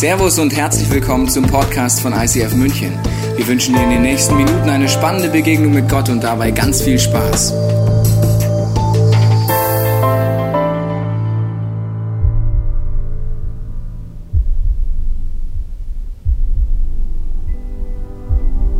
Servus 0.00 0.38
und 0.38 0.56
herzlich 0.56 0.90
willkommen 0.90 1.28
zum 1.28 1.44
Podcast 1.44 2.00
von 2.00 2.14
ICF 2.14 2.54
München. 2.54 2.98
Wir 3.36 3.46
wünschen 3.46 3.74
dir 3.74 3.82
in 3.82 3.90
den 3.90 4.00
nächsten 4.00 4.34
Minuten 4.34 4.70
eine 4.70 4.88
spannende 4.88 5.28
Begegnung 5.28 5.74
mit 5.74 5.90
Gott 5.90 6.08
und 6.08 6.24
dabei 6.24 6.52
ganz 6.52 6.80
viel 6.80 6.98
Spaß. 6.98 7.52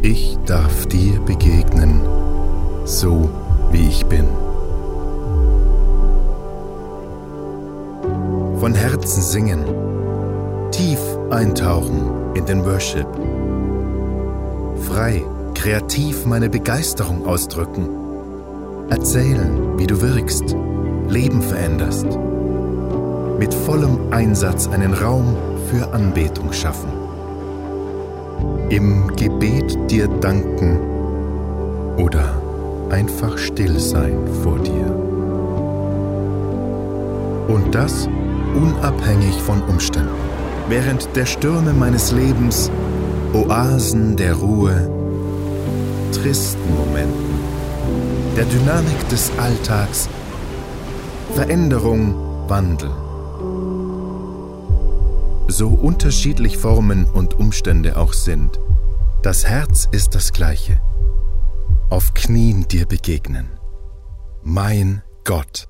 Ich 0.01 0.39
darf 0.47 0.87
dir 0.87 1.21
begegnen, 1.21 2.01
so 2.87 3.29
wie 3.71 3.89
ich 3.89 4.07
bin. 4.07 4.25
Von 8.59 8.75
Herzen 8.75 9.21
singen, 9.23 10.00
tief 10.81 11.01
eintauchen 11.29 12.35
in 12.35 12.47
den 12.47 12.65
Worship. 12.65 13.07
Frei, 14.89 15.23
kreativ 15.55 16.25
meine 16.25 16.49
Begeisterung 16.49 17.27
ausdrücken. 17.27 17.87
Erzählen, 18.89 19.79
wie 19.79 19.87
du 19.87 20.01
wirkst, 20.01 20.57
Leben 21.07 21.43
veränderst. 21.43 22.07
Mit 23.39 23.53
vollem 23.53 24.11
Einsatz 24.11 24.69
einen 24.69 24.95
Raum 24.95 25.37
für 25.69 25.93
Anbetung 25.93 26.51
schaffen 26.53 26.89
im 28.71 29.09
Gebet 29.17 29.77
dir 29.91 30.07
danken 30.07 30.79
oder 31.99 32.41
einfach 32.89 33.37
still 33.37 33.79
sein 33.81 34.17
vor 34.43 34.59
dir. 34.61 34.87
Und 37.49 37.75
das 37.75 38.09
unabhängig 38.55 39.35
von 39.43 39.61
Umständen. 39.63 40.30
Während 40.71 41.15
der 41.15 41.27
Stürme 41.27 41.75
meines 41.75 42.13
Lebens, 42.13 42.71
Oasen 43.35 44.17
der 44.17 44.35
Ruhe, 44.35 44.91
tristen 46.13 46.75
Momenten, 46.75 47.39
der 48.37 48.47
Dynamik 48.47 49.09
des 49.11 49.31
Alltags, 49.37 50.09
Veränderung, 51.35 52.15
Wandel 52.49 52.91
so 55.51 55.69
unterschiedlich 55.69 56.57
Formen 56.57 57.05
und 57.07 57.35
Umstände 57.39 57.97
auch 57.97 58.13
sind, 58.13 58.59
das 59.23 59.45
Herz 59.45 59.89
ist 59.91 60.15
das 60.15 60.33
gleiche. 60.33 60.81
Auf 61.91 62.15
Knien 62.15 62.67
dir 62.69 62.87
begegnen. 62.87 63.51
Mein 64.43 65.03
Gott. 65.25 65.69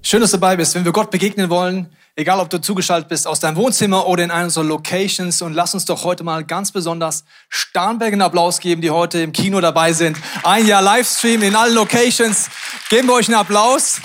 Schön, 0.00 0.20
dass 0.20 0.30
du 0.30 0.38
dabei 0.38 0.56
bist. 0.56 0.74
Wenn 0.74 0.84
wir 0.84 0.92
Gott 0.92 1.10
begegnen 1.10 1.50
wollen, 1.50 1.88
egal 2.16 2.40
ob 2.40 2.50
du 2.50 2.60
zugeschaltet 2.60 3.08
bist 3.08 3.26
aus 3.26 3.40
deinem 3.40 3.56
Wohnzimmer 3.56 4.06
oder 4.06 4.24
in 4.24 4.30
einer 4.30 4.44
unserer 4.44 4.64
Locations, 4.64 5.42
und 5.42 5.54
lass 5.54 5.74
uns 5.74 5.84
doch 5.84 6.04
heute 6.04 6.24
mal 6.24 6.44
ganz 6.44 6.72
besonders 6.72 7.24
Starnberg 7.48 8.12
einen 8.12 8.22
Applaus 8.22 8.60
geben, 8.60 8.82
die 8.82 8.90
heute 8.90 9.20
im 9.20 9.32
Kino 9.32 9.60
dabei 9.60 9.92
sind. 9.92 10.16
Ein 10.42 10.66
Jahr 10.66 10.82
Livestream 10.82 11.42
in 11.42 11.56
allen 11.56 11.74
Locations. 11.74 12.50
Geben 12.88 13.08
wir 13.08 13.14
euch 13.14 13.28
einen 13.28 13.38
Applaus. 13.38 14.00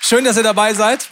Schön, 0.00 0.24
dass 0.24 0.36
ihr 0.36 0.42
dabei 0.42 0.74
seid. 0.74 1.08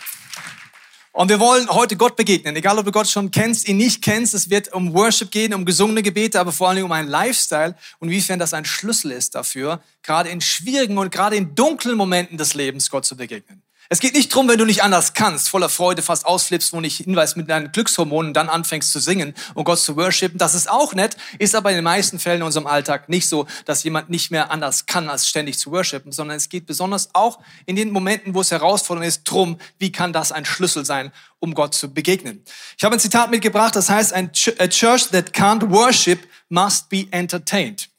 Und 1.15 1.29
wir 1.29 1.41
wollen 1.41 1.69
heute 1.69 1.97
Gott 1.97 2.17
begegnen. 2.17 2.57
Egal, 2.57 2.79
ob 2.79 2.87
du 2.87 2.91
Gott 2.91 3.07
schon 3.07 3.31
kennst, 3.31 3.69
ihn 3.69 3.77
nicht 3.77 4.03
kennst. 4.03 4.33
Es 4.33 4.49
wird 4.49 4.73
um 4.73 4.95
Worship 4.95 5.31
gehen, 5.31 5.53
um 5.53 5.67
gesungene 5.67 6.03
Gebete, 6.03 6.41
aber 6.41 6.53
vor 6.53 6.71
allem 6.71 6.87
um 6.87 6.93
einen 6.93 7.09
Lifestyle 7.09 7.77
und 7.99 8.09
inwiefern 8.09 8.39
das 8.39 8.55
ein 8.55 8.65
Schlüssel 8.65 9.11
ist 9.11 9.35
dafür, 9.35 9.83
gerade 10.03 10.31
in 10.31 10.41
schwierigen 10.41 10.97
und 10.97 11.13
gerade 11.13 11.37
in 11.37 11.55
dunklen 11.55 11.99
Momenten 11.99 12.39
des 12.39 12.55
Lebens 12.55 12.89
Gott 12.89 13.05
zu 13.05 13.15
begegnen. 13.15 13.63
Es 13.93 14.01
geht 14.01 14.15
nicht 14.15 14.35
drum, 14.35 14.49
wenn 14.49 14.57
du 14.57 14.65
nicht 14.65 14.83
anders 14.83 15.13
kannst, 15.13 15.51
voller 15.51 15.69
Freude 15.69 16.01
fast 16.01 16.25
ausflippst, 16.25 16.73
wo 16.73 16.81
nicht 16.81 17.05
hinweist 17.05 17.37
mit 17.37 17.51
deinen 17.51 17.73
Glückshormonen, 17.73 18.33
dann 18.33 18.49
anfängst 18.49 18.91
zu 18.91 19.01
singen 19.01 19.35
und 19.53 19.65
Gott 19.65 19.81
zu 19.81 19.97
worshipen. 19.97 20.39
Das 20.39 20.55
ist 20.55 20.71
auch 20.71 20.95
nett, 20.95 21.19
ist 21.39 21.55
aber 21.55 21.69
in 21.69 21.75
den 21.75 21.85
meisten 21.85 22.19
Fällen 22.19 22.39
in 22.39 22.47
unserem 22.47 22.67
Alltag 22.67 23.11
nicht 23.11 23.29
so, 23.29 23.47
dass 23.67 23.85
jemand 23.85 24.09
nicht 24.09 24.31
mehr 24.31 24.51
anders 24.51 24.87
kann, 24.87 25.11
als 25.11 25.29
ständig 25.29 25.59
zu 25.59 25.73
worshipen, 25.73 26.11
sondern 26.11 26.39
es 26.39 26.49
geht 26.49 26.65
besonders 26.65 27.15
auch 27.15 27.41
in 27.67 27.77
den 27.77 27.91
Momenten, 27.91 28.35
wo 28.35 28.41
es 28.41 28.51
herausfordernd 28.51 29.07
ist, 29.07 29.25
drum, 29.25 29.59
wie 29.79 29.93
kann 29.93 30.15
das 30.15 30.33
ein 30.33 30.47
Schlüssel 30.47 30.87
sein, 30.87 31.13
um 31.39 31.53
Gott 31.53 31.75
zu 31.75 31.93
begegnen. 31.93 32.43
Ich 32.79 32.85
habe 32.85 32.97
ein 32.97 32.99
Zitat 32.99 33.31
mitgebracht, 33.31 33.77
das 33.77 33.91
heißt, 33.91 34.15
a 34.15 34.69
church 34.69 35.11
that 35.11 35.35
can't 35.35 35.71
worship 35.71 36.27
must 36.49 36.89
be 36.89 37.09
entertained. 37.11 37.92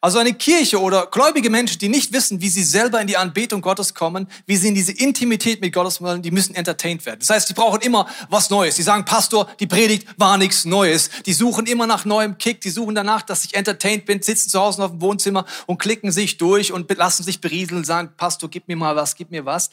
Also 0.00 0.18
eine 0.18 0.32
Kirche 0.32 0.80
oder 0.80 1.06
gläubige 1.06 1.50
Menschen, 1.50 1.80
die 1.80 1.88
nicht 1.88 2.12
wissen, 2.12 2.40
wie 2.40 2.48
sie 2.48 2.62
selber 2.62 3.00
in 3.00 3.08
die 3.08 3.16
Anbetung 3.16 3.60
Gottes 3.60 3.94
kommen, 3.94 4.28
wie 4.46 4.56
sie 4.56 4.68
in 4.68 4.76
diese 4.76 4.92
Intimität 4.92 5.60
mit 5.60 5.72
Gottes 5.72 6.00
wollen, 6.00 6.22
die 6.22 6.30
müssen 6.30 6.54
entertained 6.54 7.04
werden. 7.04 7.18
Das 7.18 7.30
heißt, 7.30 7.48
die 7.48 7.54
brauchen 7.54 7.80
immer 7.80 8.06
was 8.30 8.48
Neues. 8.48 8.76
Die 8.76 8.84
sagen, 8.84 9.04
Pastor, 9.04 9.48
die 9.58 9.66
Predigt 9.66 10.06
war 10.16 10.38
nichts 10.38 10.64
Neues. 10.64 11.10
Die 11.26 11.32
suchen 11.32 11.66
immer 11.66 11.88
nach 11.88 12.04
neuem 12.04 12.38
Kick. 12.38 12.60
Die 12.60 12.70
suchen 12.70 12.94
danach, 12.94 13.22
dass 13.22 13.44
ich 13.44 13.54
entertained 13.54 14.06
bin, 14.06 14.22
sitzen 14.22 14.50
zu 14.50 14.60
Hause 14.60 14.84
auf 14.84 14.92
dem 14.92 15.00
Wohnzimmer 15.00 15.44
und 15.66 15.78
klicken 15.78 16.12
sich 16.12 16.36
durch 16.36 16.72
und 16.72 16.96
lassen 16.96 17.24
sich 17.24 17.40
berieseln 17.40 17.82
sagen, 17.82 18.10
Pastor, 18.16 18.48
gib 18.48 18.68
mir 18.68 18.76
mal 18.76 18.94
was, 18.94 19.16
gib 19.16 19.32
mir 19.32 19.44
was 19.46 19.68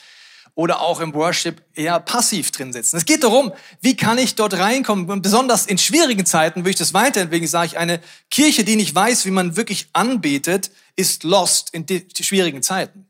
oder 0.56 0.82
auch 0.82 1.02
im 1.02 1.14
Worship 1.14 1.62
eher 1.74 2.00
passiv 2.00 2.50
drin 2.52 2.72
sitzen. 2.72 2.96
Es 2.96 3.06
geht 3.06 3.24
darum, 3.24 3.52
wie 3.82 3.96
kann 3.96 4.18
ich 4.18 4.36
dort 4.36 4.54
reinkommen? 4.54 5.10
Und 5.10 5.22
besonders 5.22 5.66
in 5.66 5.78
schwierigen 5.78 6.26
Zeiten 6.26 6.62
würde 6.62 6.72
ich 6.72 6.76
das 6.78 6.94
weiterentwickeln. 6.94 7.48
Sage 7.48 7.68
ich, 7.68 7.78
eine 7.78 8.00
Kirche, 8.32 8.64
die 8.64 8.78
nicht 8.78 8.96
weiß, 8.96 9.26
wie 9.26 9.32
man 9.32 9.58
wirklich 9.58 9.90
anbetet, 9.92 10.72
ist 10.96 11.24
lost 11.24 11.72
in 11.74 11.86
schwierigen 12.20 12.64
Zeiten. 12.64 13.06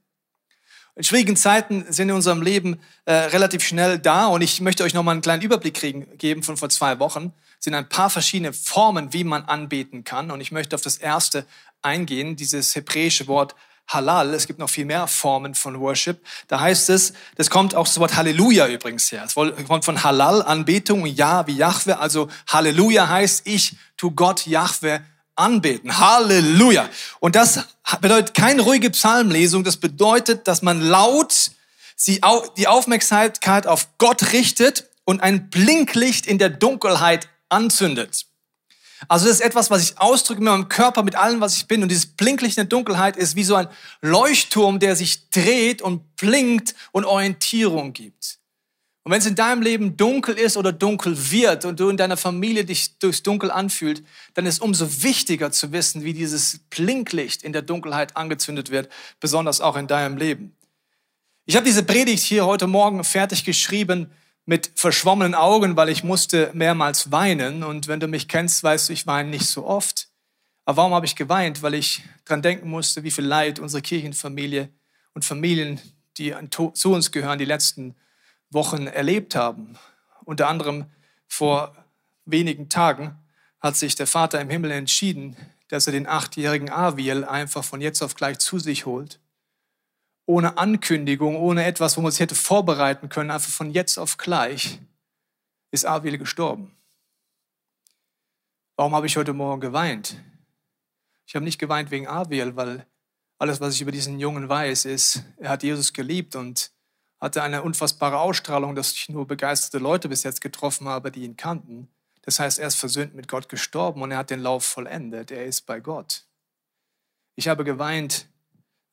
In 0.95 1.03
schwierigen 1.03 1.35
Zeiten 1.35 1.85
sind 1.89 2.09
in 2.09 2.15
unserem 2.15 2.41
Leben 2.41 2.79
äh, 3.03 3.13
relativ 3.13 3.63
schnell 3.63 3.99
da 3.99 4.27
und 4.27 4.41
ich 4.41 4.61
möchte 4.61 4.83
euch 4.83 4.93
noch 4.93 5.03
mal 5.03 5.11
einen 5.11 5.21
kleinen 5.21 5.41
Überblick 5.41 5.73
kriegen, 5.73 6.07
geben 6.17 6.41
von 6.41 6.55
vor 6.55 6.69
zwei 6.69 6.99
Wochen. 6.99 7.33
Es 7.59 7.65
sind 7.65 7.73
ein 7.73 7.89
paar 7.89 8.09
verschiedene 8.09 8.53
Formen, 8.53 9.11
wie 9.11 9.25
man 9.25 9.43
anbeten 9.43 10.05
kann 10.05 10.31
und 10.31 10.39
ich 10.39 10.53
möchte 10.53 10.73
auf 10.73 10.81
das 10.81 10.95
erste 10.95 11.45
eingehen, 11.81 12.37
dieses 12.37 12.75
hebräische 12.75 13.27
Wort 13.27 13.55
Halal. 13.87 14.33
Es 14.33 14.47
gibt 14.47 14.59
noch 14.59 14.69
viel 14.69 14.85
mehr 14.85 15.07
Formen 15.07 15.55
von 15.55 15.79
Worship. 15.79 16.23
Da 16.47 16.59
heißt 16.59 16.89
es, 16.89 17.13
das 17.35 17.49
kommt 17.49 17.75
auch 17.75 17.85
das 17.85 17.99
Wort 17.99 18.15
Halleluja 18.15 18.67
übrigens 18.67 19.11
her. 19.11 19.23
Es 19.25 19.35
kommt 19.35 19.85
von 19.85 20.03
Halal, 20.03 20.41
Anbetung, 20.41 21.05
Ja 21.05 21.45
wie 21.47 21.55
Jahwe. 21.55 21.99
Also 21.99 22.27
Halleluja 22.47 23.07
heißt, 23.07 23.45
ich 23.45 23.75
tu 23.97 24.11
Gott 24.11 24.47
Jahwe 24.47 25.01
anbeten. 25.35 25.97
Halleluja. 25.99 26.89
Und 27.19 27.35
das 27.35 27.59
bedeutet 28.01 28.33
keine 28.33 28.61
ruhige 28.61 28.89
Psalmlesung. 28.89 29.63
Das 29.63 29.77
bedeutet, 29.77 30.47
dass 30.47 30.61
man 30.61 30.81
laut 30.81 31.51
die 32.07 32.67
Aufmerksamkeit 32.67 33.67
auf 33.67 33.87
Gott 33.97 34.33
richtet 34.33 34.89
und 35.05 35.21
ein 35.21 35.49
Blinklicht 35.49 36.25
in 36.25 36.39
der 36.39 36.49
Dunkelheit 36.49 37.29
anzündet. 37.49 38.25
Also 39.07 39.25
das 39.25 39.35
ist 39.35 39.41
etwas, 39.41 39.69
was 39.69 39.83
ich 39.83 39.99
ausdrücke 39.99 40.41
mit 40.41 40.49
meinem 40.49 40.69
Körper, 40.69 41.03
mit 41.03 41.15
allem, 41.15 41.41
was 41.41 41.57
ich 41.57 41.67
bin. 41.67 41.83
Und 41.83 41.89
dieses 41.89 42.05
Blinklicht 42.05 42.57
in 42.57 42.63
der 42.63 42.69
Dunkelheit 42.69 43.17
ist 43.17 43.35
wie 43.35 43.43
so 43.43 43.55
ein 43.55 43.67
Leuchtturm, 44.01 44.79
der 44.79 44.95
sich 44.95 45.29
dreht 45.29 45.81
und 45.81 46.15
blinkt 46.15 46.75
und 46.91 47.05
Orientierung 47.05 47.93
gibt. 47.93 48.39
Und 49.03 49.11
wenn 49.11 49.19
es 49.19 49.27
in 49.27 49.35
deinem 49.35 49.61
Leben 49.61 49.97
dunkel 49.97 50.35
ist 50.35 50.57
oder 50.57 50.73
dunkel 50.73 51.31
wird 51.31 51.63
und 51.65 51.79
du 51.79 51.89
in 51.89 51.97
deiner 51.97 52.17
Familie 52.17 52.65
dich 52.65 52.97
durchs 52.97 53.21
Dunkel 53.21 53.51
anfühlt, 53.51 54.03
dann 54.33 54.47
ist 54.47 54.59
umso 54.59 55.03
wichtiger 55.03 55.51
zu 55.51 55.71
wissen, 55.71 56.03
wie 56.03 56.13
dieses 56.13 56.61
Blinklicht 56.71 57.43
in 57.43 57.53
der 57.53 57.61
Dunkelheit 57.61 58.17
angezündet 58.17 58.71
wird, 58.71 58.89
besonders 59.19 59.61
auch 59.61 59.75
in 59.75 59.85
deinem 59.85 60.17
Leben. 60.17 60.55
Ich 61.45 61.55
habe 61.55 61.67
diese 61.67 61.83
Predigt 61.83 62.23
hier 62.23 62.47
heute 62.47 62.65
Morgen 62.65 63.03
fertig 63.03 63.45
geschrieben, 63.45 64.09
mit 64.45 64.71
verschwommenen 64.75 65.35
Augen, 65.35 65.75
weil 65.75 65.89
ich 65.89 66.03
musste 66.03 66.51
mehrmals 66.53 67.11
weinen. 67.11 67.63
Und 67.63 67.87
wenn 67.87 67.99
du 67.99 68.07
mich 68.07 68.27
kennst, 68.27 68.63
weißt 68.63 68.89
du, 68.89 68.93
ich 68.93 69.07
weine 69.07 69.29
nicht 69.29 69.47
so 69.47 69.65
oft. 69.65 70.09
Aber 70.65 70.77
warum 70.77 70.93
habe 70.93 71.05
ich 71.05 71.15
geweint? 71.15 71.63
Weil 71.63 71.73
ich 71.73 72.03
dran 72.25 72.41
denken 72.41 72.69
musste, 72.69 73.03
wie 73.03 73.11
viel 73.11 73.25
Leid 73.25 73.59
unsere 73.59 73.81
Kirchenfamilie 73.81 74.69
und 75.13 75.25
Familien, 75.25 75.79
die 76.17 76.33
zu 76.49 76.93
uns 76.93 77.11
gehören, 77.11 77.39
die 77.39 77.45
letzten 77.45 77.95
Wochen 78.51 78.87
erlebt 78.87 79.35
haben. 79.35 79.77
Unter 80.23 80.47
anderem 80.47 80.85
vor 81.27 81.75
wenigen 82.25 82.69
Tagen 82.69 83.17
hat 83.59 83.75
sich 83.75 83.95
der 83.95 84.07
Vater 84.07 84.39
im 84.39 84.49
Himmel 84.49 84.71
entschieden, 84.71 85.35
dass 85.69 85.87
er 85.87 85.93
den 85.93 86.07
achtjährigen 86.07 86.69
Aviel 86.69 87.25
einfach 87.25 87.63
von 87.63 87.81
jetzt 87.81 88.01
auf 88.03 88.15
gleich 88.15 88.37
zu 88.37 88.59
sich 88.59 88.85
holt 88.85 89.19
ohne 90.25 90.57
Ankündigung, 90.57 91.35
ohne 91.35 91.65
etwas, 91.65 91.97
wo 91.97 92.01
man 92.01 92.11
sich 92.11 92.21
hätte 92.21 92.35
vorbereiten 92.35 93.09
können, 93.09 93.31
einfach 93.31 93.51
von 93.51 93.71
jetzt 93.71 93.97
auf 93.97 94.17
gleich, 94.17 94.79
ist 95.71 95.85
Abel 95.85 96.17
gestorben. 96.17 96.75
Warum 98.75 98.95
habe 98.95 99.07
ich 99.07 99.17
heute 99.17 99.33
Morgen 99.33 99.61
geweint? 99.61 100.21
Ich 101.27 101.35
habe 101.35 101.45
nicht 101.45 101.59
geweint 101.59 101.91
wegen 101.91 102.07
Abel, 102.07 102.55
weil 102.55 102.85
alles, 103.37 103.61
was 103.61 103.75
ich 103.75 103.81
über 103.81 103.91
diesen 103.91 104.19
Jungen 104.19 104.49
weiß, 104.49 104.85
ist, 104.85 105.23
er 105.37 105.49
hat 105.49 105.63
Jesus 105.63 105.93
geliebt 105.93 106.35
und 106.35 106.71
hatte 107.19 107.41
eine 107.41 107.63
unfassbare 107.63 108.19
Ausstrahlung, 108.19 108.75
dass 108.75 108.93
ich 108.93 109.09
nur 109.09 109.27
begeisterte 109.27 109.79
Leute 109.81 110.09
bis 110.09 110.23
jetzt 110.23 110.41
getroffen 110.41 110.87
habe, 110.87 111.11
die 111.11 111.23
ihn 111.23 111.37
kannten. 111.37 111.87
Das 112.21 112.39
heißt, 112.39 112.59
er 112.59 112.67
ist 112.67 112.75
versöhnt 112.75 113.15
mit 113.15 113.27
Gott 113.27 113.49
gestorben 113.49 114.01
und 114.01 114.11
er 114.11 114.17
hat 114.17 114.29
den 114.29 114.41
Lauf 114.41 114.65
vollendet. 114.65 115.31
Er 115.31 115.45
ist 115.45 115.65
bei 115.65 115.79
Gott. 115.79 116.25
Ich 117.35 117.47
habe 117.47 117.63
geweint 117.63 118.27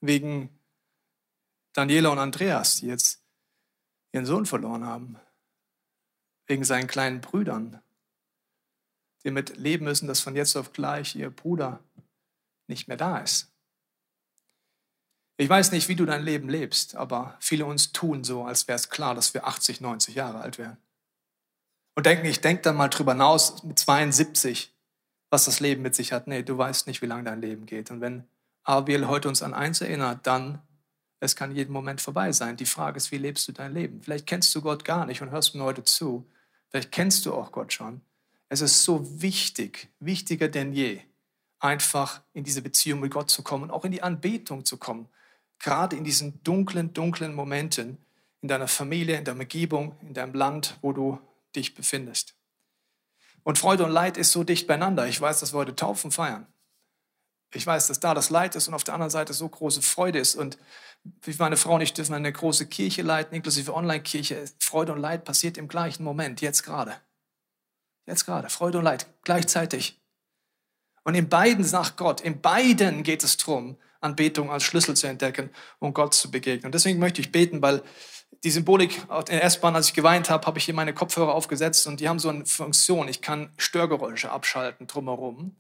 wegen 0.01 0.51
Daniela 1.73 2.11
und 2.11 2.19
Andreas, 2.19 2.77
die 2.77 2.87
jetzt 2.87 3.23
ihren 4.13 4.27
Sohn 4.27 4.47
verloren 4.47 4.87
haben. 4.87 5.19
wegen 6.47 6.65
seinen 6.65 6.89
kleinen 6.89 7.21
Brüdern, 7.21 7.81
die 9.25 9.31
mit 9.31 9.57
leben 9.57 9.85
müssen, 9.85 10.09
dass 10.09 10.21
von 10.21 10.37
jetzt 10.37 10.57
auf 10.57 10.73
gleich 10.73 11.15
ihr 11.15 11.31
Bruder 11.31 11.81
nicht 12.67 12.89
mehr 12.89 12.97
da 12.97 13.19
ist. 13.19 13.53
Ich 15.39 15.49
weiß 15.49 15.73
nicht, 15.73 15.89
wie 15.89 15.95
du 15.95 16.05
dein 16.05 16.23
Leben 16.23 16.49
lebst, 16.49 16.95
aber 16.95 17.37
viele 17.41 17.65
uns 17.65 17.93
tun 17.93 18.23
so, 18.23 18.45
als 18.45 18.69
wäre 18.69 18.77
es 18.77 18.91
klar, 18.91 19.15
dass 19.15 19.35
wir 19.35 19.47
80, 19.47 19.81
90 19.81 20.15
Jahre 20.15 20.41
alt 20.41 20.59
wären. 20.59 20.77
Und 21.95 22.07
denken, 22.07 22.27
ich 22.27 22.41
denke 22.41 22.63
dann 22.63 22.77
mal 22.77 22.89
drüber 22.89 23.13
hinaus 23.13 23.63
mit 23.63 23.79
72, 23.79 24.75
was 25.31 25.47
das 25.47 25.61
Leben 25.61 25.83
mit 25.83 25.95
sich 25.95 26.13
hat. 26.13 26.27
Nee, 26.27 26.43
du 26.43 26.57
weißt 26.57 26.87
nicht, 26.87 27.03
wie 27.03 27.07
lange 27.07 27.25
dein 27.25 27.41
Leben 27.41 27.67
geht. 27.67 27.91
Und 27.91 28.01
wenn 28.01 28.29
Abiel 28.65 29.09
heute 29.09 29.29
uns 29.29 29.43
an 29.43 29.55
eins 29.55 29.81
erinnert, 29.81 30.27
dann, 30.27 30.63
es 31.23 31.37
kann 31.37 31.55
jeden 31.55 31.73
Moment 31.73 32.01
vorbei 32.01 32.33
sein. 32.33 32.57
Die 32.57 32.67
Frage 32.67 32.97
ist, 32.97 33.13
wie 33.13 33.17
lebst 33.17 33.47
du 33.47 33.53
dein 33.53 33.73
Leben? 33.73 34.03
Vielleicht 34.03 34.27
kennst 34.27 34.53
du 34.57 34.61
Gott 34.61 34.85
gar 34.85 35.07
nicht 35.07 35.23
und 35.23 35.31
hörst 35.31 35.55
mir 35.55 35.63
heute 35.63 35.85
zu. 35.85 36.29
Vielleicht 36.69 36.91
kennst 36.91 37.25
du 37.25 37.33
auch 37.33 37.53
Gott 37.53 37.73
schon. 37.73 38.01
Es 38.49 38.61
ist 38.61 38.83
so 38.83 39.23
wichtig, 39.23 39.89
wichtiger 40.01 40.49
denn 40.49 40.73
je, 40.73 41.01
einfach 41.61 42.23
in 42.33 42.43
diese 42.43 42.61
Beziehung 42.61 42.99
mit 42.99 43.13
Gott 43.13 43.31
zu 43.31 43.45
kommen, 43.45 43.71
auch 43.71 43.85
in 43.85 43.93
die 43.93 44.03
Anbetung 44.03 44.65
zu 44.65 44.79
kommen. 44.79 45.09
Gerade 45.61 45.95
in 45.95 46.03
diesen 46.03 46.43
dunklen, 46.43 46.93
dunklen 46.93 47.37
Momenten 47.37 47.99
in 48.41 48.49
deiner 48.49 48.67
Familie, 48.67 49.17
in 49.17 49.25
deiner 49.25 49.39
Umgebung, 49.39 49.95
in 50.01 50.15
deinem 50.15 50.35
Land, 50.35 50.77
wo 50.83 50.93
du 50.93 51.21
dich 51.55 51.77
befindest. 51.77 52.35
Und 53.45 53.59
Freude 53.59 53.85
und 53.85 53.93
Leid 53.93 54.17
ist 54.17 54.33
so 54.33 54.43
dicht 54.43 54.67
beieinander. 54.67 55.07
Ich 55.07 55.21
weiß, 55.21 55.39
dass 55.39 55.55
wir 55.55 55.59
heute 55.59 55.77
Taufen 55.77 56.11
feiern. 56.11 56.49
Ich 57.55 57.67
weiß, 57.67 57.87
dass 57.89 58.01
da 58.01 58.15
das 58.15 58.31
Leid 58.31 58.57
ist 58.57 58.69
und 58.69 58.75
auf 58.75 58.85
der 58.85 58.95
anderen 58.95 59.11
Seite 59.11 59.35
so 59.35 59.49
große 59.49 59.83
Freude 59.83 60.19
ist. 60.19 60.35
Und 60.35 60.59
wie 61.05 61.35
meine 61.39 61.57
Frau 61.57 61.75
und 61.75 61.81
ich 61.81 61.93
dürfen 61.93 62.15
eine 62.15 62.33
große 62.33 62.67
Kirche 62.67 63.03
leiten, 63.03 63.35
inklusive 63.35 63.75
Online-Kirche. 63.75 64.45
Freude 64.59 64.93
und 64.93 65.01
Leid 65.01 65.25
passiert 65.25 65.59
im 65.59 65.69
gleichen 65.69 66.05
Moment, 66.05 66.41
jetzt 66.41 66.63
gerade. 66.63 66.95
Jetzt 68.07 68.25
gerade, 68.25 68.49
Freude 68.49 68.79
und 68.79 68.85
Leid, 68.85 69.07
gleichzeitig. 69.25 70.01
Und 71.05 71.15
in 71.15 71.29
beiden 71.29 71.65
sagt 71.65 71.97
Gott, 71.97 72.21
in 72.21 72.41
beiden 72.41 73.03
geht 73.03 73.25
es 73.25 73.37
darum, 73.37 73.77
Anbetung 74.01 74.51
als 74.51 74.65
Schlüssel 74.65 74.97
zu 74.97 75.07
entdecken 75.07 75.51
und 75.79 75.95
Gott 75.95 76.15
zu 76.15 76.31
begegnen. 76.31 76.67
Und 76.67 76.75
deswegen 76.75 76.99
möchte 76.99 77.21
ich 77.21 77.33
beten, 77.33 77.63
weil 77.63 77.83
die 78.45 78.51
Symbolik 78.51 78.99
in 79.09 79.25
der 79.27 79.45
S-Bahn, 79.45 79.77
als 79.77 79.89
ich 79.89 79.95
geweint 79.95 80.31
habe, 80.31 80.47
habe 80.47 80.59
ich 80.59 80.65
hier 80.65 80.75
meine 80.75 80.95
Kopfhörer 80.95 81.35
aufgesetzt 81.35 81.87
und 81.87 82.01
die 82.01 82.09
haben 82.09 82.19
so 82.19 82.29
eine 82.29 82.45
Funktion. 82.47 83.09
Ich 83.09 83.21
kann 83.21 83.53
Störgeräusche 83.57 84.31
abschalten 84.31 84.87
drumherum 84.87 85.57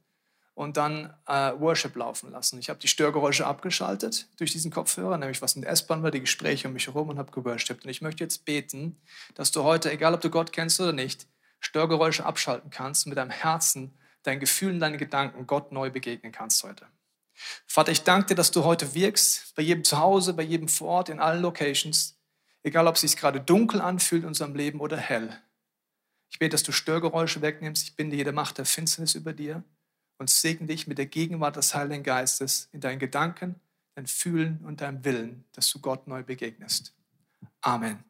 und 0.55 0.77
dann 0.77 1.15
äh, 1.27 1.53
Worship 1.59 1.97
laufen 1.97 2.31
lassen. 2.31 2.59
Ich 2.59 2.69
habe 2.69 2.79
die 2.79 2.89
Störgeräusche 2.89 3.47
abgeschaltet 3.47 4.29
durch 4.37 4.53
diesen 4.53 4.71
Kopfhörer, 4.71 5.17
nämlich 5.17 5.41
was 5.41 5.57
in 5.57 5.63
der 5.63 5.71
S-Bahn 5.71 6.03
war, 6.03 6.11
die 6.11 6.21
Gespräche 6.21 6.69
um 6.69 6.75
mich 6.75 6.87
herum 6.87 7.09
und 7.09 7.19
habe 7.19 7.33
geworshipped. 7.33 7.85
Und 7.85 7.91
ich 7.91 8.03
möchte 8.03 8.23
jetzt 8.23 8.45
beten, 8.45 9.01
dass 9.35 9.51
du 9.51 9.63
heute, 9.63 9.91
egal 9.91 10.15
ob 10.15 10.21
du 10.21 10.31
Gott 10.31 10.53
kennst 10.53 10.81
oder 10.81 10.93
nicht, 10.93 11.27
Störgeräusche 11.61 12.27
abschalten 12.27 12.71
kannst 12.71 13.07
und 13.07 13.11
mit 13.11 13.19
deinem 13.19 13.31
Herzen, 13.31 13.97
deinen 14.25 14.41
Gefühlen, 14.41 14.79
deinen 14.79 14.99
Gedanken 14.99 15.47
Gott 15.47 15.73
neu 15.73 15.91
begegnen 15.91 16.33
kannst 16.33 16.63
heute. 16.65 16.87
Vater, 17.67 17.93
ich 17.93 18.03
danke 18.03 18.29
dir, 18.29 18.35
dass 18.35 18.51
du 18.51 18.65
heute 18.65 18.95
wirkst, 18.95 19.55
bei 19.57 19.63
jedem 19.63 19.85
Zuhause, 19.85 20.35
bei 20.35 20.43
jedem 20.43 20.69
Vorort, 20.69 21.09
in 21.09 21.19
allen 21.19 21.41
Locations, 21.41 22.19
egal 22.63 22.87
ob 22.87 22.97
es 22.97 23.01
sich 23.01 23.17
gerade 23.17 23.41
dunkel 23.41 23.81
anfühlt 23.81 24.23
in 24.23 24.29
unserem 24.29 24.55
Leben 24.55 24.81
oder 24.81 24.99
hell. 24.99 25.41
Ich 26.31 26.39
bete, 26.39 26.51
dass 26.51 26.63
du 26.63 26.73
Störgeräusche 26.73 27.43
wegnimmst. 27.43 27.85
Ich 27.85 27.97
binde 27.97 28.17
jede 28.17 28.33
Macht 28.33 28.59
der 28.59 28.65
Finsternis 28.65 29.15
über 29.15 29.33
dir 29.33 29.65
und 30.23 30.31
segne 30.31 30.69
dich 30.69 30.87
mit 30.87 30.99
der 30.99 31.07
Gegenwart 31.07 31.57
des 31.57 31.75
Heiligen 31.75 32.05
Geistes 32.05 32.69
in 32.71 32.81
deinen 32.81 33.01
Gedanken, 33.01 33.57
dein 33.97 34.07
Fühlen 34.07 34.61
und 34.65 34.81
deinem 34.81 35.05
Willen, 35.05 35.45
dass 35.53 35.69
du 35.73 35.81
Gott 35.81 36.07
neu 36.07 36.23
begegnest. 36.23 36.95
Amen. 37.61 38.05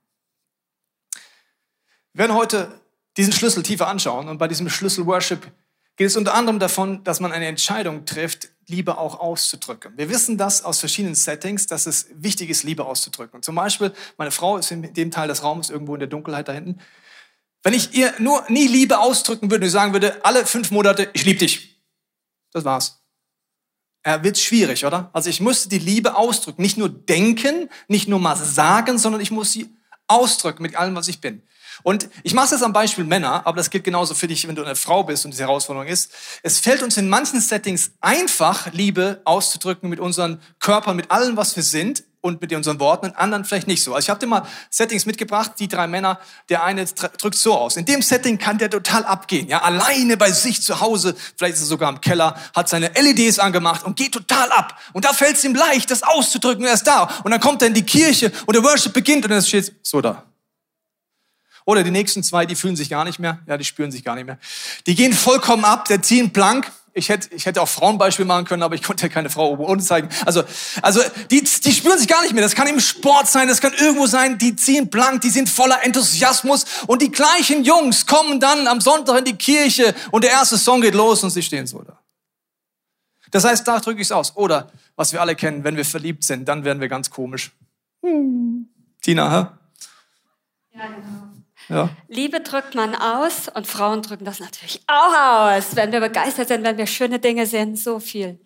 Wir 2.13 2.19
werden 2.19 2.37
heute 2.37 2.83
diesen 3.17 3.33
Schlüssel 3.33 3.63
tiefer 3.63 3.89
anschauen 3.89 4.29
und 4.29 4.37
bei 4.37 4.47
diesem 4.47 4.69
Schlüssel 4.69 5.07
Worship 5.07 5.51
geht 5.97 6.07
es 6.07 6.17
unter 6.17 6.35
anderem 6.35 6.59
davon, 6.59 7.03
dass 7.03 7.19
man 7.19 7.33
eine 7.33 7.47
Entscheidung 7.47 8.05
trifft, 8.05 8.51
Liebe 8.67 8.99
auch 8.99 9.19
auszudrücken. 9.19 9.97
Wir 9.97 10.11
wissen 10.11 10.37
das 10.37 10.63
aus 10.65 10.81
verschiedenen 10.81 11.15
Settings, 11.15 11.67
dass 11.67 11.87
es 11.87 12.09
wichtig 12.13 12.51
ist, 12.51 12.63
Liebe 12.63 12.85
auszudrücken. 12.85 13.43
Zum 13.43 13.55
Beispiel, 13.55 13.95
meine 14.19 14.33
Frau 14.33 14.59
ist 14.59 14.71
in 14.71 14.93
dem 14.93 15.11
Teil 15.11 15.29
des 15.29 15.43
Raums, 15.43 15.71
irgendwo 15.71 15.95
in 15.95 16.01
der 16.01 16.11
Dunkelheit 16.11 16.47
da 16.47 16.53
hinten. 16.53 16.79
Wenn 17.63 17.73
ich 17.73 17.95
ihr 17.95 18.13
nur 18.19 18.45
nie 18.51 18.69
Liebe 18.69 18.99
ausdrücken 18.99 19.51
würde 19.51 19.65
und 19.65 19.71
sagen 19.71 19.95
würde, 19.95 20.23
alle 20.27 20.45
fünf 20.45 20.71
Monate, 20.71 21.09
ich 21.15 21.25
liebe 21.25 21.39
dich. 21.39 21.72
Das 22.53 22.65
war's. 22.65 23.03
Er 24.03 24.25
wird 24.25 24.39
schwierig, 24.39 24.85
oder? 24.85 25.11
Also 25.13 25.31
ich 25.31 25.41
muss 25.41 25.69
die 25.69 25.79
Liebe 25.79 26.17
ausdrücken. 26.17 26.63
Nicht 26.63 26.77
nur 26.77 26.89
denken, 26.89 27.71
nicht 27.89 28.09
nur 28.09 28.19
mal 28.19 28.37
sagen, 28.37 28.99
sondern 28.99 29.21
ich 29.21 29.31
muss 29.31 29.53
sie 29.53 29.75
ausdrücken 30.09 30.63
mit 30.63 30.77
allem, 30.77 30.95
was 30.97 31.09
ich 31.09 31.21
bin. 31.21 31.43
Und 31.85 32.09
ich 32.23 32.35
mache 32.35 32.47
es 32.47 32.51
jetzt 32.53 32.63
am 32.63 32.73
Beispiel 32.73 33.05
Männer, 33.05 33.47
aber 33.47 33.57
das 33.57 33.71
gilt 33.71 33.85
genauso 33.85 34.15
für 34.15 34.29
dich, 34.29 34.47
wenn 34.47 34.55
du 34.55 34.63
eine 34.63 34.77
Frau 34.77 35.05
bist 35.05 35.25
und 35.25 35.31
diese 35.33 35.45
Herausforderung 35.45 35.89
ist. 35.89 36.13
Es 36.43 36.61
fällt 36.61 36.83
uns 36.83 36.97
in 36.97 37.09
manchen 37.09 37.41
Settings 37.41 37.93
einfach, 38.01 38.73
Liebe 38.73 39.23
auszudrücken 39.25 39.89
mit 39.89 39.99
unseren 39.99 40.41
Körpern, 40.61 40.97
mit 40.97 41.11
allem, 41.11 41.37
was 41.37 41.57
wir 41.57 41.63
sind 41.63 42.05
und 42.23 42.41
mit 42.41 42.53
unseren 42.55 42.81
Worten, 42.81 43.07
in 43.07 43.17
anderen 43.17 43.45
vielleicht 43.45 43.67
nicht 43.67 43.83
so. 43.83 43.95
Also 43.95 44.07
ich 44.07 44.11
habe 44.11 44.21
dir 44.21 44.27
mal 44.27 44.47
Settings 44.71 45.05
mitgebracht, 45.05 45.53
die 45.59 45.69
drei 45.69 45.87
Männer, 45.87 46.19
der 46.49 46.63
eine 46.63 46.87
drückt 46.87 47.37
so 47.37 47.55
aus. 47.55 47.77
In 47.77 47.85
dem 47.85 48.01
Setting 48.01 48.39
kann 48.39 48.59
der 48.59 48.71
total 48.71 49.05
abgehen, 49.05 49.49
ja, 49.49 49.61
alleine 49.61 50.17
bei 50.17 50.31
sich 50.31 50.63
zu 50.63 50.81
Hause, 50.81 51.15
vielleicht 51.37 51.55
ist 51.55 51.63
er 51.63 51.67
sogar 51.67 51.91
im 51.91 52.01
Keller, 52.01 52.37
hat 52.55 52.69
seine 52.69 52.93
LEDs 52.95 53.39
angemacht 53.41 53.85
und 53.85 53.97
geht 53.97 54.13
total 54.13 54.51
ab. 54.53 54.81
Und 54.93 55.05
da 55.05 55.13
fällt 55.13 55.37
es 55.37 55.45
ihm 55.45 55.55
leicht, 55.55 55.91
das 55.91 56.03
auszudrücken, 56.03 56.65
er 56.65 56.75
ist 56.75 56.87
da. 56.87 57.11
Und 57.25 57.33
dann 57.33 57.41
kommt 57.41 57.61
er 57.61 57.69
in 57.69 57.75
die 57.75 57.85
Kirche 57.85 58.33
und 58.47 58.55
der 58.55 58.63
Worship 58.63 58.93
beginnt 58.93 59.25
und 59.25 59.31
dann 59.31 59.43
steht 59.43 59.75
so 59.83 60.01
da. 60.01 60.25
Oder 61.65 61.83
die 61.83 61.91
nächsten 61.91 62.23
zwei, 62.23 62.47
die 62.47 62.57
fühlen 62.57 62.77
sich 62.77 62.89
gar 62.89 63.05
nicht 63.05 63.19
mehr. 63.19 63.39
Ja, 63.47 63.57
die 63.57 63.65
spüren 63.65 63.93
sich 63.93 64.05
gar 64.05 64.15
nicht 64.15 64.27
mehr. 64.27 64.39
Die 64.87 64.95
gehen 64.95 65.13
vollkommen 65.13 65.65
ab, 65.65 65.87
der 65.87 66.03
ziehen 66.03 66.31
blank. 66.31 66.71
Ich 66.95 67.09
hätte, 67.09 67.35
ich 67.35 67.47
hätte 67.47 67.63
auch 67.63 67.69
Frauenbeispiel 67.69 68.27
machen 68.27 68.45
können, 68.45 68.63
aber 68.63 68.75
ich 68.75 68.83
konnte 68.83 69.05
ja 69.05 69.09
keine 69.09 69.31
Frau 69.31 69.51
oben 69.51 69.65
ohne 69.65 69.83
zeigen. 69.83 70.11
Also, 70.27 70.43
also 70.83 71.01
die, 71.31 71.43
die 71.43 71.73
spüren 71.73 71.99
sich 71.99 72.07
gar 72.07 72.21
nicht 72.23 72.35
mehr. 72.35 72.43
Das 72.43 72.55
kann 72.55 72.67
im 72.67 72.81
Sport 72.81 73.29
sein, 73.29 73.49
das 73.49 73.63
kann 73.63 73.73
irgendwo 73.73 74.07
sein. 74.07 74.37
Die 74.37 74.57
ziehen 74.57 74.89
blank, 74.89 75.23
die 75.23 75.31
sind 75.31 75.49
voller 75.49 75.83
Enthusiasmus. 75.85 76.67
Und 76.87 77.01
die 77.01 77.11
gleichen 77.11 77.65
Jungs 77.65 78.07
kommen 78.07 78.41
dann 78.41 78.67
am 78.67 78.83
Sonntag 78.83 79.19
in 79.19 79.25
die 79.25 79.37
Kirche 79.37 79.95
und 80.11 80.23
der 80.23 80.33
erste 80.33 80.59
Song 80.59 80.83
geht 80.83 80.95
los 80.95 81.25
und 81.25 81.31
sie 81.31 81.43
stehen 81.43 81.67
so 81.67 81.81
da. 81.83 81.99
Das 83.31 83.45
heißt, 83.45 83.67
da 83.67 83.81
drücke 83.81 84.03
ich 84.03 84.09
es 84.09 84.13
aus. 84.13 84.37
Oder, 84.37 84.71
was 84.95 85.15
wir 85.15 85.23
alle 85.23 85.35
kennen, 85.35 85.65
wenn 85.65 85.77
wir 85.77 85.87
verliebt 85.87 86.23
sind, 86.23 86.47
dann 86.47 86.65
werden 86.65 86.81
wir 86.81 86.89
ganz 86.89 87.09
komisch. 87.09 87.53
Hm. 88.03 88.69
Tina, 89.01 89.31
hä? 89.31 89.47
Ja, 90.79 90.87
genau. 90.89 91.32
Ja. 91.69 91.91
Liebe 92.09 92.41
drückt 92.41 92.75
man 92.75 92.95
aus 92.95 93.49
und 93.49 93.67
Frauen 93.67 94.03
drücken 94.03 94.25
das 94.25 94.41
natürlich 94.41 94.81
auch 94.87 95.51
aus, 95.53 95.77
wenn 95.77 95.93
wir 95.93 96.01
begeistert 96.01 96.49
sind, 96.49 96.65
wenn 96.65 96.79
wir 96.79 96.87
schöne 96.87 97.19
Dinge 97.19 97.47
sehen, 97.47 97.77
so 97.77 98.01
viel. 98.01 98.39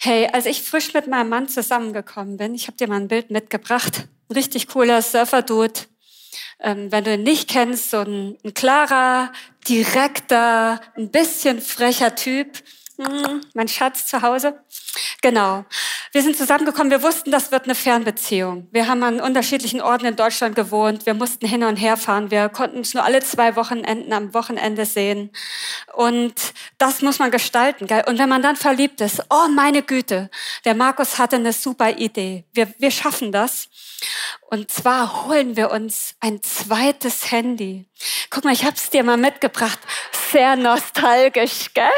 Hey, 0.00 0.28
als 0.32 0.46
ich 0.46 0.62
frisch 0.62 0.92
mit 0.92 1.06
meinem 1.06 1.30
Mann 1.30 1.48
zusammengekommen 1.48 2.36
bin, 2.36 2.54
ich 2.54 2.66
habe 2.66 2.76
dir 2.76 2.88
mal 2.88 3.00
ein 3.00 3.08
Bild 3.08 3.30
mitgebracht, 3.30 4.06
ein 4.28 4.34
richtig 4.34 4.68
cooler 4.68 5.00
Surfer-Dude. 5.00 5.80
Ähm, 6.60 6.92
wenn 6.92 7.04
du 7.04 7.14
ihn 7.14 7.22
nicht 7.22 7.48
kennst, 7.48 7.90
so 7.90 7.98
ein, 7.98 8.36
ein 8.44 8.54
klarer, 8.54 9.32
direkter, 9.66 10.80
ein 10.96 11.10
bisschen 11.10 11.60
frecher 11.60 12.14
Typ, 12.14 12.62
hm, 12.96 13.40
mein 13.54 13.68
Schatz 13.68 14.06
zu 14.06 14.22
Hause. 14.22 14.60
Genau. 15.24 15.64
Wir 16.12 16.22
sind 16.22 16.36
zusammengekommen. 16.36 16.90
Wir 16.90 17.02
wussten, 17.02 17.30
das 17.30 17.50
wird 17.50 17.64
eine 17.64 17.74
Fernbeziehung. 17.74 18.68
Wir 18.72 18.88
haben 18.88 19.02
an 19.02 19.22
unterschiedlichen 19.22 19.80
Orten 19.80 20.04
in 20.04 20.16
Deutschland 20.16 20.54
gewohnt. 20.54 21.06
Wir 21.06 21.14
mussten 21.14 21.46
hin 21.46 21.64
und 21.64 21.76
her 21.76 21.96
fahren. 21.96 22.30
Wir 22.30 22.50
konnten 22.50 22.76
uns 22.76 22.92
nur 22.92 23.04
alle 23.04 23.20
zwei 23.20 23.56
Wochenenden 23.56 24.12
am 24.12 24.34
Wochenende 24.34 24.84
sehen. 24.84 25.30
Und 25.94 26.34
das 26.76 27.00
muss 27.00 27.20
man 27.20 27.30
gestalten. 27.30 27.86
Gell? 27.86 28.04
Und 28.06 28.18
wenn 28.18 28.28
man 28.28 28.42
dann 28.42 28.56
verliebt 28.56 29.00
ist, 29.00 29.22
oh 29.30 29.48
meine 29.48 29.82
Güte, 29.82 30.28
der 30.66 30.74
Markus 30.74 31.18
hatte 31.18 31.36
eine 31.36 31.54
super 31.54 31.96
Idee. 31.96 32.44
Wir, 32.52 32.74
wir 32.78 32.90
schaffen 32.90 33.32
das. 33.32 33.70
Und 34.54 34.70
zwar 34.70 35.26
holen 35.26 35.56
wir 35.56 35.72
uns 35.72 36.14
ein 36.20 36.40
zweites 36.40 37.32
Handy. 37.32 37.86
Guck 38.30 38.44
mal, 38.44 38.52
ich 38.52 38.64
habe 38.64 38.76
es 38.76 38.88
dir 38.88 39.02
mal 39.02 39.16
mitgebracht. 39.16 39.80
Sehr 40.30 40.54
nostalgisch, 40.54 41.74
gell? 41.74 41.90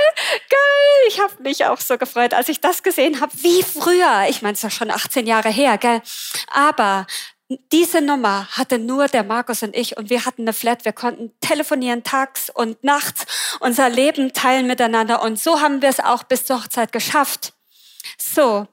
Geil. 0.48 1.08
Ich 1.08 1.20
habe 1.20 1.42
mich 1.42 1.66
auch 1.66 1.78
so 1.78 1.98
gefreut, 1.98 2.32
als 2.32 2.48
ich 2.48 2.62
das 2.62 2.82
gesehen 2.82 3.20
habe, 3.20 3.30
wie 3.42 3.62
früher. 3.62 4.24
Ich 4.30 4.40
meine, 4.40 4.54
es 4.54 4.60
ist 4.60 4.62
ja 4.62 4.70
schon 4.70 4.90
18 4.90 5.26
Jahre 5.26 5.50
her, 5.50 5.76
gell? 5.76 6.00
Aber 6.50 7.06
diese 7.72 8.00
Nummer 8.00 8.48
hatte 8.52 8.78
nur 8.78 9.08
der 9.08 9.22
Markus 9.22 9.62
und 9.62 9.76
ich 9.76 9.98
und 9.98 10.08
wir 10.08 10.24
hatten 10.24 10.42
eine 10.42 10.54
Flat. 10.54 10.86
Wir 10.86 10.94
konnten 10.94 11.38
telefonieren 11.42 12.04
tags 12.04 12.48
und 12.48 12.82
nachts, 12.82 13.26
unser 13.60 13.90
Leben 13.90 14.32
teilen 14.32 14.66
miteinander 14.66 15.20
und 15.20 15.38
so 15.38 15.60
haben 15.60 15.82
wir 15.82 15.90
es 15.90 16.00
auch 16.00 16.22
bis 16.22 16.46
zur 16.46 16.62
Hochzeit 16.62 16.90
geschafft. 16.90 17.52
So, 18.16 18.66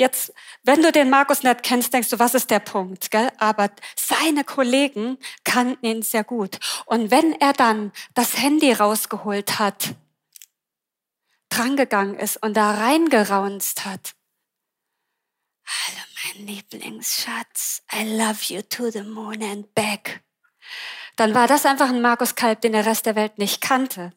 Jetzt, 0.00 0.32
wenn 0.62 0.80
du 0.80 0.92
den 0.92 1.10
Markus 1.10 1.42
nicht 1.42 1.62
kennst, 1.62 1.92
denkst 1.92 2.08
du, 2.08 2.18
was 2.18 2.32
ist 2.32 2.50
der 2.50 2.58
Punkt? 2.58 3.10
Gell? 3.10 3.28
Aber 3.36 3.68
seine 3.96 4.44
Kollegen 4.44 5.18
kannten 5.44 5.84
ihn 5.84 6.00
sehr 6.00 6.24
gut. 6.24 6.58
Und 6.86 7.10
wenn 7.10 7.38
er 7.38 7.52
dann 7.52 7.92
das 8.14 8.38
Handy 8.38 8.72
rausgeholt 8.72 9.58
hat, 9.58 9.94
drangegangen 11.50 12.18
ist 12.18 12.42
und 12.42 12.56
da 12.56 12.70
reingeraunzt 12.70 13.84
hat, 13.84 14.14
hallo 15.66 16.02
mein 16.24 16.46
Lieblingsschatz, 16.46 17.82
I 17.92 18.16
love 18.16 18.54
you 18.54 18.62
to 18.62 18.90
the 18.90 19.02
moon 19.02 19.42
and 19.42 19.74
back. 19.74 20.22
Dann 21.16 21.34
war 21.34 21.46
das 21.46 21.66
einfach 21.66 21.90
ein 21.90 22.00
Markus 22.00 22.36
Kalb, 22.36 22.62
den 22.62 22.72
der 22.72 22.86
Rest 22.86 23.04
der 23.04 23.16
Welt 23.16 23.36
nicht 23.36 23.60
kannte. 23.60 24.14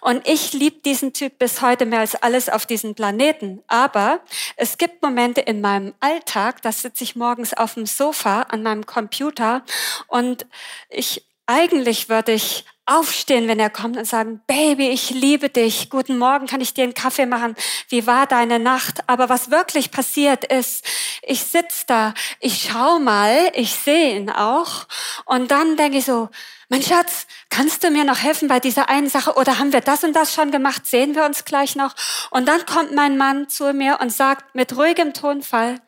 Und 0.00 0.26
ich 0.26 0.52
liebe 0.52 0.80
diesen 0.80 1.12
Typ 1.12 1.38
bis 1.38 1.62
heute 1.62 1.86
mehr 1.86 2.00
als 2.00 2.14
alles 2.14 2.48
auf 2.48 2.66
diesem 2.66 2.94
Planeten. 2.94 3.62
Aber 3.66 4.20
es 4.56 4.78
gibt 4.78 5.02
Momente 5.02 5.40
in 5.40 5.60
meinem 5.60 5.94
Alltag, 6.00 6.62
da 6.62 6.72
sitze 6.72 7.04
ich 7.04 7.16
morgens 7.16 7.54
auf 7.54 7.74
dem 7.74 7.86
Sofa 7.86 8.42
an 8.42 8.62
meinem 8.62 8.86
Computer 8.86 9.62
und 10.08 10.46
ich 10.88 11.26
eigentlich 11.46 12.08
würde 12.08 12.32
ich 12.32 12.64
aufstehen, 12.86 13.48
wenn 13.48 13.58
er 13.58 13.70
kommt 13.70 13.96
und 13.96 14.04
sagen, 14.04 14.40
Baby, 14.46 14.88
ich 14.88 15.10
liebe 15.10 15.48
dich. 15.48 15.90
Guten 15.90 16.18
Morgen, 16.18 16.46
kann 16.46 16.60
ich 16.60 16.72
dir 16.72 16.84
einen 16.84 16.94
Kaffee 16.94 17.26
machen? 17.26 17.56
Wie 17.88 18.06
war 18.06 18.26
deine 18.26 18.60
Nacht? 18.60 19.08
Aber 19.08 19.28
was 19.28 19.50
wirklich 19.50 19.90
passiert 19.90 20.44
ist, 20.44 20.84
ich 21.22 21.42
sitze 21.42 21.84
da, 21.88 22.14
ich 22.38 22.68
schau 22.70 23.00
mal, 23.00 23.50
ich 23.54 23.74
sehe 23.74 24.16
ihn 24.16 24.30
auch 24.30 24.86
und 25.24 25.50
dann 25.50 25.76
denke 25.76 25.98
ich 25.98 26.04
so, 26.04 26.28
mein 26.68 26.82
Schatz, 26.82 27.26
kannst 27.50 27.82
du 27.82 27.90
mir 27.90 28.04
noch 28.04 28.22
helfen 28.22 28.48
bei 28.48 28.60
dieser 28.60 28.88
einen 28.88 29.08
Sache 29.08 29.34
oder 29.34 29.58
haben 29.58 29.72
wir 29.72 29.80
das 29.80 30.04
und 30.04 30.14
das 30.14 30.32
schon 30.32 30.50
gemacht? 30.50 30.86
Sehen 30.86 31.14
wir 31.14 31.24
uns 31.24 31.44
gleich 31.44 31.74
noch? 31.76 31.94
Und 32.30 32.46
dann 32.46 32.66
kommt 32.66 32.94
mein 32.94 33.16
Mann 33.16 33.48
zu 33.48 33.72
mir 33.72 33.98
und 34.00 34.12
sagt 34.12 34.54
mit 34.54 34.76
ruhigem 34.76 35.12
Tonfall, 35.12 35.80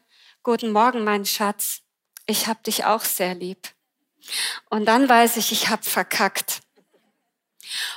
Guten 0.44 0.70
Morgen, 0.70 1.04
mein 1.04 1.26
Schatz. 1.26 1.82
Ich 2.26 2.46
hab 2.46 2.62
dich 2.62 2.84
auch 2.84 3.04
sehr 3.04 3.34
lieb. 3.34 3.68
Und 4.68 4.86
dann 4.86 5.08
weiß 5.08 5.36
ich, 5.36 5.52
ich 5.52 5.68
hab 5.68 5.84
verkackt. 5.84 6.60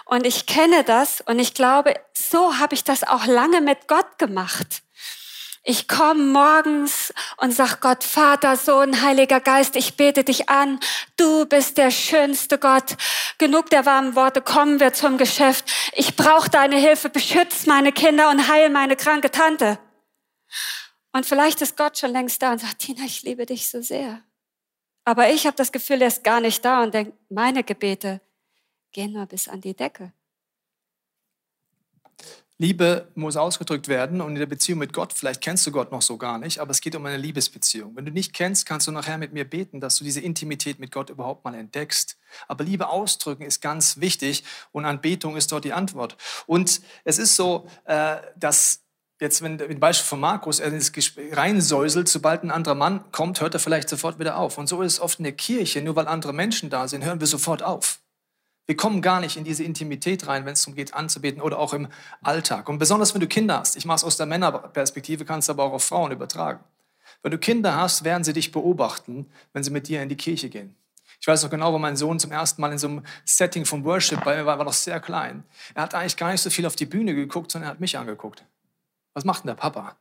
Und 0.06 0.26
ich 0.26 0.46
kenne 0.46 0.84
das 0.84 1.22
und 1.22 1.40
ich 1.40 1.54
glaube, 1.54 1.94
so 2.14 2.58
habe 2.58 2.76
ich 2.76 2.84
das 2.84 3.04
auch 3.04 3.26
lange 3.26 3.62
mit 3.62 3.88
Gott 3.88 4.18
gemacht. 4.18 4.84
Ich 5.64 5.88
komme 5.88 6.24
morgens 6.24 7.14
und 7.38 7.52
sag 7.52 7.82
Gott, 7.82 8.04
Vater, 8.04 8.58
Sohn, 8.58 9.04
Heiliger 9.04 9.40
Geist, 9.40 9.76
ich 9.76 9.96
bete 9.96 10.24
dich 10.24 10.50
an. 10.50 10.80
Du 11.18 11.46
bist 11.46 11.78
der 11.78 11.92
schönste 11.92 12.58
Gott. 12.58 12.98
Genug 13.38 13.70
der 13.70 13.86
warmen 13.86 14.16
Worte, 14.16 14.42
kommen 14.42 14.80
wir 14.80 14.94
zum 14.94 15.20
Geschäft. 15.20 15.72
Ich 15.94 16.16
brauche 16.16 16.50
deine 16.50 16.78
Hilfe, 16.78 17.10
beschütz 17.10 17.68
meine 17.68 17.92
Kinder 17.92 18.32
und 18.32 18.48
heil 18.48 18.72
meine 18.72 18.96
kranke 18.96 19.30
Tante. 19.30 19.78
Und 21.12 21.28
vielleicht 21.28 21.62
ist 21.62 21.78
Gott 21.78 21.98
schon 21.98 22.12
längst 22.12 22.42
da 22.42 22.54
und 22.54 22.60
sagt, 22.60 22.80
Tina, 22.80 23.04
ich 23.04 23.22
liebe 23.22 23.46
dich 23.46 23.70
so 23.70 23.82
sehr. 23.82 24.24
Aber 25.12 25.30
ich 25.30 25.46
habe 25.46 25.58
das 25.58 25.74
Gefühl, 25.74 26.01
er 26.01 26.08
ist 26.08 26.24
gar 26.24 26.39
nicht 26.39 26.63
da 26.63 26.84
und 26.84 26.94
denkt, 26.94 27.12
meine 27.30 27.65
Gebete 27.65 28.22
gehen 28.94 29.12
nur 29.12 29.25
bis 29.25 29.50
an 29.50 29.60
die 29.60 29.74
Decke. 29.74 30.13
Liebe 32.58 33.12
muss 33.15 33.36
ausgedrückt 33.36 33.89
werden 33.89 34.22
und 34.22 34.30
in 34.30 34.39
der 34.39 34.46
Beziehung 34.46 34.80
mit 34.80 34.94
Gott, 34.94 35.12
vielleicht 35.12 35.41
kennst 35.41 35.68
du 35.68 35.72
Gott 35.72 35.91
noch 35.91 36.01
so 36.01 36.18
gar 36.18 36.38
nicht, 36.38 36.60
aber 36.60 36.72
es 36.72 36.80
geht 36.80 36.96
um 36.96 37.06
eine 37.06 37.18
Liebesbeziehung. 37.18 37.94
Wenn 37.98 38.06
du 38.06 38.13
nicht 38.13 38.32
kennst, 38.32 38.65
kannst 38.65 38.88
du 38.88 38.94
nachher 38.94 39.18
mit 39.18 39.34
mir 39.34 39.44
beten, 39.44 39.82
dass 39.82 39.98
du 39.98 40.06
diese 40.06 40.22
Intimität 40.22 40.80
mit 40.80 40.94
Gott 40.94 41.10
überhaupt 41.10 41.44
mal 41.44 41.56
entdeckst. 41.56 42.18
Aber 42.48 42.63
Liebe 42.63 42.88
ausdrücken 42.88 43.44
ist 43.44 43.60
ganz 43.60 44.00
wichtig 44.00 44.46
und 44.72 44.86
Anbetung 44.86 45.36
ist 45.36 45.51
dort 45.51 45.65
die 45.65 45.74
Antwort. 45.74 46.15
Und 46.48 46.80
es 47.03 47.18
ist 47.18 47.36
so, 47.36 47.68
äh, 47.84 48.15
dass 48.38 48.86
jetzt, 49.22 49.42
wenn 49.42 49.60
im 49.60 49.80
Beispiel 49.80 50.08
von 50.08 50.20
Markus 50.20 50.60
er 50.60 50.74
ins 50.74 50.92
Gespräch 50.92 51.38
reinsäuselt, 51.38 52.10
sobald 52.10 52.44
ein 52.44 52.51
anderer 52.51 52.75
Mann 52.75 53.04
kommt, 53.12 53.40
hört 53.40 53.54
er 53.54 53.60
vielleicht 53.60 53.88
sofort 53.88 54.20
wieder 54.20 54.38
auf. 54.38 54.58
Und 54.58 54.68
so 54.68 54.82
ist 54.82 54.94
es 54.94 55.00
oft 55.00 55.20
in 55.20 55.24
der 55.24 55.34
Kirche, 55.34 55.82
nur 55.82 55.96
weil 55.96 56.08
andere 56.08 56.34
Menschen 56.34 56.70
da 56.70 56.88
sind, 56.88 57.06
hören 57.06 57.20
wir 57.20 57.28
sofort 57.28 57.63
auf. 57.63 58.00
Wir 58.66 58.75
kommen 58.75 59.01
gar 59.01 59.20
nicht 59.22 59.38
in 59.38 59.44
diese 59.44 59.63
Intimität 59.63 60.28
rein, 60.28 60.46
wenn 60.46 60.54
es 60.54 60.62
darum 60.62 60.75
geht, 60.75 60.94
anzubeten 60.94 61.42
oder 61.42 61.60
auch 61.60 61.74
im 61.74 61.88
Alltag. 62.22 62.68
Und 62.68 62.80
besonders, 62.80 63.13
wenn 63.13 63.22
du 63.22 63.28
Kinder 63.28 63.60
hast. 63.60 63.75
Ich 63.75 63.86
mache 63.86 63.98
es 63.98 64.04
aus 64.04 64.18
der 64.18 64.25
Männerperspektive, 64.25 65.25
kannst 65.25 65.50
aber 65.50 65.63
auch 65.63 65.74
auf 65.74 65.84
Frauen 65.84 66.12
übertragen. 66.12 66.63
Wenn 67.22 67.32
du 67.32 67.38
Kinder 67.38 67.75
hast, 67.75 68.04
werden 68.04 68.24
sie 68.24 68.34
dich 68.34 68.51
beobachten, 68.51 69.28
wenn 69.54 69.63
sie 69.63 69.72
mit 69.72 69.88
dir 69.88 70.01
in 70.01 70.10
die 70.10 70.18
Kirche 70.18 70.50
gehen. 70.50 70.75
Ich 71.20 71.28
weiß 71.28 71.44
noch 71.44 71.51
genau, 71.51 71.72
wo 71.72 71.78
mein 71.78 71.96
Sohn 71.96 72.20
zum 72.20 72.32
ersten 72.32 72.62
Mal 72.62 72.72
in 72.72 72.80
so 72.80 72.88
einem 72.88 73.04
Setting 73.25 73.66
von 73.66 73.84
Worship 73.86 74.25
war, 74.25 74.34
er 74.34 74.46
war 74.46 74.63
noch 74.63 74.74
sehr 74.74 75.00
klein. 75.00 75.44
Er 75.75 75.84
hat 75.84 75.94
eigentlich 75.94 76.18
gar 76.18 76.32
nicht 76.32 76.42
so 76.42 76.50
viel 76.50 76.66
auf 76.66 76.75
die 76.75 76.88
Bühne 76.88 77.13
geguckt, 77.13 77.51
sondern 77.51 77.70
er 77.70 77.72
hat 77.74 77.80
mich 77.80 77.98
angeguckt. 77.98 78.44
Was 79.13 79.25
macht 79.25 79.44
denn 79.44 79.48
der 79.48 79.56
Papa? 79.56 79.98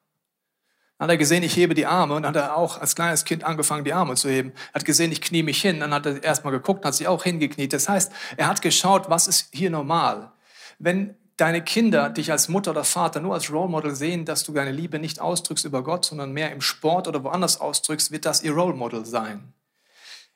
Dann 0.99 1.07
hat 1.07 1.15
er 1.15 1.17
gesehen, 1.17 1.43
ich 1.43 1.57
hebe 1.57 1.75
die 1.75 1.87
Arme 1.87 2.15
und 2.15 2.25
dann 2.25 2.35
hat 2.35 2.43
er 2.43 2.57
auch 2.57 2.79
als 2.79 2.95
kleines 2.95 3.25
Kind 3.25 3.43
angefangen, 3.43 3.85
die 3.85 3.95
Arme 3.95 4.17
zu 4.17 4.29
heben. 4.29 4.53
Er 4.73 4.75
hat 4.75 4.85
gesehen, 4.85 5.11
ich 5.13 5.23
knie 5.23 5.43
mich 5.43 5.63
hin. 5.63 5.81
Dann 5.81 5.95
hat 5.95 6.05
er 6.05 6.23
erstmal 6.23 6.53
geguckt, 6.53 6.85
hat 6.85 6.95
sich 6.95 7.09
auch 7.09 7.25
hingekniet. 7.25 7.73
Das 7.73 7.89
heißt, 7.89 8.13
er 8.37 8.49
hat 8.49 8.61
geschaut, 8.61 9.09
was 9.09 9.27
ist 9.27 9.49
hier 9.53 9.71
normal. 9.71 10.33
Wenn 10.79 11.17
deine 11.39 11.65
Kinder 11.65 12.11
dich 12.11 12.31
als 12.31 12.51
Mutter 12.51 12.73
oder 12.73 12.85
Vater 12.85 13.21
nur 13.21 13.33
als 13.33 13.51
Role 13.51 13.71
Model 13.71 13.95
sehen, 13.95 14.27
dass 14.27 14.45
du 14.45 14.53
deine 14.53 14.73
Liebe 14.73 14.99
nicht 14.99 15.21
ausdrückst 15.21 15.65
über 15.65 15.83
Gott, 15.83 16.05
sondern 16.05 16.33
mehr 16.33 16.53
im 16.53 16.61
Sport 16.61 17.09
oder 17.09 17.25
woanders 17.25 17.61
ausdrückst, 17.61 18.13
wird 18.13 18.27
das 18.27 18.43
ihr 18.43 18.53
Role 18.53 18.75
Model 18.75 19.07
sein. 19.07 19.55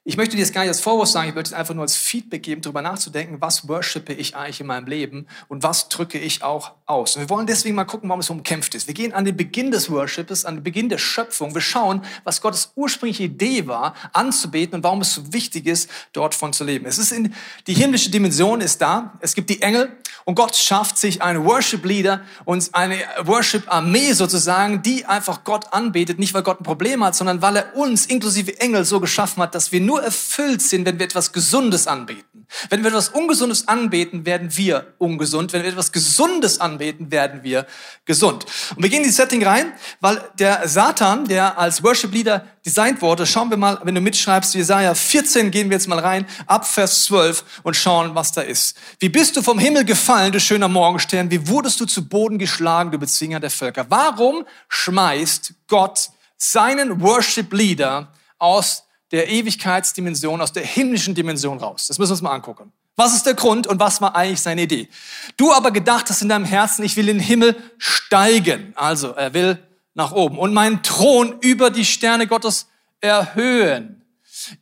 Ich 0.07 0.19
möchte 0.19 0.37
dir 0.37 0.43
das 0.43 0.53
gar 0.53 0.61
nicht 0.61 0.69
als 0.69 0.83
Vorwurf 0.83 1.09
sagen, 1.09 1.31
ich 1.31 1.35
möchte 1.35 1.55
es 1.55 1.59
einfach 1.59 1.73
nur 1.73 1.81
als 1.81 1.97
Feedback 1.97 2.43
geben, 2.43 2.61
darüber 2.61 2.83
nachzudenken, 2.83 3.41
was 3.41 3.69
worshipe 3.69 4.13
ich 4.13 4.37
eigentlich 4.37 4.61
in 4.61 4.67
meinem 4.67 4.87
Leben 4.87 5.27
und 5.49 5.63
was 5.63 5.89
drücke 5.89 6.19
ich 6.19 6.43
auch 6.43 6.73
aus. 6.85 7.17
Und 7.17 7.23
wir 7.23 7.31
wollen 7.31 7.47
deswegen 7.47 7.75
mal 7.75 7.85
gucken, 7.85 8.11
warum 8.11 8.21
es 8.21 8.29
umkämpft 8.29 8.75
ist. 8.75 8.87
Wir 8.87 8.93
gehen 8.93 9.15
an 9.15 9.25
den 9.25 9.35
Beginn 9.35 9.71
des 9.71 9.91
Worships, 9.91 10.45
an 10.45 10.57
den 10.57 10.63
Beginn 10.63 10.91
der 10.91 10.99
Schöpfung. 10.99 11.55
Wir 11.55 11.63
schauen, 11.63 12.03
was 12.23 12.43
Gottes 12.43 12.73
ursprüngliche 12.75 13.23
Idee 13.23 13.67
war, 13.67 13.95
anzubeten 14.13 14.75
und 14.75 14.85
warum 14.85 15.01
es 15.01 15.15
so 15.15 15.33
wichtig 15.33 15.67
ist, 15.67 15.89
dort 16.13 16.35
von 16.35 16.53
zu 16.53 16.65
leben. 16.65 16.85
Es 16.85 16.99
ist 16.99 17.11
in, 17.11 17.33
die 17.67 17.73
himmlische 17.73 18.11
Dimension 18.11 18.61
ist 18.61 18.83
da. 18.83 19.15
Es 19.21 19.35
gibt 19.35 19.49
die 19.49 19.63
Engel 19.63 19.97
und 20.27 20.35
Gott 20.35 20.55
schafft 20.55 20.99
sich 20.99 21.23
einen 21.23 21.45
Worship-Leader 21.45 22.21
und 22.45 22.75
eine 22.75 22.97
Worship-Armee 23.23 24.13
sozusagen, 24.13 24.83
die 24.83 25.07
einfach 25.07 25.45
Gott 25.45 25.73
anbetet. 25.73 26.19
Nicht, 26.19 26.35
weil 26.35 26.43
Gott 26.43 26.61
ein 26.61 26.65
Problem 26.65 27.03
hat, 27.05 27.15
sondern 27.15 27.41
weil 27.41 27.57
er 27.57 27.77
uns 27.77 28.05
inklusive 28.07 28.61
Engel 28.61 28.85
so 28.85 29.01
geschaffen 29.01 29.43
hat, 29.43 29.55
dass 29.55 29.73
wir 29.73 29.81
nur 29.81 29.94
nur 29.95 30.03
erfüllt 30.03 30.61
sind, 30.61 30.87
wenn 30.87 30.99
wir 30.99 31.07
etwas 31.07 31.33
Gesundes 31.33 31.87
anbeten. 31.87 32.47
Wenn 32.69 32.83
wir 32.83 32.89
etwas 32.89 33.11
Ungesundes 33.11 33.69
anbeten, 33.69 34.27
werden 34.27 34.57
wir 34.57 34.95
ungesund. 34.99 35.53
Wenn 35.53 35.63
wir 35.63 35.71
etwas 35.71 35.93
Gesundes 35.93 36.61
anbeten, 36.61 37.13
werden 37.13 37.45
wir 37.45 37.67
gesund. 38.05 38.45
Und 38.75 38.83
wir 38.83 38.91
gehen 38.91 39.03
in 39.03 39.05
die 39.05 39.11
Setting 39.11 39.47
rein, 39.47 39.73
weil 40.01 40.21
der 40.39 40.67
Satan, 40.67 41.27
der 41.27 41.59
als 41.59 41.85
Worship 41.85 42.13
Leader 42.13 42.45
designt 42.67 43.03
wurde, 43.03 43.25
schauen 43.25 43.51
wir 43.51 43.57
mal, 43.57 43.79
wenn 43.85 43.95
du 43.95 44.01
mitschreibst, 44.01 44.55
Jesaja 44.55 44.95
14, 44.95 45.53
gehen 45.53 45.71
wir 45.71 45.77
jetzt 45.77 45.87
mal 45.87 46.01
rein, 46.01 46.27
ab 46.47 46.67
Vers 46.67 47.05
12 47.05 47.45
und 47.63 47.77
schauen, 47.77 48.17
was 48.17 48.33
da 48.33 48.41
ist. 48.41 48.77
Wie 48.99 49.09
bist 49.09 49.37
du 49.37 49.43
vom 49.43 49.61
Himmel 49.61 49.85
gefallen, 49.85 50.33
du 50.33 50.41
schöner 50.41 50.69
Morgenstern? 50.69 51.31
Wie 51.31 51.47
wurdest 51.47 51.81
du 51.81 51.87
zu 51.87 52.09
Boden 52.09 52.39
geschlagen, 52.39 52.91
du 52.91 52.99
Bezwinger 52.99 53.39
der 53.39 53.51
Völker? 53.51 53.87
Warum 53.89 54.45
schmeißt 54.69 55.55
Gott 55.69 56.11
seinen 56.37 57.01
Worship 57.01 57.53
Leader 57.53 58.09
aus 58.39 58.85
der 59.14 59.28
Ewigkeitsdimension, 59.28 60.40
aus 60.40 60.52
der 60.52 60.64
himmlischen 60.64 61.14
Dimension 61.14 61.59
raus. 61.59 61.87
Das 61.87 61.99
müssen 61.99 62.11
wir 62.11 62.14
uns 62.14 62.23
mal 62.23 62.33
angucken. 62.33 62.73
Was 62.97 63.14
ist 63.14 63.26
der 63.26 63.35
Grund 63.35 63.66
und 63.66 63.80
was 63.80 64.00
war 64.00 64.14
eigentlich 64.14 64.40
seine 64.40 64.62
Idee? 64.62 64.88
Du 65.37 65.52
aber 65.52 65.71
gedacht 65.71 66.09
hast 66.11 66.23
in 66.23 66.28
deinem 66.28 66.44
Herzen, 66.44 66.85
ich 66.85 66.97
will 66.97 67.09
in 67.09 67.18
den 67.18 67.26
Himmel 67.26 67.56
steigen. 67.78 68.73
Also 68.76 69.11
er 69.11 69.35
will 69.35 69.59
nach 69.94 70.12
oben 70.12 70.38
und 70.38 70.52
meinen 70.52 70.83
Thron 70.83 71.38
über 71.40 71.71
die 71.71 71.85
Sterne 71.85 72.26
Gottes 72.26 72.68
erhöhen. 73.00 74.02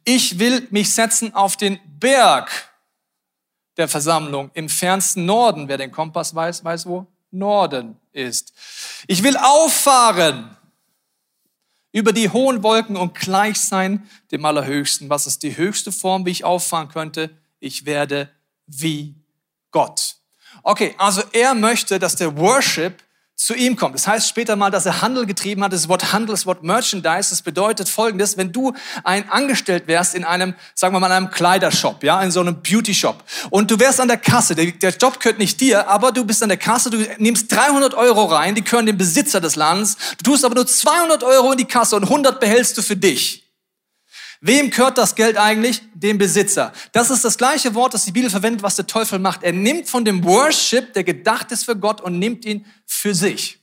Ich 0.04 0.38
will 0.38 0.66
mich 0.70 0.94
setzen 0.94 1.34
auf 1.34 1.56
den 1.56 1.78
Berg 1.98 2.50
der 3.76 3.88
Versammlung 3.88 4.50
im 4.54 4.68
fernsten 4.68 5.24
Norden. 5.24 5.68
Wer 5.68 5.78
den 5.78 5.92
Kompass 5.92 6.34
weiß, 6.34 6.64
weiß 6.64 6.86
wo 6.86 7.06
Norden 7.30 7.96
ist. 8.12 8.52
Ich 9.06 9.22
will 9.22 9.36
auffahren 9.36 10.56
über 11.92 12.12
die 12.12 12.30
hohen 12.30 12.62
Wolken 12.62 12.96
und 12.96 13.14
gleich 13.14 13.60
sein 13.60 14.08
dem 14.30 14.44
Allerhöchsten. 14.44 15.10
Was 15.10 15.26
ist 15.26 15.42
die 15.42 15.56
höchste 15.56 15.92
Form, 15.92 16.26
wie 16.26 16.30
ich 16.30 16.44
auffahren 16.44 16.88
könnte? 16.88 17.30
Ich 17.60 17.84
werde 17.84 18.30
wie 18.66 19.14
Gott. 19.70 20.16
Okay, 20.62 20.94
also 20.98 21.22
er 21.32 21.54
möchte, 21.54 21.98
dass 21.98 22.16
der 22.16 22.36
Worship 22.36 23.02
zu 23.44 23.54
ihm 23.54 23.74
kommt. 23.74 23.96
Das 23.96 24.06
heißt 24.06 24.28
später 24.28 24.54
mal, 24.54 24.70
dass 24.70 24.86
er 24.86 25.02
Handel 25.02 25.26
getrieben 25.26 25.64
hat. 25.64 25.72
Das 25.72 25.88
Wort 25.88 26.12
Handel, 26.12 26.32
das 26.32 26.46
Wort 26.46 26.62
Merchandise, 26.62 27.30
das 27.30 27.42
bedeutet 27.42 27.88
folgendes, 27.88 28.36
wenn 28.36 28.52
du 28.52 28.72
ein 29.02 29.28
Angestellt 29.30 29.88
wärst 29.88 30.14
in 30.14 30.24
einem, 30.24 30.54
sagen 30.74 30.94
wir 30.94 31.00
mal, 31.00 31.10
einem 31.10 31.30
Kleidershop, 31.30 32.04
ja, 32.04 32.22
in 32.22 32.30
so 32.30 32.40
einem 32.40 32.62
Beauty-Shop 32.62 33.24
und 33.50 33.70
du 33.70 33.80
wärst 33.80 34.00
an 34.00 34.06
der 34.06 34.18
Kasse, 34.18 34.54
der, 34.54 34.66
der 34.66 34.90
Job 34.90 35.18
gehört 35.18 35.40
nicht 35.40 35.60
dir, 35.60 35.88
aber 35.88 36.12
du 36.12 36.24
bist 36.24 36.42
an 36.42 36.50
der 36.50 36.58
Kasse, 36.58 36.90
du 36.90 36.98
nimmst 37.18 37.50
300 37.50 37.94
Euro 37.94 38.26
rein, 38.26 38.54
die 38.54 38.62
gehören 38.62 38.86
dem 38.86 38.96
Besitzer 38.96 39.40
des 39.40 39.56
Landes, 39.56 39.96
du 40.18 40.30
tust 40.30 40.44
aber 40.44 40.54
nur 40.54 40.66
200 40.66 41.24
Euro 41.24 41.52
in 41.52 41.58
die 41.58 41.64
Kasse 41.64 41.96
und 41.96 42.04
100 42.04 42.38
behältst 42.38 42.78
du 42.78 42.82
für 42.82 42.96
dich. 42.96 43.41
Wem 44.44 44.70
gehört 44.70 44.98
das 44.98 45.14
Geld 45.14 45.36
eigentlich? 45.36 45.82
Dem 45.94 46.18
Besitzer. 46.18 46.72
Das 46.90 47.10
ist 47.10 47.24
das 47.24 47.38
gleiche 47.38 47.76
Wort, 47.76 47.94
das 47.94 48.04
die 48.04 48.10
Bibel 48.10 48.28
verwendet, 48.28 48.64
was 48.64 48.74
der 48.74 48.88
Teufel 48.88 49.20
macht. 49.20 49.44
Er 49.44 49.52
nimmt 49.52 49.88
von 49.88 50.04
dem 50.04 50.24
Worship, 50.24 50.92
der 50.94 51.04
gedacht 51.04 51.52
ist 51.52 51.64
für 51.64 51.76
Gott, 51.76 52.00
und 52.00 52.18
nimmt 52.18 52.44
ihn 52.44 52.66
für 52.84 53.14
sich. 53.14 53.60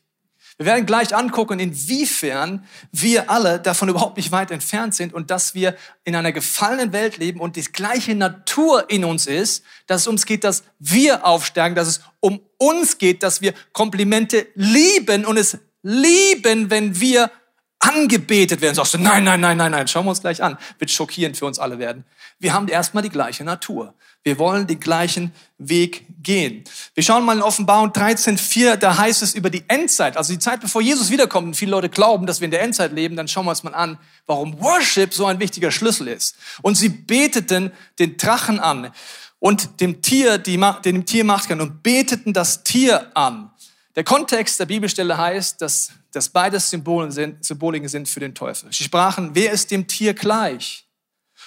Wir 0.55 0.65
werden 0.65 0.85
gleich 0.85 1.13
angucken, 1.13 1.59
inwiefern 1.59 2.65
wir 2.93 3.29
alle 3.29 3.59
davon 3.59 3.89
überhaupt 3.89 4.15
nicht 4.15 4.31
weit 4.31 4.51
entfernt 4.51 4.95
sind 4.95 5.13
und 5.13 5.31
dass 5.31 5.53
wir 5.53 5.75
in 6.05 6.15
einer 6.15 6.31
gefallenen 6.31 6.93
Welt 6.93 7.17
leben 7.17 7.41
und 7.41 7.57
die 7.57 7.63
gleiche 7.63 8.15
Natur 8.15 8.89
in 8.89 9.03
uns 9.03 9.27
ist, 9.27 9.63
dass 9.87 10.01
es 10.01 10.07
uns 10.07 10.25
geht, 10.25 10.45
dass 10.45 10.63
wir 10.79 11.25
aufsteigen, 11.25 11.75
dass 11.75 11.87
es 11.89 12.01
um 12.21 12.39
uns 12.57 12.97
geht, 12.97 13.21
dass 13.23 13.41
wir 13.41 13.53
Komplimente 13.73 14.47
lieben 14.55 15.25
und 15.25 15.35
es 15.35 15.57
lieben, 15.81 16.69
wenn 16.69 16.99
wir 16.99 17.31
angebetet 17.79 18.61
werden. 18.61 18.75
Sagst 18.75 18.93
du, 18.93 18.97
nein, 18.97 19.23
nein, 19.23 19.39
nein, 19.39 19.57
nein, 19.57 19.71
nein, 19.71 19.87
schauen 19.87 20.05
wir 20.05 20.09
uns 20.09 20.21
gleich 20.21 20.43
an. 20.43 20.57
Wird 20.77 20.91
schockierend 20.91 21.37
für 21.37 21.45
uns 21.45 21.59
alle 21.59 21.79
werden. 21.79 22.03
Wir 22.39 22.53
haben 22.53 22.67
erstmal 22.67 23.03
die 23.03 23.09
gleiche 23.09 23.43
Natur. 23.43 23.93
Wir 24.23 24.37
wollen 24.37 24.67
den 24.67 24.81
gleichen 24.81 25.33
Weg 25.57 26.05
gehen. 26.21 26.65
Wir 26.93 27.03
schauen 27.03 27.23
mal 27.23 27.37
in 27.37 27.41
Offenbarung 27.41 27.89
13.4, 27.91 28.75
da 28.75 28.97
heißt 28.97 29.21
es 29.21 29.33
über 29.33 29.49
die 29.49 29.63
Endzeit, 29.69 30.17
also 30.17 30.33
die 30.33 30.39
Zeit, 30.39 30.59
bevor 30.59 30.81
Jesus 30.81 31.09
wiederkommt. 31.09 31.47
Und 31.47 31.53
viele 31.55 31.71
Leute 31.71 31.87
glauben, 31.87 32.25
dass 32.25 32.41
wir 32.41 32.45
in 32.45 32.51
der 32.51 32.61
Endzeit 32.61 32.91
leben. 32.91 33.15
Dann 33.15 33.29
schauen 33.29 33.45
wir 33.45 33.51
uns 33.51 33.63
mal 33.63 33.73
an, 33.73 33.97
warum 34.25 34.59
Worship 34.59 35.13
so 35.13 35.25
ein 35.25 35.39
wichtiger 35.39 35.71
Schlüssel 35.71 36.09
ist. 36.09 36.35
Und 36.61 36.75
sie 36.75 36.89
beteten 36.89 37.71
den 37.97 38.17
Drachen 38.17 38.59
an 38.59 38.91
und 39.39 39.79
dem 39.79 40.01
Tier, 40.01 40.37
die, 40.37 40.59
dem 40.83 41.05
Tier 41.05 41.23
Macht 41.23 41.47
kann 41.47 41.61
und 41.61 41.81
beteten 41.81 42.33
das 42.33 42.63
Tier 42.63 43.15
an. 43.15 43.51
Der 43.95 44.03
Kontext 44.03 44.59
der 44.59 44.65
Bibelstelle 44.65 45.17
heißt, 45.17 45.61
dass, 45.61 45.91
dass 46.11 46.29
beides 46.29 46.69
Symbolen 46.69 47.11
sind, 47.11 47.43
Symboliken 47.43 47.89
sind 47.89 48.07
für 48.07 48.19
den 48.19 48.35
Teufel. 48.35 48.71
Sie 48.71 48.83
sprachen, 48.83 49.31
wer 49.33 49.51
ist 49.51 49.71
dem 49.71 49.87
Tier 49.87 50.13
gleich? 50.13 50.87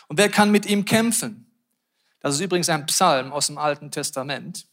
Und 0.09 0.19
wer 0.19 0.29
kann 0.29 0.51
mit 0.51 0.67
ihm 0.67 0.85
kämpfen? 0.85 1.47
Das 2.21 2.35
ist 2.35 2.41
übrigens 2.41 2.69
ein 2.69 2.87
Psalm 2.87 3.33
aus 3.33 3.47
dem 3.47 3.59
Alten 3.59 3.91
Testament, 3.91 4.67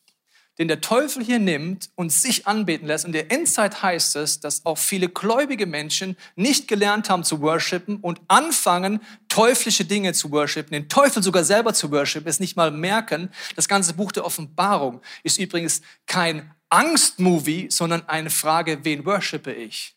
den 0.58 0.68
der 0.68 0.82
Teufel 0.82 1.24
hier 1.24 1.40
nimmt 1.40 1.90
und 1.96 2.12
sich 2.12 2.46
anbeten 2.46 2.88
lässt. 2.88 3.06
In 3.06 3.12
der 3.12 3.32
Endzeit 3.32 3.82
heißt 3.82 4.18
es, 4.18 4.40
dass 4.40 4.66
auch 4.66 4.78
viele 4.78 5.08
gläubige 5.10 5.66
Menschen 5.66 6.18
nicht 6.36 6.68
gelernt 6.68 7.10
haben 7.10 7.24
zu 7.24 7.42
worshipen 7.42 7.98
und 7.98 8.20
anfangen, 8.28 9.00
teuflische 9.30 9.86
Dinge 9.86 10.14
zu 10.14 10.32
worshipen, 10.32 10.74
den 10.74 10.90
Teufel 10.90 11.24
sogar 11.24 11.44
selber 11.44 11.74
zu 11.74 11.92
worshipen, 11.92 12.28
es 12.28 12.40
nicht 12.40 12.58
mal 12.58 12.72
merken. 12.72 13.32
Das 13.56 13.68
ganze 13.68 13.94
Buch 13.94 14.12
der 14.12 14.26
Offenbarung 14.26 15.02
ist 15.24 15.40
übrigens 15.40 15.82
kein 16.06 16.52
Angstmovie, 16.70 17.68
sondern 17.70 18.08
eine 18.08 18.30
Frage, 18.30 18.80
wen 18.84 19.06
worshipe 19.06 19.52
ich? 19.52 19.96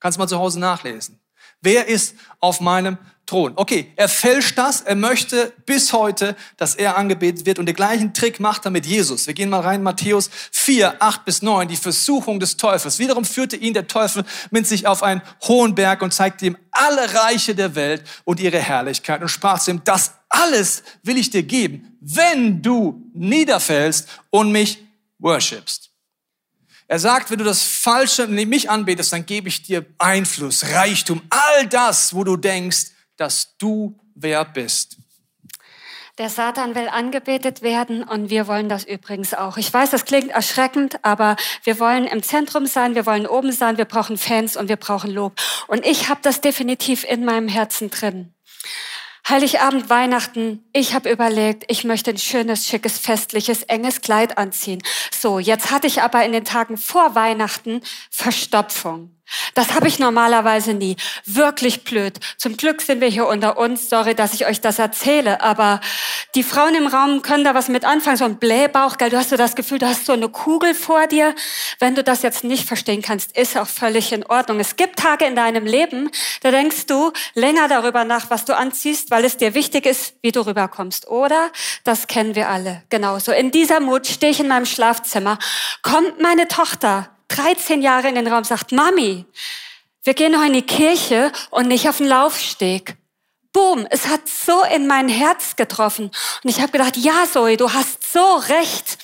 Kannst 0.00 0.18
mal 0.18 0.28
zu 0.28 0.38
Hause 0.38 0.60
nachlesen. 0.60 1.22
Wer 1.60 1.86
ist 1.86 2.16
auf 2.40 2.60
meinem 2.60 2.98
Thron? 3.24 3.52
Okay, 3.54 3.92
er 3.94 4.08
fälscht 4.08 4.58
das. 4.58 4.80
Er 4.80 4.96
möchte 4.96 5.52
bis 5.64 5.92
heute, 5.92 6.36
dass 6.56 6.74
er 6.74 6.96
angebetet 6.96 7.46
wird. 7.46 7.60
Und 7.60 7.66
den 7.66 7.76
gleichen 7.76 8.12
Trick 8.12 8.40
macht 8.40 8.64
er 8.64 8.72
mit 8.72 8.84
Jesus. 8.84 9.28
Wir 9.28 9.34
gehen 9.34 9.48
mal 9.48 9.60
rein, 9.60 9.84
Matthäus 9.84 10.28
4, 10.50 11.00
8 11.00 11.24
bis 11.24 11.40
9, 11.40 11.68
die 11.68 11.76
Versuchung 11.76 12.40
des 12.40 12.56
Teufels. 12.56 12.98
Wiederum 12.98 13.24
führte 13.24 13.54
ihn 13.54 13.74
der 13.74 13.86
Teufel 13.86 14.24
mit 14.50 14.66
sich 14.66 14.88
auf 14.88 15.04
einen 15.04 15.22
hohen 15.44 15.76
Berg 15.76 16.02
und 16.02 16.12
zeigte 16.12 16.46
ihm 16.46 16.56
alle 16.72 17.14
Reiche 17.14 17.54
der 17.54 17.76
Welt 17.76 18.02
und 18.24 18.40
ihre 18.40 18.58
Herrlichkeit 18.58 19.22
und 19.22 19.28
sprach 19.28 19.60
zu 19.60 19.70
ihm, 19.70 19.84
das 19.84 20.14
alles 20.28 20.82
will 21.04 21.16
ich 21.16 21.30
dir 21.30 21.44
geben, 21.44 21.96
wenn 22.00 22.60
du 22.60 23.08
niederfällst 23.14 24.08
und 24.30 24.50
mich 24.50 24.78
worshipst. 25.20 25.91
Er 26.92 26.98
sagt, 26.98 27.30
wenn 27.30 27.38
du 27.38 27.44
das 27.44 27.62
Falsche, 27.62 28.26
mich 28.26 28.68
anbetest, 28.68 29.14
dann 29.14 29.24
gebe 29.24 29.48
ich 29.48 29.62
dir 29.62 29.86
Einfluss, 29.96 30.62
Reichtum, 30.74 31.22
all 31.30 31.66
das, 31.66 32.14
wo 32.14 32.22
du 32.22 32.36
denkst, 32.36 32.88
dass 33.16 33.56
du 33.56 33.98
wer 34.14 34.44
bist. 34.44 34.98
Der 36.18 36.28
Satan 36.28 36.74
will 36.74 36.88
angebetet 36.88 37.62
werden 37.62 38.02
und 38.02 38.28
wir 38.28 38.46
wollen 38.46 38.68
das 38.68 38.84
übrigens 38.84 39.32
auch. 39.32 39.56
Ich 39.56 39.72
weiß, 39.72 39.88
das 39.88 40.04
klingt 40.04 40.32
erschreckend, 40.32 41.02
aber 41.02 41.36
wir 41.64 41.80
wollen 41.80 42.04
im 42.04 42.22
Zentrum 42.22 42.66
sein, 42.66 42.94
wir 42.94 43.06
wollen 43.06 43.26
oben 43.26 43.52
sein, 43.52 43.78
wir 43.78 43.86
brauchen 43.86 44.18
Fans 44.18 44.58
und 44.58 44.68
wir 44.68 44.76
brauchen 44.76 45.10
Lob. 45.10 45.40
Und 45.68 45.86
ich 45.86 46.10
habe 46.10 46.20
das 46.22 46.42
definitiv 46.42 47.04
in 47.04 47.24
meinem 47.24 47.48
Herzen 47.48 47.88
drin. 47.88 48.34
Heiligabend, 49.28 49.88
Weihnachten, 49.88 50.64
ich 50.72 50.94
habe 50.94 51.10
überlegt, 51.10 51.64
ich 51.68 51.84
möchte 51.84 52.10
ein 52.10 52.18
schönes, 52.18 52.66
schickes, 52.66 52.98
festliches, 52.98 53.62
enges 53.62 54.00
Kleid 54.00 54.36
anziehen. 54.36 54.82
So, 55.12 55.38
jetzt 55.38 55.70
hatte 55.70 55.86
ich 55.86 56.02
aber 56.02 56.24
in 56.24 56.32
den 56.32 56.44
Tagen 56.44 56.76
vor 56.76 57.14
Weihnachten 57.14 57.82
Verstopfung. 58.10 59.14
Das 59.54 59.74
habe 59.74 59.88
ich 59.88 59.98
normalerweise 59.98 60.74
nie. 60.74 60.96
Wirklich 61.24 61.84
blöd. 61.84 62.18
Zum 62.36 62.56
Glück 62.56 62.82
sind 62.82 63.00
wir 63.00 63.08
hier 63.08 63.26
unter 63.26 63.58
uns. 63.58 63.88
Sorry, 63.88 64.14
dass 64.14 64.34
ich 64.34 64.46
euch 64.46 64.60
das 64.60 64.78
erzähle. 64.78 65.40
Aber 65.40 65.80
die 66.34 66.42
Frauen 66.42 66.74
im 66.74 66.86
Raum 66.86 67.22
können 67.22 67.44
da 67.44 67.54
was 67.54 67.68
mit 67.68 67.84
anfangen. 67.84 68.16
So 68.16 68.24
ein 68.24 68.38
Blähbauch, 68.38 68.98
gell? 68.98 69.10
Du 69.10 69.16
hast 69.16 69.30
so 69.30 69.36
das 69.36 69.54
Gefühl, 69.54 69.78
du 69.78 69.86
hast 69.86 70.06
so 70.06 70.12
eine 70.12 70.28
Kugel 70.28 70.74
vor 70.74 71.06
dir. 71.06 71.34
Wenn 71.78 71.94
du 71.94 72.02
das 72.02 72.22
jetzt 72.22 72.44
nicht 72.44 72.66
verstehen 72.66 73.02
kannst, 73.02 73.36
ist 73.36 73.56
auch 73.56 73.66
völlig 73.66 74.12
in 74.12 74.24
Ordnung. 74.24 74.60
Es 74.60 74.76
gibt 74.76 74.98
Tage 74.98 75.24
in 75.26 75.36
deinem 75.36 75.66
Leben, 75.66 76.10
da 76.42 76.50
denkst 76.50 76.86
du 76.86 77.12
länger 77.34 77.68
darüber 77.68 78.04
nach, 78.04 78.30
was 78.30 78.44
du 78.44 78.56
anziehst, 78.56 79.10
weil 79.10 79.24
es 79.24 79.36
dir 79.36 79.54
wichtig 79.54 79.86
ist, 79.86 80.14
wie 80.22 80.32
du 80.32 80.40
rüberkommst. 80.40 81.08
Oder? 81.08 81.50
Das 81.84 82.06
kennen 82.06 82.34
wir 82.34 82.48
alle. 82.48 82.82
Genauso. 82.88 83.32
In 83.32 83.50
dieser 83.50 83.80
Mut 83.80 84.06
stehe 84.06 84.32
ich 84.32 84.40
in 84.40 84.48
meinem 84.48 84.66
Schlafzimmer. 84.66 85.38
Kommt 85.82 86.20
meine 86.20 86.48
Tochter 86.48 87.10
13 87.36 87.82
Jahre 87.82 88.08
in 88.08 88.14
den 88.14 88.26
Raum 88.26 88.44
sagt, 88.44 88.72
Mami, 88.72 89.24
wir 90.04 90.14
gehen 90.14 90.32
noch 90.32 90.44
in 90.44 90.52
die 90.52 90.62
Kirche 90.62 91.32
und 91.50 91.68
nicht 91.68 91.88
auf 91.88 91.98
den 91.98 92.08
Laufsteg. 92.08 92.96
Boom, 93.52 93.86
es 93.90 94.08
hat 94.08 94.28
so 94.28 94.64
in 94.64 94.86
mein 94.86 95.08
Herz 95.08 95.56
getroffen. 95.56 96.10
Und 96.42 96.50
ich 96.50 96.60
habe 96.60 96.72
gedacht, 96.72 96.96
ja, 96.96 97.24
Zoe, 97.30 97.56
du 97.56 97.72
hast 97.72 98.10
so 98.10 98.36
recht. 98.36 98.98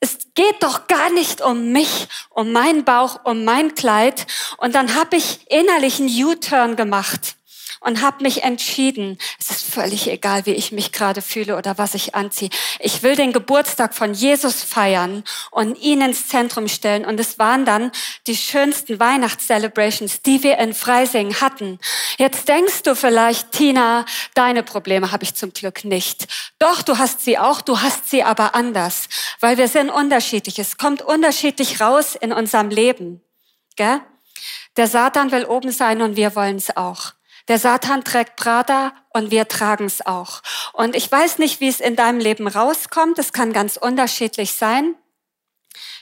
Es 0.00 0.18
geht 0.34 0.62
doch 0.62 0.86
gar 0.86 1.10
nicht 1.10 1.40
um 1.40 1.72
mich, 1.72 2.08
um 2.30 2.52
meinen 2.52 2.84
Bauch, 2.84 3.20
um 3.24 3.44
mein 3.44 3.74
Kleid. 3.74 4.26
Und 4.58 4.74
dann 4.74 4.94
habe 4.94 5.16
ich 5.16 5.50
innerlich 5.50 6.00
einen 6.00 6.08
U-Turn 6.08 6.76
gemacht 6.76 7.36
und 7.82 8.00
habe 8.00 8.22
mich 8.22 8.44
entschieden, 8.44 9.18
es 9.38 9.50
ist 9.50 9.64
völlig 9.64 10.08
egal, 10.08 10.46
wie 10.46 10.52
ich 10.52 10.72
mich 10.72 10.92
gerade 10.92 11.20
fühle 11.20 11.56
oder 11.56 11.78
was 11.78 11.94
ich 11.94 12.14
anziehe. 12.14 12.50
Ich 12.78 13.02
will 13.02 13.16
den 13.16 13.32
Geburtstag 13.32 13.94
von 13.94 14.14
Jesus 14.14 14.62
feiern 14.62 15.24
und 15.50 15.78
ihn 15.80 16.00
ins 16.00 16.28
Zentrum 16.28 16.68
stellen. 16.68 17.04
Und 17.04 17.18
es 17.18 17.38
waren 17.38 17.64
dann 17.64 17.90
die 18.26 18.36
schönsten 18.36 19.00
Weihnachtscelebrations, 19.00 20.22
die 20.22 20.42
wir 20.42 20.58
in 20.58 20.74
Freising 20.74 21.34
hatten. 21.40 21.78
Jetzt 22.18 22.48
denkst 22.48 22.82
du 22.84 22.94
vielleicht, 22.94 23.52
Tina, 23.52 24.04
deine 24.34 24.62
Probleme 24.62 25.10
habe 25.10 25.24
ich 25.24 25.34
zum 25.34 25.52
Glück 25.52 25.84
nicht. 25.84 26.28
Doch, 26.58 26.82
du 26.82 26.98
hast 26.98 27.22
sie 27.24 27.38
auch, 27.38 27.60
du 27.60 27.80
hast 27.80 28.08
sie 28.08 28.22
aber 28.22 28.54
anders, 28.54 29.08
weil 29.40 29.58
wir 29.58 29.68
sind 29.68 29.90
unterschiedlich. 29.90 30.58
Es 30.58 30.76
kommt 30.76 31.02
unterschiedlich 31.02 31.80
raus 31.80 32.14
in 32.14 32.32
unserem 32.32 32.70
Leben. 32.70 33.20
Gell? 33.76 34.00
Der 34.76 34.86
Satan 34.86 35.32
will 35.32 35.44
oben 35.44 35.70
sein 35.70 36.00
und 36.00 36.16
wir 36.16 36.34
wollen 36.34 36.56
es 36.56 36.76
auch. 36.76 37.12
Der 37.48 37.58
Satan 37.58 38.04
trägt 38.04 38.36
Prada 38.36 38.92
und 39.10 39.30
wir 39.30 39.48
tragen 39.48 39.86
es 39.86 40.04
auch. 40.04 40.42
Und 40.72 40.94
ich 40.94 41.10
weiß 41.10 41.38
nicht, 41.38 41.60
wie 41.60 41.68
es 41.68 41.80
in 41.80 41.96
deinem 41.96 42.20
Leben 42.20 42.46
rauskommt. 42.46 43.18
Es 43.18 43.32
kann 43.32 43.52
ganz 43.52 43.76
unterschiedlich 43.76 44.54
sein. 44.54 44.94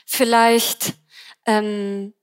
Vielleicht 0.05 0.93
ähm, 1.45 2.13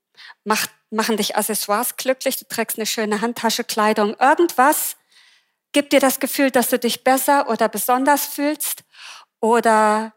macht, 0.44 0.70
machen 0.90 1.16
dich 1.16 1.36
Accessoires 1.36 1.96
glücklich. 1.96 2.36
Du 2.36 2.46
trägst 2.46 2.78
eine 2.78 2.86
schöne 2.86 3.20
Handtasche, 3.20 3.64
Kleidung, 3.64 4.14
irgendwas 4.18 4.96
gibt 5.72 5.92
dir 5.92 6.00
das 6.00 6.20
Gefühl, 6.20 6.50
dass 6.50 6.70
du 6.70 6.78
dich 6.78 7.04
besser 7.04 7.48
oder 7.48 7.68
besonders 7.68 8.26
fühlst. 8.26 8.84
Oder 9.40 10.14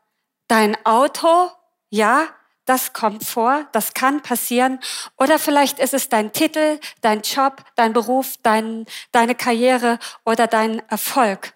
dein 0.47 0.75
Auto, 0.85 1.51
ja, 1.89 2.27
das 2.65 2.93
kommt 2.93 3.25
vor, 3.25 3.67
das 3.71 3.93
kann 3.93 4.21
passieren. 4.21 4.79
Oder 5.17 5.39
vielleicht 5.39 5.79
ist 5.79 5.93
es 5.93 6.09
dein 6.09 6.31
Titel, 6.31 6.79
dein 7.01 7.21
Job, 7.21 7.63
dein 7.75 7.93
Beruf, 7.93 8.37
dein, 8.43 8.85
deine 9.11 9.35
Karriere 9.35 9.99
oder 10.25 10.47
dein 10.47 10.79
Erfolg. 10.89 11.53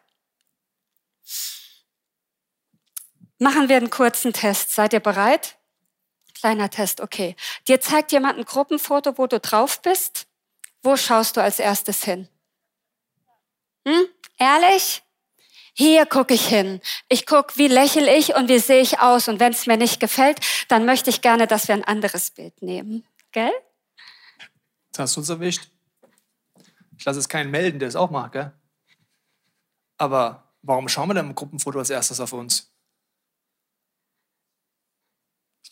Machen 3.38 3.70
wir 3.70 3.78
einen 3.78 3.90
kurzen 3.90 4.34
Test. 4.34 4.72
Seid 4.72 4.94
ihr 4.94 5.00
bereit? 5.00 5.58
Kleiner 6.40 6.70
Test, 6.70 7.02
okay. 7.02 7.36
Dir 7.68 7.82
zeigt 7.82 8.12
jemand 8.12 8.38
ein 8.38 8.46
Gruppenfoto, 8.46 9.18
wo 9.18 9.28
du 9.28 9.40
drauf 9.40 9.82
bist. 9.82 10.28
Wo 10.84 10.96
schaust 10.98 11.38
du 11.38 11.42
als 11.42 11.60
erstes 11.60 12.04
hin? 12.04 12.28
Hm? 13.88 14.06
Ehrlich? 14.38 15.05
Hier 15.78 16.06
gucke 16.06 16.34
ich 16.34 16.48
hin. 16.48 16.80
Ich 17.10 17.26
gucke, 17.26 17.58
wie 17.58 17.68
lächle 17.68 18.16
ich 18.16 18.34
und 18.34 18.48
wie 18.48 18.60
sehe 18.60 18.82
ich 18.82 19.00
aus. 19.00 19.28
Und 19.28 19.42
wenn 19.42 19.52
es 19.52 19.68
mir 19.68 19.76
nicht 19.76 20.00
gefällt, 20.00 20.40
dann 20.70 20.86
möchte 20.86 21.10
ich 21.10 21.22
gerne, 21.22 21.48
dass 21.48 21.68
wir 21.68 21.76
ein 21.76 21.84
anderes 21.84 22.32
Bild 22.32 22.62
nehmen. 22.62 23.06
Gell? 23.34 23.52
Das 24.94 25.00
hast 25.00 25.16
du 25.18 25.20
uns 25.20 25.30
erwischt. 25.30 25.68
Ich 26.98 27.04
lasse 27.04 27.20
es 27.20 27.28
keinen 27.28 27.52
melden, 27.52 27.80
der 27.80 27.90
es 27.90 27.98
auch 27.98 28.10
mag, 28.10 28.32
gell? 28.32 28.54
Aber 29.98 30.54
warum 30.62 30.88
schauen 30.88 31.10
wir 31.10 31.14
denn 31.14 31.28
im 31.28 31.36
Gruppenfoto 31.36 31.80
als 31.80 31.90
erstes 31.90 32.22
auf 32.22 32.32
uns? 32.32 32.74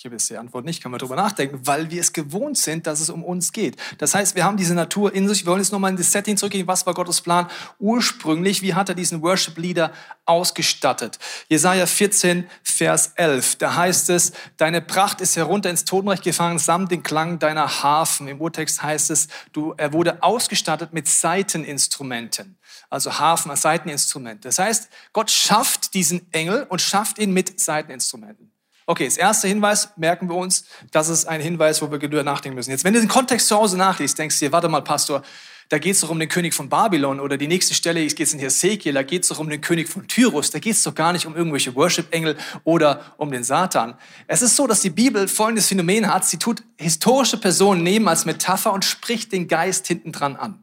Gebe 0.03 0.15
jetzt 0.15 0.29
die 0.29 0.37
Antwort 0.37 0.65
nicht, 0.65 0.83
kann 0.83 0.91
man 0.91 0.99
darüber 0.99 1.15
nachdenken, 1.15 1.65
weil 1.65 1.89
wir 1.89 2.01
es 2.01 2.11
gewohnt 2.13 2.57
sind, 2.57 2.87
dass 2.87 2.99
es 2.99 3.09
um 3.09 3.23
uns 3.23 3.53
geht. 3.53 3.77
Das 3.97 4.13
heißt, 4.13 4.35
wir 4.35 4.43
haben 4.43 4.57
diese 4.57 4.75
Natur 4.75 5.13
in 5.13 5.27
sich. 5.27 5.45
Wir 5.45 5.51
wollen 5.51 5.61
jetzt 5.61 5.71
nochmal 5.71 5.91
in 5.91 5.97
das 5.97 6.11
Setting 6.11 6.35
zurückgehen. 6.35 6.67
Was 6.67 6.85
war 6.85 6.93
Gottes 6.93 7.21
Plan 7.21 7.47
ursprünglich? 7.79 8.61
Wie 8.61 8.73
hat 8.73 8.89
er 8.89 8.95
diesen 8.95 9.21
Worship-Leader 9.21 9.93
ausgestattet? 10.25 11.19
Jesaja 11.47 11.85
14, 11.85 12.49
Vers 12.63 13.13
11. 13.15 13.55
Da 13.55 13.75
heißt 13.75 14.09
es, 14.09 14.33
deine 14.57 14.81
Pracht 14.81 15.21
ist 15.21 15.37
herunter 15.37 15.69
ins 15.69 15.85
Totenreich 15.85 16.21
gefangen, 16.21 16.59
samt 16.59 16.91
den 16.91 17.01
Klang 17.01 17.39
deiner 17.39 17.83
Harfen. 17.83 18.27
Im 18.27 18.41
Urtext 18.41 18.83
heißt 18.83 19.09
es, 19.09 19.29
du, 19.53 19.73
er 19.77 19.93
wurde 19.93 20.21
ausgestattet 20.21 20.93
mit 20.93 21.07
Saiteninstrumenten. 21.07 22.57
Also 22.89 23.17
Harfen 23.17 23.49
als 23.51 23.61
Saiteninstrument. 23.61 24.43
Das 24.43 24.59
heißt, 24.59 24.89
Gott 25.13 25.31
schafft 25.31 25.93
diesen 25.93 26.31
Engel 26.33 26.63
und 26.69 26.81
schafft 26.81 27.19
ihn 27.19 27.31
mit 27.31 27.59
Saiteninstrumenten. 27.59 28.53
Okay, 28.85 29.05
das 29.05 29.17
erste 29.17 29.47
Hinweis 29.47 29.89
merken 29.95 30.29
wir 30.29 30.35
uns, 30.35 30.65
das 30.91 31.07
ist 31.09 31.25
ein 31.25 31.39
Hinweis, 31.39 31.81
wo 31.81 31.89
wir 31.89 31.99
geduldig 31.99 32.25
nachdenken 32.25 32.55
müssen. 32.55 32.71
Jetzt, 32.71 32.83
wenn 32.83 32.93
du 32.93 32.99
den 32.99 33.09
Kontext 33.09 33.47
zu 33.47 33.55
Hause 33.55 33.77
nachliest, 33.77 34.19
denkst 34.19 34.39
du 34.39 34.45
dir, 34.45 34.51
warte 34.51 34.67
mal, 34.67 34.81
Pastor, 34.81 35.23
da 35.69 35.79
geht 35.79 35.95
es 35.95 36.01
doch 36.01 36.09
um 36.09 36.19
den 36.19 36.29
König 36.29 36.53
von 36.53 36.69
Babylon 36.69 37.19
oder 37.19 37.37
die 37.37 37.47
nächste 37.47 37.73
Stelle 37.73 38.05
geht 38.05 38.19
es 38.19 38.33
in 38.33 38.39
Hesekiel, 38.39 38.93
da 38.93 39.03
geht 39.03 39.23
es 39.23 39.29
doch 39.29 39.39
um 39.39 39.49
den 39.49 39.61
König 39.61 39.87
von 39.87 40.07
Tyrus, 40.07 40.51
da 40.51 40.59
geht 40.59 40.73
es 40.73 40.83
doch 40.83 40.93
gar 40.93 41.13
nicht 41.13 41.25
um 41.25 41.35
irgendwelche 41.35 41.73
Worship-Engel 41.73 42.35
oder 42.63 43.13
um 43.17 43.31
den 43.31 43.43
Satan. 43.43 43.95
Es 44.27 44.41
ist 44.41 44.55
so, 44.55 44.67
dass 44.67 44.81
die 44.81 44.89
Bibel 44.89 45.27
folgendes 45.27 45.67
Phänomen 45.67 46.13
hat, 46.13 46.25
sie 46.25 46.37
tut 46.37 46.63
historische 46.77 47.37
Personen 47.37 47.83
nehmen 47.83 48.07
als 48.07 48.25
Metapher 48.25 48.73
und 48.73 48.85
spricht 48.85 49.31
den 49.31 49.47
Geist 49.47 49.87
hinten 49.87 50.11
dran 50.11 50.35
an. 50.35 50.62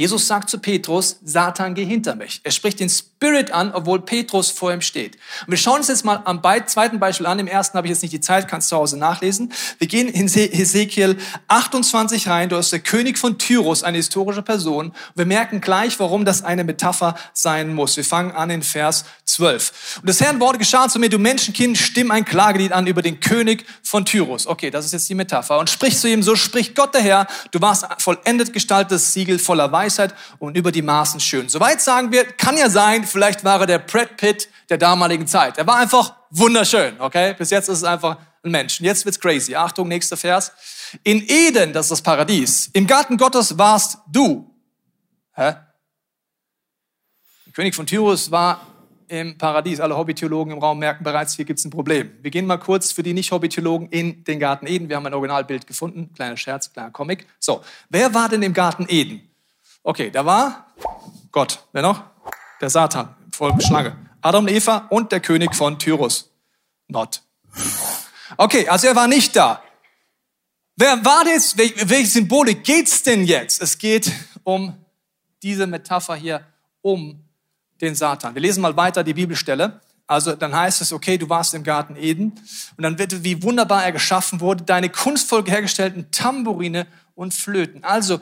Jesus 0.00 0.26
sagt 0.26 0.48
zu 0.48 0.58
Petrus, 0.58 1.18
Satan, 1.22 1.74
geh 1.74 1.84
hinter 1.84 2.14
mich. 2.14 2.40
Er 2.42 2.52
spricht 2.52 2.80
den 2.80 2.88
Spirit 2.88 3.50
an, 3.50 3.70
obwohl 3.74 4.00
Petrus 4.00 4.50
vor 4.50 4.72
ihm 4.72 4.80
steht. 4.80 5.16
Und 5.44 5.50
wir 5.50 5.58
schauen 5.58 5.80
uns 5.80 5.88
jetzt 5.88 6.06
mal 6.06 6.22
am 6.24 6.40
zweiten 6.64 6.98
Beispiel 6.98 7.26
an. 7.26 7.38
Im 7.38 7.46
ersten 7.46 7.76
habe 7.76 7.86
ich 7.86 7.90
jetzt 7.90 8.00
nicht 8.00 8.14
die 8.14 8.22
Zeit, 8.22 8.48
kannst 8.48 8.68
du 8.68 8.76
zu 8.76 8.80
Hause 8.80 8.96
nachlesen. 8.98 9.52
Wir 9.76 9.88
gehen 9.88 10.08
in 10.08 10.26
Hesekiel 10.26 11.18
28 11.48 12.28
rein. 12.28 12.48
Du 12.48 12.56
hast 12.56 12.72
der 12.72 12.78
König 12.78 13.18
von 13.18 13.36
Tyrus, 13.36 13.82
eine 13.82 13.98
historische 13.98 14.40
Person. 14.40 14.92
Wir 15.16 15.26
merken 15.26 15.60
gleich, 15.60 16.00
warum 16.00 16.24
das 16.24 16.42
eine 16.44 16.64
Metapher 16.64 17.14
sein 17.34 17.74
muss. 17.74 17.98
Wir 17.98 18.04
fangen 18.04 18.32
an 18.32 18.48
in 18.48 18.62
Vers 18.62 19.04
12. 19.26 19.98
Und 20.00 20.08
das 20.08 20.22
Herrn 20.22 20.40
Worte 20.40 20.58
geschahen 20.58 20.88
zu 20.88 20.98
mir, 20.98 21.10
du 21.10 21.18
Menschenkind, 21.18 21.76
stimm 21.76 22.10
ein 22.10 22.24
Klagelied 22.24 22.72
an 22.72 22.86
über 22.86 23.02
den 23.02 23.20
König 23.20 23.66
von 23.82 24.06
Tyrus. 24.06 24.46
Okay, 24.46 24.70
das 24.70 24.86
ist 24.86 24.92
jetzt 24.92 25.10
die 25.10 25.14
Metapher. 25.14 25.58
Und 25.58 25.68
sprich 25.68 25.98
zu 25.98 26.08
ihm, 26.08 26.22
so 26.22 26.36
spricht 26.36 26.74
Gott 26.74 26.94
der 26.94 27.02
Herr, 27.02 27.26
du 27.50 27.60
warst 27.60 27.86
vollendet 27.98 28.54
gestaltetes 28.54 29.12
Siegel 29.12 29.38
voller 29.38 29.70
Weisheit 29.70 29.89
Weisheit 29.90 30.14
und 30.38 30.56
über 30.56 30.72
die 30.72 30.82
Maßen 30.82 31.20
schön. 31.20 31.48
Soweit 31.48 31.80
sagen 31.80 32.12
wir, 32.12 32.24
kann 32.24 32.56
ja 32.56 32.70
sein, 32.70 33.04
vielleicht 33.04 33.44
war 33.44 33.60
er 33.60 33.66
der 33.66 33.78
Brad 33.78 34.16
Pitt 34.16 34.48
der 34.68 34.78
damaligen 34.78 35.26
Zeit. 35.26 35.58
Er 35.58 35.66
war 35.66 35.76
einfach 35.76 36.14
wunderschön, 36.30 37.00
okay? 37.00 37.34
Bis 37.34 37.50
jetzt 37.50 37.68
ist 37.68 37.78
es 37.78 37.84
einfach 37.84 38.18
ein 38.42 38.50
Mensch. 38.50 38.80
Und 38.80 38.86
jetzt 38.86 39.04
wird's 39.04 39.18
crazy. 39.18 39.54
Achtung, 39.54 39.88
nächster 39.88 40.16
Vers. 40.16 40.52
In 41.02 41.22
Eden, 41.28 41.72
das 41.72 41.86
ist 41.86 41.90
das 41.90 42.02
Paradies, 42.02 42.70
im 42.72 42.86
Garten 42.86 43.16
Gottes 43.16 43.58
warst 43.58 43.98
du. 44.10 44.54
Hä? 45.34 45.54
Der 47.46 47.52
König 47.52 47.74
von 47.74 47.86
Tyrus 47.86 48.30
war 48.30 48.60
im 49.08 49.36
Paradies. 49.36 49.80
Alle 49.80 49.96
Hobbytheologen 49.96 50.52
im 50.52 50.58
Raum 50.60 50.78
merken 50.78 51.04
bereits, 51.04 51.34
hier 51.34 51.44
gibt 51.44 51.58
es 51.58 51.64
ein 51.64 51.70
Problem. 51.70 52.12
Wir 52.22 52.30
gehen 52.30 52.46
mal 52.46 52.58
kurz 52.58 52.92
für 52.92 53.02
die 53.02 53.12
Nicht-Hobbytheologen 53.12 53.88
in 53.88 54.24
den 54.24 54.38
Garten 54.38 54.66
Eden. 54.66 54.88
Wir 54.88 54.96
haben 54.96 55.06
ein 55.06 55.14
Originalbild 55.14 55.66
gefunden. 55.66 56.12
Kleiner 56.14 56.36
Scherz, 56.36 56.72
kleiner 56.72 56.90
Comic. 56.90 57.26
So, 57.38 57.62
wer 57.88 58.14
war 58.14 58.28
denn 58.28 58.42
im 58.42 58.54
Garten 58.54 58.86
Eden? 58.88 59.29
Okay, 59.82 60.10
da 60.10 60.24
war 60.24 60.66
Gott. 61.32 61.64
Wer 61.72 61.82
noch? 61.82 62.04
Der 62.60 62.68
Satan, 62.68 63.14
voll 63.32 63.58
Schlange. 63.60 63.96
Adam 64.20 64.44
und 64.44 64.50
Eva 64.50 64.86
und 64.90 65.12
der 65.12 65.20
König 65.20 65.54
von 65.54 65.78
Tyrus. 65.78 66.30
Not. 66.88 67.22
Okay, 68.36 68.68
also 68.68 68.86
er 68.86 68.96
war 68.96 69.08
nicht 69.08 69.34
da. 69.34 69.62
Wer 70.76 71.02
war 71.04 71.24
das? 71.24 71.56
Welche 71.56 72.06
Symbolik 72.06 72.64
geht's 72.64 73.02
denn 73.02 73.24
jetzt? 73.24 73.62
Es 73.62 73.78
geht 73.78 74.12
um 74.44 74.76
diese 75.42 75.66
Metapher 75.66 76.14
hier, 76.14 76.46
um 76.82 77.24
den 77.80 77.94
Satan. 77.94 78.34
Wir 78.34 78.42
lesen 78.42 78.60
mal 78.60 78.76
weiter 78.76 79.02
die 79.02 79.14
Bibelstelle. 79.14 79.80
Also 80.06 80.34
dann 80.34 80.54
heißt 80.54 80.82
es, 80.82 80.92
okay, 80.92 81.16
du 81.18 81.28
warst 81.28 81.54
im 81.54 81.62
Garten 81.62 81.96
Eden 81.96 82.32
und 82.76 82.82
dann 82.82 82.98
wird, 82.98 83.22
wie 83.22 83.42
wunderbar 83.42 83.84
er 83.84 83.92
geschaffen 83.92 84.40
wurde, 84.40 84.64
deine 84.64 84.90
kunstvoll 84.90 85.44
hergestellten 85.46 86.10
Tambourine 86.10 86.86
und 87.14 87.32
Flöten. 87.32 87.84
Also 87.84 88.20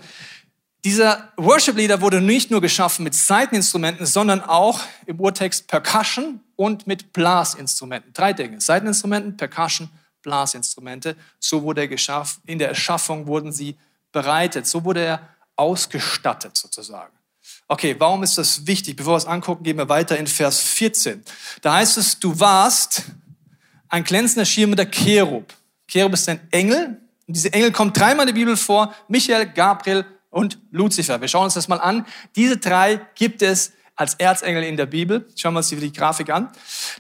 dieser 0.85 1.33
Worship-Leader 1.37 2.01
wurde 2.01 2.21
nicht 2.21 2.51
nur 2.51 2.61
geschaffen 2.61 3.03
mit 3.03 3.15
Seiteninstrumenten, 3.15 4.07
sondern 4.07 4.41
auch 4.41 4.81
im 5.07 5.19
Urtext 5.19 5.67
Percussion 5.67 6.41
und 6.57 6.87
mit 6.87 7.13
Blasinstrumenten. 7.13 8.13
Drei 8.13 8.33
Dinge. 8.33 8.61
Seiteninstrumenten, 8.61 9.37
Percussion, 9.37 9.91
Blasinstrumente. 10.23 11.17
So 11.41 11.63
wurde 11.63 11.83
er 11.83 11.89
geschaffen. 11.89 12.43
In 12.47 12.59
der 12.59 12.69
Erschaffung 12.69 13.27
wurden 13.27 13.53
sie 13.53 13.77
bereitet. 14.13 14.67
So 14.67 14.85
wurde 14.85 15.01
er 15.01 15.29
ausgestattet 15.57 16.57
sozusagen. 16.57 17.13
Okay, 17.67 17.97
warum 17.99 18.23
ist 18.23 18.39
das 18.39 18.67
wichtig? 18.67 18.97
Bevor 18.97 19.15
wir 19.15 19.19
es 19.19 19.27
angucken, 19.27 19.65
gehen 19.65 19.77
wir 19.77 19.89
weiter 19.89 20.17
in 20.17 20.27
Vers 20.27 20.61
14. 20.61 21.25
Da 21.61 21.75
heißt 21.75 21.99
es, 21.99 22.19
du 22.19 22.39
warst 22.39 23.05
ein 23.89 24.05
glänzender 24.05 24.45
schirmender 24.45 24.87
Cherub. 24.87 25.53
Cherub 25.89 26.13
ist 26.13 26.29
ein 26.29 26.41
Engel. 26.51 27.01
Und 27.27 27.37
diese 27.37 27.53
Engel 27.53 27.73
kommen 27.73 27.93
dreimal 27.93 28.29
in 28.29 28.35
der 28.35 28.41
Bibel 28.41 28.57
vor. 28.57 28.95
Michael, 29.09 29.47
Gabriel 29.47 30.05
und 30.31 30.59
Luzifer. 30.71 31.21
Wir 31.21 31.29
schauen 31.29 31.45
uns 31.45 31.55
das 31.55 31.69
mal 31.69 31.81
an. 31.81 32.07
Diese 32.37 32.57
drei 32.57 33.01
gibt 33.15 33.43
es 33.43 33.73
als 33.99 34.15
Erzengel 34.15 34.63
in 34.63 34.77
der 34.77 34.87
Bibel. 34.87 35.27
Schauen 35.35 35.55
wir 35.55 35.59
uns 35.59 35.69
die 35.69 35.93
Grafik 35.93 36.31
an. 36.31 36.51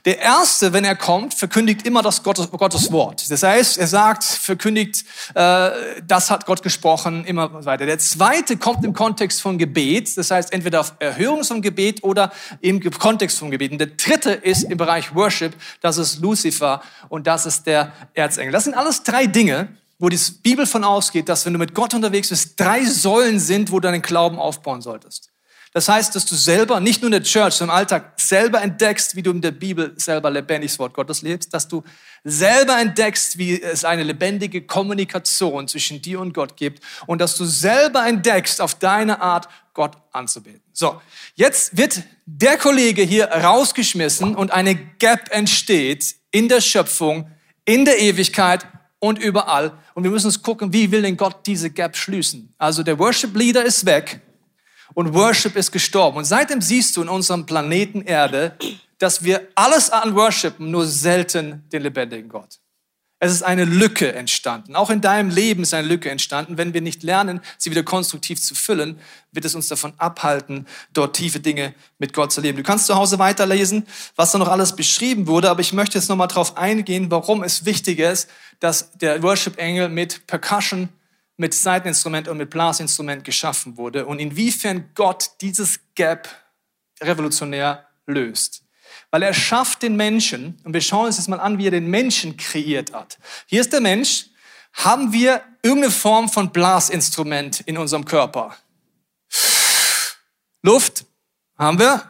Der 0.04 0.18
erste, 0.18 0.72
wenn 0.72 0.84
er 0.84 0.96
kommt, 0.96 1.32
verkündigt 1.32 1.86
immer 1.86 2.02
das 2.02 2.24
Gottes, 2.24 2.50
Gottes 2.50 2.90
Wort. 2.90 3.30
Das 3.30 3.44
heißt, 3.44 3.78
er 3.78 3.86
sagt, 3.86 4.24
verkündigt, 4.24 5.04
äh, 5.34 5.70
das 6.04 6.28
hat 6.28 6.44
Gott 6.44 6.60
gesprochen, 6.60 7.24
immer 7.24 7.64
weiter. 7.64 7.86
Der 7.86 8.00
zweite 8.00 8.56
kommt 8.56 8.84
im 8.84 8.94
Kontext 8.94 9.40
von 9.40 9.58
Gebet. 9.58 10.18
Das 10.18 10.32
heißt, 10.32 10.52
entweder 10.52 10.80
auf 10.80 10.94
Erhörung 10.98 11.44
vom 11.44 11.62
Gebet 11.62 12.02
oder 12.02 12.32
im 12.60 12.80
Kontext 12.90 13.38
vom 13.38 13.52
Gebet. 13.52 13.70
Und 13.70 13.78
der 13.78 13.88
dritte 13.88 14.32
ist 14.32 14.64
im 14.64 14.76
Bereich 14.76 15.14
Worship. 15.14 15.54
Das 15.80 15.98
ist 15.98 16.18
Luzifer 16.18 16.82
und 17.08 17.28
das 17.28 17.46
ist 17.46 17.68
der 17.68 17.92
Erzengel. 18.14 18.50
Das 18.50 18.64
sind 18.64 18.74
alles 18.74 19.04
drei 19.04 19.26
Dinge, 19.26 19.68
wo 19.98 20.08
die 20.08 20.18
Bibel 20.42 20.66
von 20.66 20.84
ausgeht, 20.84 21.28
dass 21.28 21.44
wenn 21.44 21.52
du 21.52 21.58
mit 21.58 21.74
Gott 21.74 21.94
unterwegs 21.94 22.28
bist, 22.28 22.58
drei 22.58 22.84
Säulen 22.84 23.40
sind, 23.40 23.70
wo 23.70 23.80
du 23.80 23.88
deinen 23.88 24.02
Glauben 24.02 24.38
aufbauen 24.38 24.80
solltest. 24.80 25.30
Das 25.74 25.88
heißt, 25.88 26.14
dass 26.14 26.24
du 26.24 26.34
selber, 26.34 26.80
nicht 26.80 27.02
nur 27.02 27.08
in 27.08 27.12
der 27.12 27.22
Church, 27.22 27.54
sondern 27.54 27.76
im 27.76 27.80
Alltag 27.80 28.14
selber 28.16 28.62
entdeckst, 28.62 29.16
wie 29.16 29.22
du 29.22 29.30
in 29.30 29.42
der 29.42 29.50
Bibel 29.50 29.92
selber 29.96 30.30
lebendig 30.30 30.70
das 30.70 30.78
Wort 30.78 30.94
Gottes 30.94 31.20
lebst, 31.22 31.52
dass 31.52 31.68
du 31.68 31.84
selber 32.24 32.78
entdeckst, 32.80 33.36
wie 33.36 33.60
es 33.60 33.84
eine 33.84 34.02
lebendige 34.02 34.62
Kommunikation 34.62 35.68
zwischen 35.68 36.00
dir 36.00 36.20
und 36.20 36.32
Gott 36.32 36.56
gibt 36.56 36.82
und 37.06 37.20
dass 37.20 37.36
du 37.36 37.44
selber 37.44 38.06
entdeckst, 38.06 38.60
auf 38.60 38.76
deine 38.76 39.20
Art 39.20 39.48
Gott 39.74 39.96
anzubeten. 40.12 40.62
So, 40.72 41.00
jetzt 41.34 41.76
wird 41.76 42.02
der 42.24 42.56
Kollege 42.56 43.02
hier 43.02 43.26
rausgeschmissen 43.28 44.34
und 44.34 44.50
eine 44.50 44.74
Gap 44.74 45.28
entsteht 45.30 46.16
in 46.30 46.48
der 46.48 46.62
Schöpfung, 46.62 47.30
in 47.64 47.84
der 47.84 48.00
Ewigkeit 48.00 48.66
und 49.00 49.18
überall. 49.18 49.72
Und 49.94 50.04
wir 50.04 50.10
müssen 50.10 50.26
uns 50.26 50.42
gucken, 50.42 50.72
wie 50.72 50.90
will 50.90 51.02
denn 51.02 51.16
Gott 51.16 51.46
diese 51.46 51.70
Gap 51.70 51.96
schließen? 51.96 52.54
Also 52.58 52.82
der 52.82 52.98
Worship 52.98 53.34
Leader 53.36 53.64
ist 53.64 53.86
weg 53.86 54.20
und 54.94 55.14
Worship 55.14 55.56
ist 55.56 55.70
gestorben. 55.70 56.18
Und 56.18 56.24
seitdem 56.24 56.60
siehst 56.60 56.96
du 56.96 57.02
in 57.02 57.08
unserem 57.08 57.46
Planeten 57.46 58.02
Erde, 58.02 58.56
dass 58.98 59.22
wir 59.22 59.48
alles 59.54 59.90
an 59.90 60.14
Worship, 60.14 60.58
nur 60.58 60.86
selten 60.86 61.68
den 61.70 61.82
lebendigen 61.82 62.28
Gott. 62.28 62.58
Es 63.20 63.32
ist 63.32 63.42
eine 63.42 63.64
Lücke 63.64 64.12
entstanden. 64.12 64.76
Auch 64.76 64.90
in 64.90 65.00
deinem 65.00 65.30
Leben 65.30 65.64
ist 65.64 65.74
eine 65.74 65.88
Lücke 65.88 66.08
entstanden. 66.08 66.56
Wenn 66.56 66.72
wir 66.72 66.80
nicht 66.80 67.02
lernen, 67.02 67.40
sie 67.56 67.70
wieder 67.72 67.82
konstruktiv 67.82 68.40
zu 68.40 68.54
füllen, 68.54 69.00
wird 69.32 69.44
es 69.44 69.56
uns 69.56 69.66
davon 69.66 69.92
abhalten, 69.98 70.66
dort 70.92 71.16
tiefe 71.16 71.40
Dinge 71.40 71.74
mit 71.98 72.12
Gott 72.12 72.32
zu 72.32 72.40
leben. 72.40 72.58
Du 72.58 72.62
kannst 72.62 72.86
zu 72.86 72.94
Hause 72.94 73.18
weiterlesen, 73.18 73.86
was 74.14 74.30
da 74.30 74.38
noch 74.38 74.46
alles 74.46 74.76
beschrieben 74.76 75.26
wurde, 75.26 75.50
aber 75.50 75.60
ich 75.60 75.72
möchte 75.72 75.98
jetzt 75.98 76.08
nochmal 76.08 76.28
darauf 76.28 76.56
eingehen, 76.56 77.10
warum 77.10 77.42
es 77.42 77.64
wichtig 77.64 77.98
ist, 77.98 78.30
dass 78.60 78.92
der 78.92 79.20
Worship-Engel 79.20 79.88
mit 79.88 80.24
Percussion, 80.28 80.88
mit 81.36 81.54
Seiteninstrument 81.54 82.28
und 82.28 82.36
mit 82.36 82.50
Blasinstrument 82.50 83.24
geschaffen 83.24 83.76
wurde 83.76 84.06
und 84.06 84.20
inwiefern 84.20 84.90
Gott 84.94 85.30
dieses 85.40 85.80
Gap 85.96 86.28
revolutionär 87.00 87.84
löst. 88.06 88.62
Weil 89.10 89.22
er 89.22 89.34
schafft 89.34 89.82
den 89.82 89.96
Menschen, 89.96 90.60
und 90.64 90.74
wir 90.74 90.80
schauen 90.80 91.06
uns 91.06 91.16
jetzt 91.16 91.28
mal 91.28 91.40
an, 91.40 91.58
wie 91.58 91.66
er 91.66 91.70
den 91.70 91.88
Menschen 91.88 92.36
kreiert 92.36 92.92
hat. 92.92 93.18
Hier 93.46 93.60
ist 93.60 93.72
der 93.72 93.80
Mensch. 93.80 94.26
Haben 94.72 95.12
wir 95.12 95.42
irgendeine 95.62 95.92
Form 95.92 96.28
von 96.28 96.50
Blasinstrument 96.50 97.60
in 97.60 97.78
unserem 97.78 98.04
Körper? 98.04 98.56
Luft 100.62 101.04
haben 101.56 101.78
wir. 101.78 102.02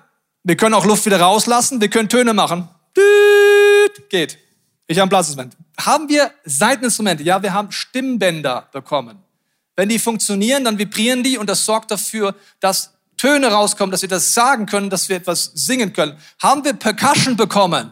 Wir 0.42 0.56
können 0.56 0.74
auch 0.74 0.84
Luft 0.84 1.06
wieder 1.06 1.20
rauslassen. 1.20 1.80
Wir 1.80 1.88
können 1.88 2.08
Töne 2.08 2.34
machen. 2.34 2.68
Geht. 4.08 4.38
Ich 4.86 4.98
habe 4.98 5.06
ein 5.06 5.10
Blasinstrument. 5.10 5.56
Haben 5.80 6.08
wir 6.08 6.32
Seiteninstrumente? 6.44 7.22
Ja, 7.22 7.42
wir 7.42 7.52
haben 7.52 7.70
Stimmbänder 7.70 8.68
bekommen. 8.72 9.22
Wenn 9.76 9.88
die 9.88 9.98
funktionieren, 9.98 10.64
dann 10.64 10.78
vibrieren 10.78 11.22
die 11.22 11.38
und 11.38 11.48
das 11.48 11.64
sorgt 11.64 11.90
dafür, 11.90 12.34
dass 12.58 12.97
Töne 13.18 13.48
rauskommen, 13.48 13.90
dass 13.90 14.00
wir 14.00 14.08
das 14.08 14.32
sagen 14.32 14.64
können, 14.64 14.88
dass 14.88 15.10
wir 15.10 15.16
etwas 15.16 15.50
singen 15.54 15.92
können. 15.92 16.16
Haben 16.40 16.64
wir 16.64 16.72
Percussion 16.72 17.36
bekommen? 17.36 17.90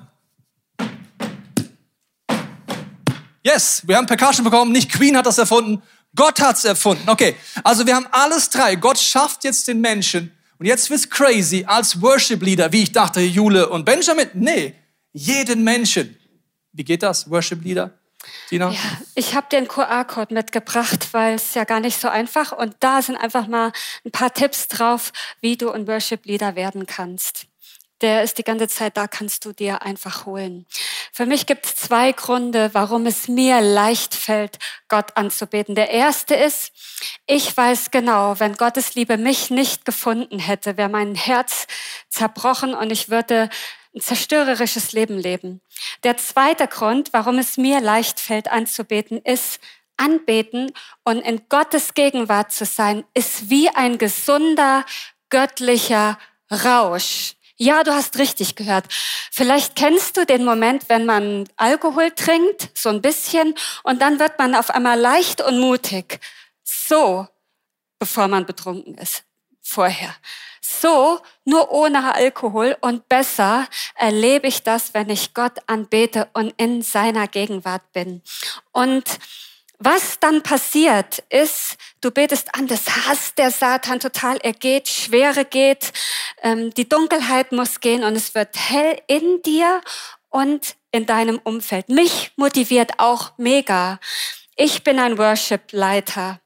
Yes, 3.43 3.83
wir 3.87 3.97
haben 3.97 4.07
Percussion 4.07 4.45
bekommen. 4.45 4.73
Nicht 4.73 4.91
Queen 4.91 5.17
hat 5.17 5.27
das 5.27 5.39
erfunden, 5.39 5.83
Gott 6.17 6.41
hat 6.41 6.57
es 6.57 6.65
erfunden. 6.65 7.09
Okay, 7.09 7.37
also 7.63 7.87
wir 7.87 7.95
haben 7.95 8.07
alles 8.11 8.49
drei. 8.49 8.75
Gott 8.75 8.99
schafft 8.99 9.45
jetzt 9.45 9.69
den 9.69 9.81
Menschen. 9.81 10.33
Und 10.59 10.67
jetzt 10.67 10.89
wird's 10.89 11.09
crazy 11.09 11.65
als 11.67 12.01
Worship-Leader, 12.01 12.73
wie 12.73 12.85
ich 12.85 12.93
dachte, 12.93 13.21
Jule 13.21 13.69
und 13.69 13.85
Benjamin. 13.85 14.29
Nee, 14.33 14.75
jeden 15.13 15.63
Menschen. 15.63 16.17
Wie 16.73 16.85
geht 16.85 17.03
das, 17.03 17.31
Worship-Leader? 17.31 17.93
Tina? 18.49 18.71
Ja, 18.71 18.81
ich 19.15 19.35
habe 19.35 19.47
den 19.51 19.69
QR-Code 19.69 20.35
mitgebracht, 20.35 21.09
weil 21.13 21.35
es 21.35 21.55
ja 21.55 21.65
gar 21.65 21.81
nicht 21.81 22.01
so 22.01 22.09
einfach 22.09 22.53
und 22.53 22.77
da 22.81 23.03
sind 23.03 23.17
einfach 23.17 23.47
mal 23.47 23.73
ein 24.05 24.11
paar 24.11 24.33
Tipps 24.33 24.69
drauf, 24.69 25.13
wie 25.41 25.57
du 25.57 25.71
ein 25.71 25.87
Worship 25.89 26.25
Leader 26.27 26.55
werden 26.55 26.87
kannst. 26.87 27.47
Der 28.03 28.23
ist 28.23 28.37
die 28.37 28.43
ganze 28.43 28.69
Zeit 28.69 28.99
da, 28.99 29.09
kannst 29.09 29.47
du 29.47 29.53
dir 29.53 29.83
einfach 29.83 30.27
holen. 30.27 30.67
Für 31.13 31.25
mich 31.25 31.47
gibt 31.47 31.65
es 31.65 31.77
zwei 31.77 32.13
Gründe, 32.13 32.69
warum 32.75 33.07
es 33.07 33.27
mir 33.27 33.63
leicht 33.63 34.15
fällt, 34.15 34.59
Gott 34.89 35.17
anzubeten. 35.17 35.75
Der 35.75 35.91
erste 35.91 36.35
ist, 36.35 36.73
ich 37.27 37.57
weiß 37.57 37.91
genau, 37.91 38.39
wenn 38.39 38.57
Gottes 38.57 38.95
Liebe 38.97 39.17
mich 39.17 39.49
nicht 39.49 39.87
gefunden 39.87 40.39
hätte, 40.39 40.77
wäre 40.77 40.91
mein 40.91 41.15
Herz 41.15 41.67
zerbrochen 42.11 42.75
und 42.75 42.93
ich 42.93 43.09
würde 43.09 43.49
ein 43.97 44.01
zerstörerisches 44.01 44.93
Leben 44.93 45.19
leben. 45.19 45.63
Der 46.05 46.17
zweite 46.19 46.69
Grund, 46.69 47.13
warum 47.13 47.39
es 47.39 47.57
mir 47.57 47.81
leicht 47.81 48.21
fällt 48.21 48.51
anzubeten, 48.51 49.21
ist, 49.25 49.59
anbeten 49.97 50.71
und 51.03 51.19
in 51.21 51.49
Gottes 51.49 51.95
Gegenwart 51.95 52.53
zu 52.53 52.67
sein, 52.67 53.05
ist 53.15 53.49
wie 53.49 53.71
ein 53.71 53.97
gesunder 53.97 54.85
göttlicher 55.31 56.19
Rausch. 56.51 57.33
Ja, 57.57 57.83
du 57.85 57.95
hast 57.95 58.19
richtig 58.19 58.55
gehört. 58.55 58.85
Vielleicht 59.33 59.77
kennst 59.77 60.19
du 60.19 60.27
den 60.27 60.45
Moment, 60.45 60.91
wenn 60.91 61.07
man 61.07 61.49
Alkohol 61.57 62.11
trinkt, 62.11 62.69
so 62.75 62.91
ein 62.91 63.01
bisschen, 63.01 63.55
und 63.83 64.03
dann 64.03 64.19
wird 64.19 64.39
man 64.39 64.55
auf 64.55 64.69
einmal 64.69 65.01
leicht 65.01 65.41
und 65.41 65.59
mutig. 65.59 66.21
So, 66.63 67.27
bevor 67.99 68.29
man 68.29 68.45
betrunken 68.45 68.95
ist. 68.99 69.26
Vorher. 69.69 70.15
So, 70.61 71.21
nur 71.45 71.73
ohne 71.73 72.15
Alkohol 72.15 72.77
und 72.81 73.09
besser 73.09 73.67
erlebe 73.97 74.47
ich 74.47 74.63
das, 74.63 74.95
wenn 74.95 75.11
ich 75.11 75.35
Gott 75.35 75.59
anbete 75.67 76.29
und 76.35 76.55
in 76.57 76.83
seiner 76.83 77.27
Gegenwart 77.27 77.93
bin. 77.93 78.23
Und 78.71 79.19
was 79.79 80.21
dann 80.21 80.43
passiert 80.45 81.19
ist, 81.31 81.77
du 82.01 82.13
betest 82.13 82.55
an, 82.55 82.69
das 82.69 82.89
hasst 83.09 83.39
der 83.39 83.51
Satan 83.51 83.99
total, 83.99 84.39
er 84.39 84.53
geht, 84.53 84.87
Schwere 84.87 85.45
geht, 85.45 85.93
ähm, 86.43 86.73
die 86.73 86.89
Dunkelheit 86.89 87.51
muss 87.51 87.81
gehen 87.81 88.05
und 88.05 88.15
es 88.15 88.37
wird 88.37 88.57
hell 88.57 89.03
in 89.09 89.43
dir 89.43 89.81
und 90.31 90.77
in 90.93 91.07
deinem 91.07 91.39
Umfeld. 91.43 91.89
Mich 91.89 92.31
motiviert 92.37 92.93
auch 92.99 93.33
mega. 93.37 93.99
Ich 94.55 94.85
bin 94.85 95.01
ein 95.01 95.19
Worship-Leiter. 95.19 96.41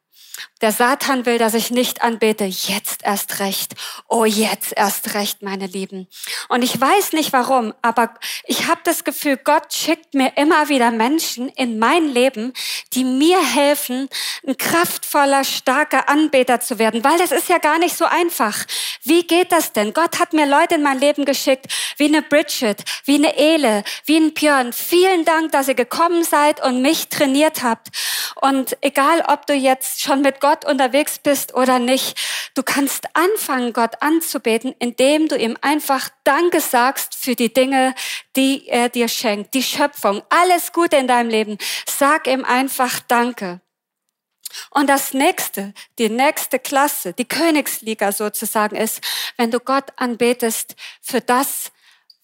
Der 0.61 0.73
Satan 0.73 1.25
will, 1.25 1.39
dass 1.39 1.55
ich 1.55 1.71
nicht 1.71 2.03
anbete. 2.03 2.45
Jetzt 2.45 3.03
erst 3.03 3.41
recht. 3.41 3.75
Oh, 4.09 4.27
jetzt 4.27 4.75
erst 4.77 5.15
recht, 5.15 5.43
meine 5.43 5.67
Lieben. 5.67 6.07
Und 6.49 6.63
ich 6.63 6.79
weiß 6.79 7.13
nicht 7.13 7.33
warum, 7.33 7.73
aber 7.81 8.15
ich 8.45 8.67
habe 8.67 8.81
das 8.85 9.05
Gefühl, 9.05 9.39
Gott 9.39 9.73
schickt 9.73 10.13
mir 10.13 10.37
immer 10.37 10.69
wieder 10.69 10.91
Menschen 10.91 11.49
in 11.49 11.79
mein 11.79 12.09
Leben, 12.09 12.53
die 12.93 13.05
mir 13.05 13.43
helfen, 13.43 14.09
ein 14.47 14.57
kraftvoller, 14.57 15.45
starker 15.45 16.11
Anbeter 16.11 16.61
zu 16.61 16.79
werden. 16.79 17.03
Weil 17.05 17.19
das 17.19 17.33
ist 17.33 17.49
ja 17.49 17.59
gar 17.59 17.79
nicht 17.79 17.97
so 17.97 18.05
einfach. 18.05 18.67
Wie 19.03 19.27
geht 19.27 19.53
das 19.53 19.73
denn? 19.73 19.95
Gott 19.95 20.19
hat 20.19 20.35
mir 20.35 20.47
Leute 20.47 20.75
in 20.75 20.83
mein 20.83 21.01
Leben 21.01 21.25
geschickt, 21.25 21.67
wie 21.97 22.07
eine 22.07 22.21
Bridget, 22.21 22.85
wie 23.07 23.15
eine 23.15 23.37
Ele, 23.37 23.83
wie 24.05 24.19
ein 24.19 24.35
Björn. 24.35 24.75
Vielen 24.75 25.25
Dank, 25.25 25.53
dass 25.53 25.69
ihr 25.69 25.75
gekommen 25.75 26.23
seid 26.23 26.63
und 26.63 26.83
mich 26.83 27.09
trainiert 27.09 27.63
habt. 27.63 27.89
Und 28.41 28.77
egal, 28.83 29.25
ob 29.27 29.47
du 29.47 29.55
jetzt 29.55 30.03
schon 30.03 30.21
mit 30.21 30.30
Gott 30.39 30.61
Gott 30.61 30.65
unterwegs 30.65 31.19
bist 31.19 31.55
oder 31.55 31.79
nicht, 31.79 32.19
du 32.55 32.63
kannst 32.63 33.05
anfangen, 33.15 33.73
Gott 33.73 34.03
anzubeten, 34.03 34.75
indem 34.79 35.29
du 35.29 35.37
ihm 35.37 35.57
einfach 35.61 36.11
Danke 36.25 36.61
sagst 36.61 37.15
für 37.15 37.35
die 37.35 37.53
Dinge, 37.53 37.95
die 38.37 38.69
er 38.69 38.89
dir 38.89 39.09
schenkt, 39.09 39.55
die 39.55 39.63
Schöpfung, 39.63 40.23
alles 40.29 40.73
Gute 40.73 40.97
in 40.97 41.07
deinem 41.07 41.31
Leben. 41.31 41.59
Sag 41.87 42.27
ihm 42.27 42.45
einfach 42.45 43.01
Danke. 43.07 43.61
Und 44.71 44.89
das 44.89 45.15
nächste, 45.15 45.73
die 45.99 46.09
nächste 46.09 46.59
Klasse, 46.59 47.13
die 47.13 47.29
Königsliga 47.29 48.11
sozusagen 48.11 48.75
ist, 48.75 49.01
wenn 49.37 49.51
du 49.53 49.61
Gott 49.61 49.93
anbetest 49.97 50.75
für 51.01 51.21
das, 51.21 51.71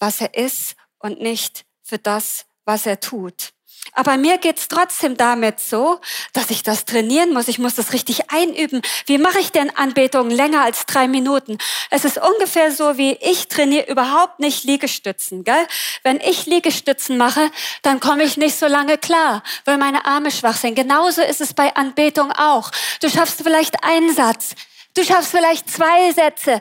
was 0.01 0.21
er 0.21 0.35
ist 0.35 0.75
und 0.99 1.21
nicht 1.21 1.65
für 1.83 1.99
das, 1.99 2.47
was 2.65 2.85
er 2.85 2.99
tut. 2.99 3.53
Aber 3.93 4.17
mir 4.17 4.39
geht's 4.39 4.69
trotzdem 4.69 5.17
damit 5.17 5.61
so, 5.61 6.01
dass 6.33 6.51
ich 6.51 6.63
das 6.63 6.85
trainieren 6.85 7.33
muss. 7.33 7.49
Ich 7.49 7.59
muss 7.59 7.75
das 7.75 7.93
richtig 7.93 8.31
einüben. 8.31 8.83
Wie 9.07 9.19
mache 9.19 9.39
ich 9.39 9.53
denn 9.53 9.75
Anbetungen 9.77 10.31
länger 10.31 10.63
als 10.63 10.87
drei 10.87 11.09
Minuten? 11.09 11.59
Es 11.91 12.05
ist 12.05 12.19
ungefähr 12.19 12.73
so, 12.73 12.97
wie 12.99 13.13
ich 13.13 13.49
trainiere 13.49 13.87
überhaupt 13.91 14.41
nicht 14.41 14.65
Liegestützen. 14.65 15.45
Gell? 15.45 15.67
Wenn 16.03 16.21
ich 16.21 16.47
Liegestützen 16.47 17.17
mache, 17.17 17.51
dann 17.83 18.01
komme 18.01 18.25
ich 18.25 18.37
nicht 18.37 18.59
so 18.59 18.67
lange 18.67 18.99
klar, 18.99 19.43
weil 19.65 19.79
meine 19.79 20.05
Arme 20.07 20.31
schwach 20.31 20.57
sind. 20.57 20.75
Genauso 20.75 21.23
ist 21.23 21.41
es 21.41 21.55
bei 21.55 21.75
Anbetung 21.75 22.33
auch. 22.33 22.71
Du 23.01 23.09
schaffst 23.09 23.43
vielleicht 23.43 23.83
einen 23.85 24.15
Satz. 24.15 24.55
Du 24.95 25.05
schaffst 25.05 25.31
vielleicht 25.31 25.71
zwei 25.71 26.13
Sätze. 26.13 26.61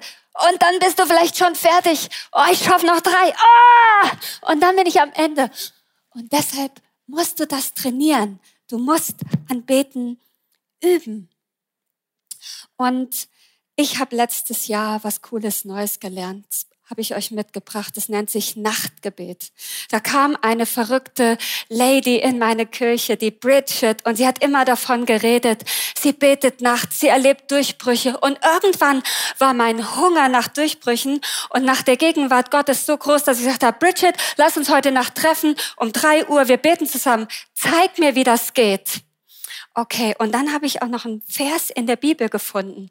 Und 0.50 0.62
dann 0.62 0.80
bist 0.80 1.00
du 1.00 1.06
vielleicht 1.06 1.38
schon 1.38 1.56
fertig. 1.56 2.10
Oh, 2.34 2.44
ich 2.52 2.64
schaffe 2.64 2.86
noch 2.86 3.00
drei. 3.00 3.34
Oh! 3.34 4.52
Und 4.52 4.62
dann 4.62 4.76
bin 4.76 4.86
ich 4.86 5.00
am 5.00 5.12
Ende. 5.14 5.50
Und 6.14 6.32
deshalb 6.32 6.72
musst 7.08 7.40
du 7.40 7.48
das 7.48 7.74
trainieren. 7.74 8.40
Du 8.68 8.78
musst 8.78 9.18
anbeten 9.50 10.20
üben. 10.84 11.30
Und 12.78 13.28
ich 13.76 14.00
habe 14.00 14.16
letztes 14.16 14.68
Jahr 14.68 15.04
was 15.04 15.22
Cooles 15.22 15.66
Neues 15.66 16.00
gelernt 16.00 16.68
habe 16.90 17.02
ich 17.02 17.16
euch 17.16 17.32
mitgebracht. 17.32 17.98
Das 17.98 18.10
nennt 18.10 18.30
sich 18.30 18.56
Nachtgebet. 18.56 19.52
Da 19.90 20.00
kam 20.00 20.38
eine 20.42 20.66
verrückte 20.66 21.38
Lady 21.68 22.18
in 22.18 22.38
meine 22.38 22.66
Kirche, 22.66 23.18
die 23.18 23.32
Bridget, 23.32 24.06
und 24.06 24.16
sie 24.18 24.28
hat 24.28 24.44
immer 24.44 24.66
davon 24.66 25.06
geredet. 25.06 25.64
Sie 25.98 26.14
betet 26.14 26.62
nachts, 26.62 27.00
sie 27.00 27.08
erlebt 27.08 27.50
Durchbrüche. 27.50 28.18
Und 28.20 28.38
irgendwann 28.44 29.02
war 29.40 29.54
mein 29.54 29.96
Hunger 29.96 30.30
nach 30.30 30.48
Durchbrüchen 30.48 31.22
und 31.50 31.66
nach 31.66 31.82
der 31.82 31.98
Gegenwart 31.98 32.52
Gottes 32.52 32.86
so 32.86 32.96
groß, 32.96 33.24
dass 33.24 33.40
ich 33.40 33.46
gesagt 33.46 33.64
habe, 33.64 33.78
Bridget, 33.80 34.16
lass 34.38 34.58
uns 34.58 34.70
heute 34.70 34.92
Nacht 34.92 35.16
treffen 35.16 35.56
um 35.78 35.92
drei 35.92 36.28
Uhr. 36.28 36.48
Wir 36.48 36.58
beten 36.58 36.88
zusammen. 36.88 37.28
Zeig 37.54 37.98
mir, 37.98 38.16
wie 38.16 38.24
das 38.24 38.54
geht. 38.54 39.02
Okay, 39.74 40.16
und 40.20 40.34
dann 40.34 40.54
habe 40.54 40.66
ich 40.66 40.82
auch 40.82 40.88
noch 40.88 41.04
einen 41.04 41.22
Vers 41.28 41.70
in 41.70 41.86
der 41.86 41.98
Bibel 41.98 42.30
gefunden. 42.30 42.90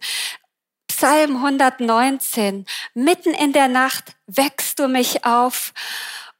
Psalm 0.96 1.44
119. 1.44 2.66
Mitten 2.94 3.34
in 3.34 3.52
der 3.52 3.66
Nacht 3.66 4.14
wächst 4.28 4.78
du 4.78 4.86
mich 4.86 5.24
auf 5.24 5.72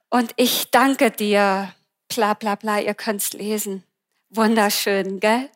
und 0.09 0.31
ich 0.37 0.71
danke 0.71 1.11
dir. 1.11 1.73
Bla 2.07 2.35
bla 2.35 2.55
bla, 2.55 2.79
ihr 2.79 2.93
könnt's 2.93 3.33
lesen. 3.33 3.83
Wunderschön, 4.29 5.19
gell? 5.19 5.49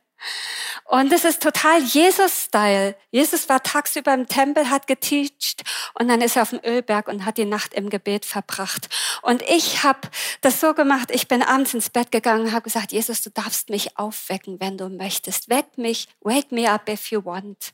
Und 0.90 1.14
es 1.14 1.24
ist 1.24 1.44
total 1.44 1.84
Jesus-Style. 1.84 2.96
Jesus 3.12 3.48
war 3.48 3.62
tagsüber 3.62 4.12
im 4.12 4.28
Tempel, 4.28 4.72
hat 4.72 4.88
geteacht 4.88 5.62
und 6.00 6.08
dann 6.08 6.20
ist 6.20 6.36
er 6.36 6.42
auf 6.42 6.50
dem 6.50 6.62
Ölberg 6.66 7.08
und 7.08 7.26
hat 7.26 7.38
die 7.38 7.46
Nacht 7.46 7.76
im 7.76 7.92
Gebet 7.92 8.26
verbracht. 8.26 8.90
Und 9.22 9.44
ich 9.44 9.84
habe 9.84 10.00
das 10.42 10.60
so 10.60 10.74
gemacht, 10.74 11.12
ich 11.12 11.28
bin 11.28 11.44
abends 11.44 11.76
ins 11.76 11.92
Bett 11.92 12.12
gegangen 12.12 12.48
und 12.48 12.54
habe 12.54 12.64
gesagt, 12.64 12.92
Jesus, 12.92 13.22
du 13.22 13.30
darfst 13.30 13.70
mich 13.70 14.00
aufwecken, 14.00 14.60
wenn 14.60 14.80
du 14.80 14.90
möchtest. 14.90 15.48
Weck 15.48 15.78
mich, 15.78 16.08
wake 16.22 16.52
me 16.52 16.68
up 16.68 16.90
if 16.90 17.12
you 17.12 17.24
want. 17.24 17.72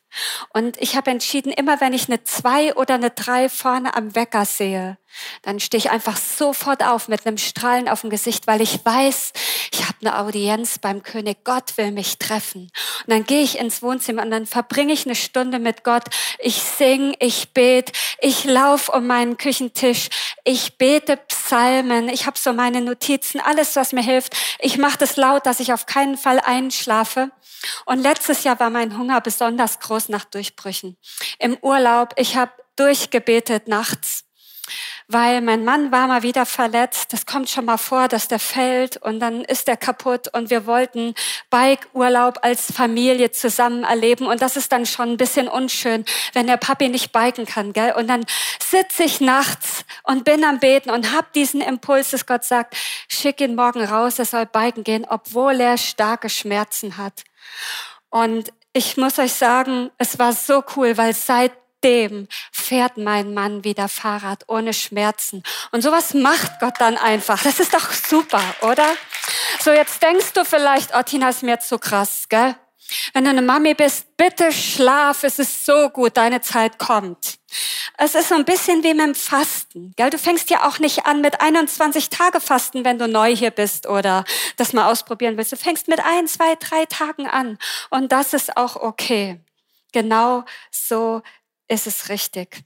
Und 0.50 0.76
ich 0.82 0.98
habe 0.98 1.10
entschieden, 1.10 1.54
immer 1.54 1.80
wenn 1.80 1.94
ich 1.94 2.10
eine 2.10 2.22
zwei 2.26 2.76
oder 2.76 2.96
eine 2.96 3.12
drei 3.12 3.48
vorne 3.48 3.96
am 3.96 4.14
Wecker 4.16 4.44
sehe, 4.44 4.98
dann 5.42 5.60
stehe 5.60 5.80
ich 5.80 5.92
einfach 5.92 6.18
sofort 6.18 6.84
auf 6.84 7.08
mit 7.08 7.26
einem 7.26 7.38
Strahlen 7.38 7.88
auf 7.88 8.02
dem 8.02 8.10
Gesicht, 8.10 8.48
weil 8.48 8.62
ich 8.62 8.86
weiß, 8.86 9.34
ich 9.72 9.84
habe 9.84 9.98
eine 10.02 10.20
Audienz 10.20 10.80
beim 10.80 11.04
König. 11.04 11.44
Gott 11.44 11.78
will 11.78 11.92
mich 11.92 12.18
treffen. 12.18 12.72
Und 13.06 13.10
dann 13.10 13.26
gehe 13.26 13.42
ich 13.42 13.60
ins 13.60 13.82
Wohnzimmer 13.82 14.24
und 14.24 14.32
dann 14.32 14.46
verbringe 14.46 14.94
ich 14.94 15.06
eine 15.06 15.16
Stunde 15.16 15.60
mit 15.60 15.84
Gott. 15.84 16.04
Ich 16.40 16.62
sing, 16.62 17.16
ich 17.20 17.54
bete, 17.54 17.92
ich 18.20 18.46
laufe 18.46 18.92
um 18.92 19.08
meinen 19.08 19.38
Küchentisch, 19.38 20.10
ich 20.44 20.78
bete 20.78 21.18
Psalmen, 21.18 22.10
ich 22.10 22.26
habe 22.26 22.38
so 22.38 22.54
meine 22.54 22.82
Notizen, 22.82 23.40
alles, 23.40 23.76
was 23.76 23.94
mir 23.94 24.04
hilft. 24.04 24.36
Ich 24.60 24.78
mache 24.78 24.98
das 24.98 25.18
laut, 25.18 25.46
dass 25.46 25.60
ich 25.60 25.74
auf 25.74 25.86
keinen 25.86 26.18
Fall 26.18 26.40
einschlafe. 26.40 27.32
Und 27.86 28.00
letztes 28.00 28.44
Jahr 28.44 28.60
war 28.60 28.70
mein 28.70 28.98
Hunger 28.98 29.22
besonders 29.22 29.80
groß 29.80 30.10
nach 30.10 30.26
Durchbrüchen. 30.26 30.98
Im 31.40 31.58
Urlaub, 31.62 32.14
ich 32.18 32.36
habe 32.36 32.52
durchgebetet 32.76 33.68
nachts 33.68 34.25
weil 35.08 35.42
mein 35.42 35.64
Mann 35.64 35.92
war 35.92 36.08
mal 36.08 36.24
wieder 36.24 36.46
verletzt. 36.46 37.14
Das 37.14 37.26
kommt 37.26 37.50
schon 37.50 37.66
mal 37.66 37.78
vor, 37.78 38.08
dass 38.08 38.28
der 38.28 38.40
fällt 38.40 38.98
und 38.98 39.20
dann 39.20 39.44
ist 39.44 39.68
er 39.68 39.78
kaputt 39.78 40.30
und 40.34 40.50
wir 40.50 40.66
wollten 40.66 41.14
Bike-Urlaub 41.50 42.40
als 42.42 42.72
Familie 42.72 43.32
zusammen 43.32 43.84
erleben 43.84 44.26
und 44.28 44.42
das 44.42 44.58
ist 44.58 44.72
dann 44.72 44.86
schon 44.86 45.12
ein 45.12 45.18
bisschen 45.18 45.48
unschön, 45.48 46.06
wenn 46.34 46.48
der 46.48 46.58
Papi 46.58 46.90
nicht 46.90 47.12
biken 47.12 47.46
kann, 47.46 47.74
gell? 47.74 47.94
Und 47.94 48.08
dann 48.08 48.26
sitze 48.60 49.04
ich 49.04 49.22
nachts 49.22 49.86
und 50.04 50.24
bin 50.24 50.44
am 50.44 50.60
Beten 50.60 50.90
und 50.90 51.14
hab 51.16 51.34
diesen 51.34 51.62
Impuls, 51.62 52.12
dass 52.12 52.26
Gott 52.26 52.44
sagt, 52.44 52.76
schick 53.08 53.42
ihn 53.42 53.56
morgen 53.56 53.84
raus, 53.84 54.20
er 54.20 54.26
soll 54.26 54.46
biken 54.46 54.84
gehen, 54.84 55.06
obwohl 55.08 55.60
er 55.62 55.78
starke 55.78 56.30
Schmerzen 56.30 56.98
hat. 56.98 57.24
Und 58.10 58.52
ich 58.74 58.98
muss 58.98 59.20
euch 59.20 59.34
sagen, 59.34 59.92
es 59.98 60.20
war 60.20 60.34
so 60.34 60.64
cool, 60.76 60.98
weil 60.98 61.14
seit 61.14 61.54
seitdem 61.86 62.28
fährt 62.52 62.98
mein 62.98 63.34
Mann 63.34 63.64
wieder 63.64 63.88
Fahrrad 63.88 64.44
ohne 64.48 64.74
Schmerzen. 64.74 65.44
Und 65.72 65.82
sowas 65.82 66.14
macht 66.14 66.60
Gott 66.60 66.76
dann 66.80 66.98
einfach. 66.98 67.44
Das 67.44 67.60
ist 67.60 67.74
doch 67.74 67.92
super, 67.92 68.44
oder? 68.62 68.88
So, 69.60 69.72
jetzt 69.72 70.02
denkst 70.02 70.34
du 70.34 70.46
vielleicht, 70.46 70.96
oh, 70.96 71.04
Tina 71.04 71.30
ist 71.30 71.44
mir 71.44 71.60
zu 71.60 71.78
krass, 71.78 72.26
gell? 72.30 72.56
Wenn 73.14 73.24
du 73.24 73.32
eine 73.32 73.42
Mami 73.42 73.74
bist, 73.74 74.16
bitte 74.16 74.52
schlaf, 74.52 75.24
es 75.24 75.40
ist 75.40 75.66
so 75.66 75.90
gut, 75.90 76.18
deine 76.18 76.42
Zeit 76.42 76.78
kommt. 76.78 77.40
Es 77.98 78.14
ist 78.14 78.30
so 78.30 78.36
ein 78.36 78.46
bisschen 78.46 78.84
wie 78.84 78.94
mit 78.94 79.06
dem 79.06 79.16
Fasten. 79.16 79.94
Gell? 79.96 80.10
Du 80.10 80.20
fängst 80.20 80.50
ja 80.50 80.68
auch 80.68 80.78
nicht 80.78 81.06
an 81.06 81.22
mit 81.22 81.42
21 81.42 82.10
Tage 82.10 82.40
Fasten, 82.40 82.86
wenn 82.86 83.00
du 83.00 83.08
neu 83.08 83.36
hier 83.36 83.52
bist 83.52 83.88
oder 83.88 84.24
das 84.58 84.74
mal 84.74 84.92
ausprobieren 84.92 85.38
willst. 85.38 85.52
Du 85.52 85.58
fängst 85.58 85.88
mit 85.88 86.00
ein, 86.00 86.28
zwei, 86.28 86.56
drei 86.56 86.86
Tagen 86.86 87.28
an. 87.28 87.58
Und 87.90 88.12
das 88.12 88.34
ist 88.34 88.56
auch 88.58 88.76
okay. 88.76 89.40
Genau 89.92 90.44
so 90.72 91.24
ist 91.68 91.88
es 91.88 92.10
richtig. 92.10 92.64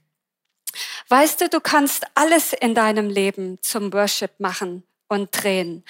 Weißt 1.08 1.40
du, 1.40 1.48
du 1.48 1.60
kannst 1.60 2.06
alles 2.14 2.52
in 2.52 2.74
deinem 2.74 3.08
Leben 3.08 3.58
zum 3.62 3.92
Worship 3.92 4.38
machen 4.38 4.84
und 5.08 5.30
drehen. 5.32 5.84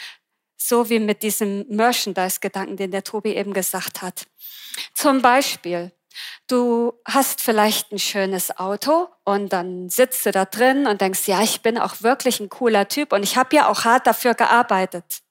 So 0.57 0.89
wie 0.89 0.99
mit 0.99 1.23
diesem 1.23 1.67
Merchandise-Gedanken, 1.69 2.77
den 2.77 2.91
der 2.91 3.05
Tobi 3.05 3.35
eben 3.35 3.53
gesagt 3.53 4.03
hat. 4.03 4.27
Zum 4.95 5.23
Beispiel, 5.23 5.93
du 6.47 6.95
hast 7.07 7.41
vielleicht 7.41 7.93
ein 7.93 7.99
schönes 7.99 8.57
Auto 8.59 9.09
und 9.25 9.53
dann 9.53 9.89
sitzt 9.89 10.27
du 10.27 10.33
da 10.33 10.45
drin 10.45 10.87
und 10.87 11.01
denkst, 11.01 11.27
ja, 11.29 11.43
ich 11.43 11.63
bin 11.63 11.79
auch 11.79 12.03
wirklich 12.03 12.41
ein 12.41 12.49
cooler 12.49 12.89
Typ 12.89 13.13
und 13.13 13.23
ich 13.23 13.37
habe 13.37 13.57
ja 13.57 13.69
auch 13.69 13.85
hart 13.85 14.07
dafür 14.07 14.35
gearbeitet. 14.35 15.23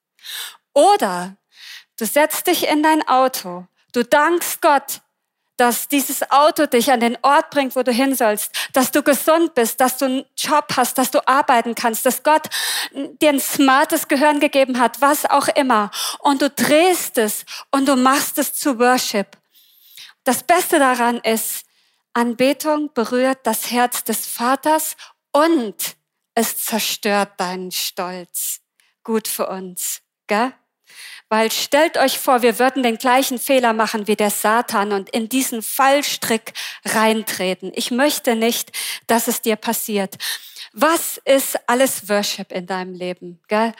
Oder 0.73 1.35
du 1.97 2.05
setzt 2.05 2.47
dich 2.47 2.67
in 2.67 2.83
dein 2.83 3.07
Auto, 3.07 3.67
du 3.93 4.03
dankst 4.03 4.61
Gott, 4.61 5.01
dass 5.59 5.87
dieses 5.87 6.31
Auto 6.31 6.65
dich 6.65 6.91
an 6.91 6.99
den 6.99 7.17
Ort 7.21 7.49
bringt, 7.49 7.75
wo 7.75 7.83
du 7.83 7.91
hin 7.91 8.15
sollst, 8.15 8.51
dass 8.73 8.91
du 8.91 9.03
gesund 9.03 9.55
bist, 9.55 9.81
dass 9.81 9.97
du 9.97 10.05
einen 10.05 10.25
Job 10.37 10.65
hast, 10.77 10.97
dass 10.97 11.11
du 11.11 11.27
arbeiten 11.27 11.75
kannst, 11.75 12.05
dass 12.05 12.23
Gott 12.23 12.47
dir 12.93 13.29
ein 13.29 13.39
smartes 13.39 14.07
Gehirn 14.07 14.39
gegeben 14.39 14.79
hat, 14.79 15.01
was 15.01 15.25
auch 15.25 15.47
immer. 15.49 15.91
Und 16.19 16.41
du 16.41 16.49
drehst 16.49 17.17
es 17.17 17.45
und 17.71 17.87
du 17.87 17.95
machst 17.95 18.37
es 18.37 18.53
zu 18.53 18.79
Worship. 18.79 19.37
Das 20.23 20.43
Beste 20.43 20.79
daran 20.79 21.17
ist, 21.19 21.65
Anbetung 22.13 22.93
berührt 22.93 23.39
das 23.43 23.71
Herz 23.71 24.03
des 24.03 24.27
Vaters 24.27 24.95
und 25.31 25.75
es 26.35 26.57
zerstört 26.57 27.31
deinen 27.37 27.71
Stolz. 27.71 28.61
Gut 29.03 29.27
für 29.27 29.47
uns, 29.47 30.01
gell? 30.27 30.53
Weil 31.29 31.51
stellt 31.51 31.97
euch 31.97 32.17
vor, 32.17 32.41
wir 32.41 32.57
würden 32.57 32.81
den 32.81 32.97
gleichen 32.97 33.37
Fehler 33.37 33.73
machen 33.73 34.07
wie 34.07 34.15
der 34.15 34.31
Satan 34.31 34.91
und 34.91 35.09
in 35.11 35.29
diesen 35.29 35.61
Fallstrick 35.61 36.53
reintreten. 36.85 37.71
Ich 37.75 37.91
möchte 37.91 38.35
nicht, 38.35 38.71
dass 39.05 39.27
es 39.27 39.41
dir 39.41 39.55
passiert. 39.55 40.15
Was 40.73 41.19
ist 41.25 41.59
alles 41.67 42.09
Worship 42.09 42.51
in 42.51 42.65
deinem 42.65 42.93
Leben? 42.93 43.39
Gell? 43.47 43.73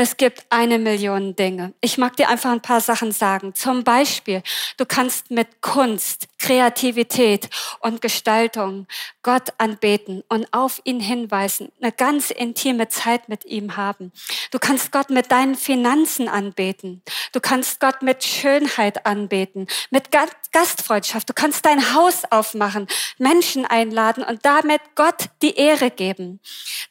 Es 0.00 0.16
gibt 0.16 0.46
eine 0.50 0.78
Million 0.78 1.34
Dinge. 1.34 1.74
Ich 1.80 1.98
mag 1.98 2.16
dir 2.16 2.28
einfach 2.28 2.52
ein 2.52 2.60
paar 2.60 2.80
Sachen 2.80 3.10
sagen. 3.10 3.56
Zum 3.56 3.82
Beispiel, 3.82 4.44
du 4.76 4.86
kannst 4.86 5.32
mit 5.32 5.60
Kunst, 5.60 6.28
Kreativität 6.38 7.50
und 7.80 8.00
Gestaltung 8.00 8.86
Gott 9.24 9.48
anbeten 9.58 10.22
und 10.28 10.46
auf 10.52 10.80
ihn 10.84 11.00
hinweisen, 11.00 11.72
eine 11.82 11.90
ganz 11.90 12.30
intime 12.30 12.86
Zeit 12.86 13.28
mit 13.28 13.44
ihm 13.44 13.76
haben. 13.76 14.12
Du 14.52 14.60
kannst 14.60 14.92
Gott 14.92 15.10
mit 15.10 15.32
deinen 15.32 15.56
Finanzen 15.56 16.28
anbeten. 16.28 17.02
Du 17.32 17.40
kannst 17.40 17.80
Gott 17.80 18.00
mit 18.00 18.22
Schönheit 18.22 19.04
anbeten, 19.04 19.66
mit 19.90 20.10
Gastfreundschaft. 20.52 21.28
Du 21.28 21.34
kannst 21.34 21.66
dein 21.66 21.92
Haus 21.92 22.22
aufmachen, 22.30 22.86
Menschen 23.18 23.66
einladen 23.66 24.22
und 24.22 24.44
damit 24.44 24.80
Gott 24.94 25.24
die 25.42 25.56
Ehre 25.56 25.90
geben. 25.90 26.38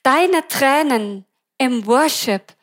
Deine 0.03 0.45
Tränen 0.49 1.23
im 1.57 1.87
Worship 1.87 2.53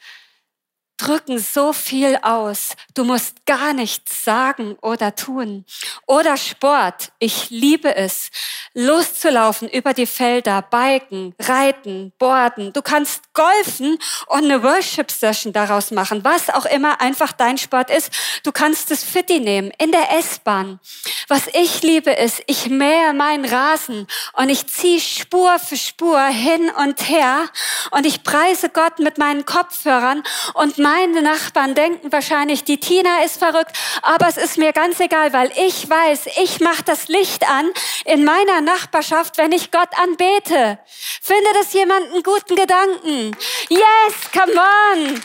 drücken 0.96 1.38
so 1.38 1.72
viel 1.72 2.18
aus. 2.22 2.76
Du 2.94 3.04
musst 3.04 3.46
gar 3.46 3.72
nichts 3.72 4.24
sagen 4.24 4.76
oder 4.80 5.14
tun. 5.14 5.64
Oder 6.06 6.36
Sport. 6.36 7.12
Ich 7.18 7.50
liebe 7.50 7.94
es. 7.94 8.30
Loszulaufen 8.74 9.68
über 9.68 9.92
die 9.94 10.06
Felder, 10.06 10.62
biken, 10.62 11.34
reiten, 11.40 12.12
boarden. 12.18 12.72
Du 12.72 12.82
kannst 12.82 13.32
golfen 13.34 13.98
und 14.26 14.44
eine 14.44 14.62
Worship-Session 14.62 15.52
daraus 15.52 15.90
machen. 15.90 16.24
Was 16.24 16.50
auch 16.50 16.66
immer 16.66 17.00
einfach 17.00 17.32
dein 17.32 17.58
Sport 17.58 17.90
ist. 17.90 18.10
Du 18.42 18.52
kannst 18.52 18.90
es 18.90 19.04
Fitti 19.04 19.40
nehmen 19.40 19.72
in 19.78 19.92
der 19.92 20.16
S-Bahn. 20.18 20.80
Was 21.28 21.46
ich 21.48 21.82
liebe 21.82 22.10
ist, 22.10 22.42
ich 22.46 22.68
mähe 22.68 23.12
meinen 23.14 23.44
Rasen 23.44 24.06
und 24.34 24.48
ich 24.48 24.66
ziehe 24.66 25.00
Spur 25.00 25.58
für 25.58 25.76
Spur 25.76 26.20
hin 26.26 26.70
und 26.70 27.08
her 27.08 27.48
und 27.90 28.06
ich 28.06 28.22
preise 28.22 28.68
Gott 28.68 28.98
mit 28.98 29.18
meinen 29.18 29.44
Kopfhörern 29.44 30.22
und 30.54 30.78
meine 30.84 31.22
Nachbarn 31.22 31.74
denken 31.74 32.12
wahrscheinlich, 32.12 32.62
die 32.62 32.78
Tina 32.78 33.24
ist 33.24 33.38
verrückt, 33.38 33.74
aber 34.02 34.28
es 34.28 34.36
ist 34.36 34.58
mir 34.58 34.74
ganz 34.74 35.00
egal, 35.00 35.32
weil 35.32 35.50
ich 35.56 35.88
weiß, 35.88 36.26
ich 36.42 36.60
mache 36.60 36.82
das 36.82 37.08
Licht 37.08 37.48
an 37.48 37.70
in 38.04 38.22
meiner 38.22 38.60
Nachbarschaft, 38.60 39.38
wenn 39.38 39.52
ich 39.52 39.70
Gott 39.70 39.88
anbete. 39.96 40.78
Finde 41.22 41.50
das 41.54 41.72
jemand 41.72 42.12
einen 42.12 42.22
guten 42.22 42.54
Gedanken? 42.54 43.34
Yes, 43.70 44.30
come 44.30 44.52
on. 44.92 45.22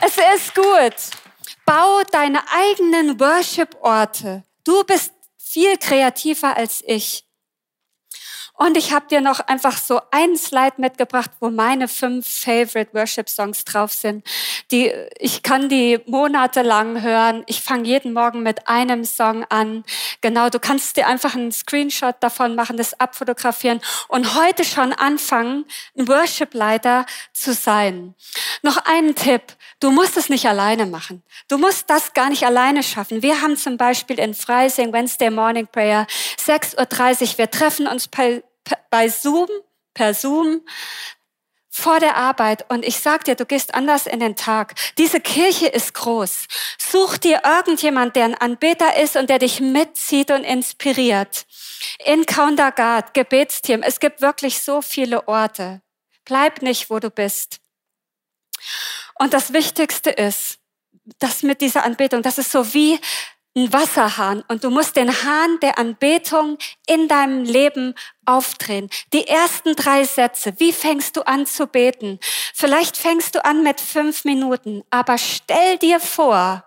Es 0.00 0.16
ist 0.36 0.54
gut. 0.54 0.94
Bau 1.66 2.02
deine 2.12 2.40
eigenen 2.52 3.18
Worship-Orte. 3.18 4.44
Du 4.62 4.84
bist 4.84 5.12
viel 5.36 5.76
kreativer 5.76 6.56
als 6.56 6.84
ich. 6.86 7.24
Und 8.62 8.76
ich 8.76 8.92
habe 8.92 9.06
dir 9.06 9.22
noch 9.22 9.40
einfach 9.40 9.78
so 9.78 10.02
ein 10.10 10.36
Slide 10.36 10.74
mitgebracht, 10.76 11.30
wo 11.40 11.48
meine 11.48 11.88
fünf 11.88 12.28
Favorite 12.28 12.92
Worship 12.92 13.30
Songs 13.30 13.64
drauf 13.64 13.90
sind. 13.90 14.22
Die, 14.70 14.92
ich 15.18 15.42
kann 15.42 15.70
die 15.70 15.98
monatelang 16.04 17.00
hören. 17.00 17.42
Ich 17.46 17.62
fange 17.62 17.84
jeden 17.84 18.12
Morgen 18.12 18.42
mit 18.42 18.68
einem 18.68 19.06
Song 19.06 19.46
an. 19.48 19.82
Genau, 20.20 20.50
du 20.50 20.58
kannst 20.58 20.98
dir 20.98 21.06
einfach 21.06 21.34
einen 21.34 21.52
Screenshot 21.52 22.16
davon 22.20 22.54
machen, 22.54 22.76
das 22.76 23.00
abfotografieren 23.00 23.80
und 24.08 24.34
heute 24.34 24.64
schon 24.64 24.92
anfangen, 24.92 25.64
ein 25.96 26.06
Worship-Leiter 26.06 27.06
zu 27.32 27.54
sein. 27.54 28.14
Noch 28.60 28.76
einen 28.84 29.14
Tipp. 29.14 29.40
Du 29.80 29.90
musst 29.90 30.18
es 30.18 30.28
nicht 30.28 30.46
alleine 30.46 30.84
machen. 30.84 31.22
Du 31.48 31.56
musst 31.56 31.88
das 31.88 32.12
gar 32.12 32.28
nicht 32.28 32.44
alleine 32.44 32.82
schaffen. 32.82 33.22
Wir 33.22 33.40
haben 33.40 33.56
zum 33.56 33.78
Beispiel 33.78 34.18
in 34.18 34.34
Freising 34.34 34.92
Wednesday 34.92 35.30
Morning 35.30 35.66
Prayer 35.66 36.06
6.30 36.38 37.22
Uhr. 37.22 37.38
Wir 37.38 37.50
treffen 37.50 37.86
uns 37.86 38.06
bei 38.06 38.42
bei 38.90 39.08
Zoom, 39.08 39.48
per 39.94 40.14
Zoom, 40.14 40.62
vor 41.70 42.00
der 42.00 42.16
Arbeit 42.16 42.68
und 42.68 42.84
ich 42.84 42.98
sag 42.98 43.24
dir, 43.24 43.36
du 43.36 43.46
gehst 43.46 43.74
anders 43.74 44.06
in 44.06 44.18
den 44.18 44.34
Tag. 44.34 44.74
Diese 44.98 45.20
Kirche 45.20 45.68
ist 45.68 45.94
groß. 45.94 46.46
Such 46.78 47.16
dir 47.18 47.42
irgendjemand, 47.44 48.16
der 48.16 48.24
ein 48.24 48.34
Anbeter 48.34 48.96
ist 48.96 49.16
und 49.16 49.30
der 49.30 49.38
dich 49.38 49.60
mitzieht 49.60 50.32
und 50.32 50.42
inspiriert. 50.42 51.46
Encounter 52.00 52.72
God, 52.72 53.14
Gebetsteam. 53.14 53.82
Es 53.82 54.00
gibt 54.00 54.20
wirklich 54.20 54.60
so 54.60 54.82
viele 54.82 55.28
Orte. 55.28 55.80
Bleib 56.24 56.60
nicht, 56.60 56.90
wo 56.90 56.98
du 56.98 57.10
bist. 57.10 57.60
Und 59.18 59.32
das 59.32 59.52
Wichtigste 59.52 60.10
ist, 60.10 60.58
das 61.18 61.42
mit 61.42 61.60
dieser 61.60 61.84
Anbetung, 61.84 62.22
das 62.22 62.38
ist 62.38 62.50
so 62.50 62.74
wie 62.74 62.98
ein 63.56 63.72
Wasserhahn 63.72 64.44
und 64.48 64.62
du 64.62 64.70
musst 64.70 64.96
den 64.96 65.10
Hahn 65.10 65.58
der 65.60 65.78
Anbetung 65.78 66.58
in 66.86 67.08
deinem 67.08 67.44
Leben 67.44 67.94
aufdrehen. 68.24 68.88
Die 69.12 69.26
ersten 69.26 69.74
drei 69.74 70.04
Sätze, 70.04 70.54
wie 70.58 70.72
fängst 70.72 71.16
du 71.16 71.26
an 71.26 71.46
zu 71.46 71.66
beten? 71.66 72.20
Vielleicht 72.54 72.96
fängst 72.96 73.34
du 73.34 73.44
an 73.44 73.62
mit 73.62 73.80
fünf 73.80 74.24
Minuten, 74.24 74.84
aber 74.90 75.18
stell 75.18 75.78
dir 75.78 75.98
vor, 75.98 76.64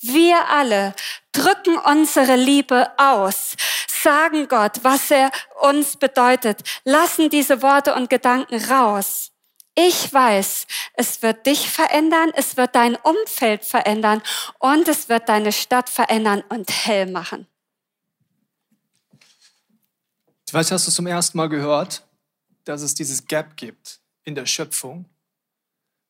wir 0.00 0.48
alle 0.50 0.94
drücken 1.32 1.78
unsere 1.78 2.36
Liebe 2.36 2.90
aus, 2.98 3.54
sagen 3.88 4.48
Gott, 4.48 4.80
was 4.82 5.10
er 5.10 5.30
uns 5.60 5.96
bedeutet, 5.96 6.60
lassen 6.84 7.30
diese 7.30 7.62
Worte 7.62 7.94
und 7.94 8.10
Gedanken 8.10 8.62
raus. 8.70 9.32
Ich 9.78 10.10
weiß, 10.10 10.66
es 10.94 11.20
wird 11.20 11.44
dich 11.44 11.68
verändern, 11.68 12.32
es 12.34 12.56
wird 12.56 12.74
dein 12.74 12.96
Umfeld 12.96 13.62
verändern 13.62 14.22
und 14.58 14.88
es 14.88 15.10
wird 15.10 15.28
deine 15.28 15.52
Stadt 15.52 15.90
verändern 15.90 16.42
und 16.48 16.70
hell 16.70 17.10
machen. 17.10 17.46
Ich 20.48 20.54
weiß, 20.54 20.70
hast 20.70 20.86
du 20.86 20.90
zum 20.90 21.06
ersten 21.06 21.36
Mal 21.36 21.50
gehört, 21.50 22.06
dass 22.64 22.80
es 22.80 22.94
dieses 22.94 23.26
Gap 23.26 23.58
gibt 23.58 24.00
in 24.24 24.34
der 24.34 24.46
Schöpfung, 24.46 25.04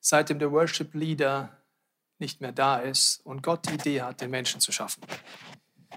seitdem 0.00 0.38
der 0.38 0.52
Worship 0.52 0.94
Leader 0.94 1.50
nicht 2.18 2.40
mehr 2.40 2.52
da 2.52 2.78
ist 2.78 3.20
und 3.24 3.42
Gott 3.42 3.68
die 3.68 3.74
Idee 3.74 4.02
hat, 4.02 4.20
den 4.20 4.30
Menschen 4.30 4.60
zu 4.60 4.70
schaffen. 4.70 5.02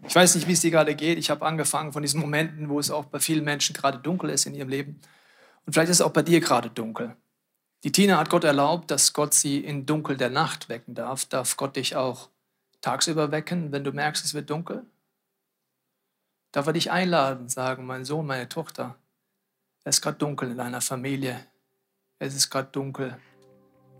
Ich 0.07 0.15
weiß 0.15 0.33
nicht, 0.33 0.47
wie 0.47 0.53
es 0.53 0.61
dir 0.61 0.71
gerade 0.71 0.95
geht. 0.95 1.19
Ich 1.19 1.29
habe 1.29 1.45
angefangen 1.45 1.93
von 1.93 2.01
diesen 2.01 2.19
Momenten, 2.19 2.69
wo 2.69 2.79
es 2.79 2.89
auch 2.89 3.05
bei 3.05 3.19
vielen 3.19 3.43
Menschen 3.43 3.75
gerade 3.75 3.99
dunkel 3.99 4.31
ist 4.31 4.47
in 4.47 4.55
ihrem 4.55 4.69
Leben. 4.69 5.01
Und 5.65 5.73
vielleicht 5.73 5.91
ist 5.91 5.97
es 5.97 6.01
auch 6.05 6.11
bei 6.11 6.23
dir 6.23 6.39
gerade 6.39 6.71
dunkel. 6.71 7.15
Die 7.83 7.91
Tina 7.91 8.17
hat 8.17 8.29
Gott 8.29 8.43
erlaubt, 8.43 8.91
dass 8.91 9.13
Gott 9.13 9.33
sie 9.33 9.63
in 9.63 9.85
Dunkel 9.85 10.17
der 10.17 10.29
Nacht 10.29 10.67
wecken 10.67 10.95
darf. 10.95 11.25
Darf 11.25 11.55
Gott 11.55 11.77
dich 11.77 11.95
auch 11.95 12.29
tagsüber 12.81 13.31
wecken, 13.31 13.71
wenn 13.71 13.83
du 13.83 13.91
merkst, 13.91 14.25
es 14.25 14.33
wird 14.33 14.49
dunkel? 14.49 14.85
Darf 16.51 16.67
er 16.67 16.73
dich 16.73 16.91
einladen, 16.91 17.47
sagen, 17.47 17.85
mein 17.85 18.05
Sohn, 18.05 18.25
meine 18.25 18.49
Tochter, 18.49 18.95
es 19.83 19.97
ist 19.97 20.01
gerade 20.01 20.17
dunkel 20.17 20.51
in 20.51 20.57
deiner 20.57 20.81
Familie. 20.81 21.39
Es 22.19 22.35
ist 22.35 22.49
gerade 22.49 22.69
dunkel 22.71 23.17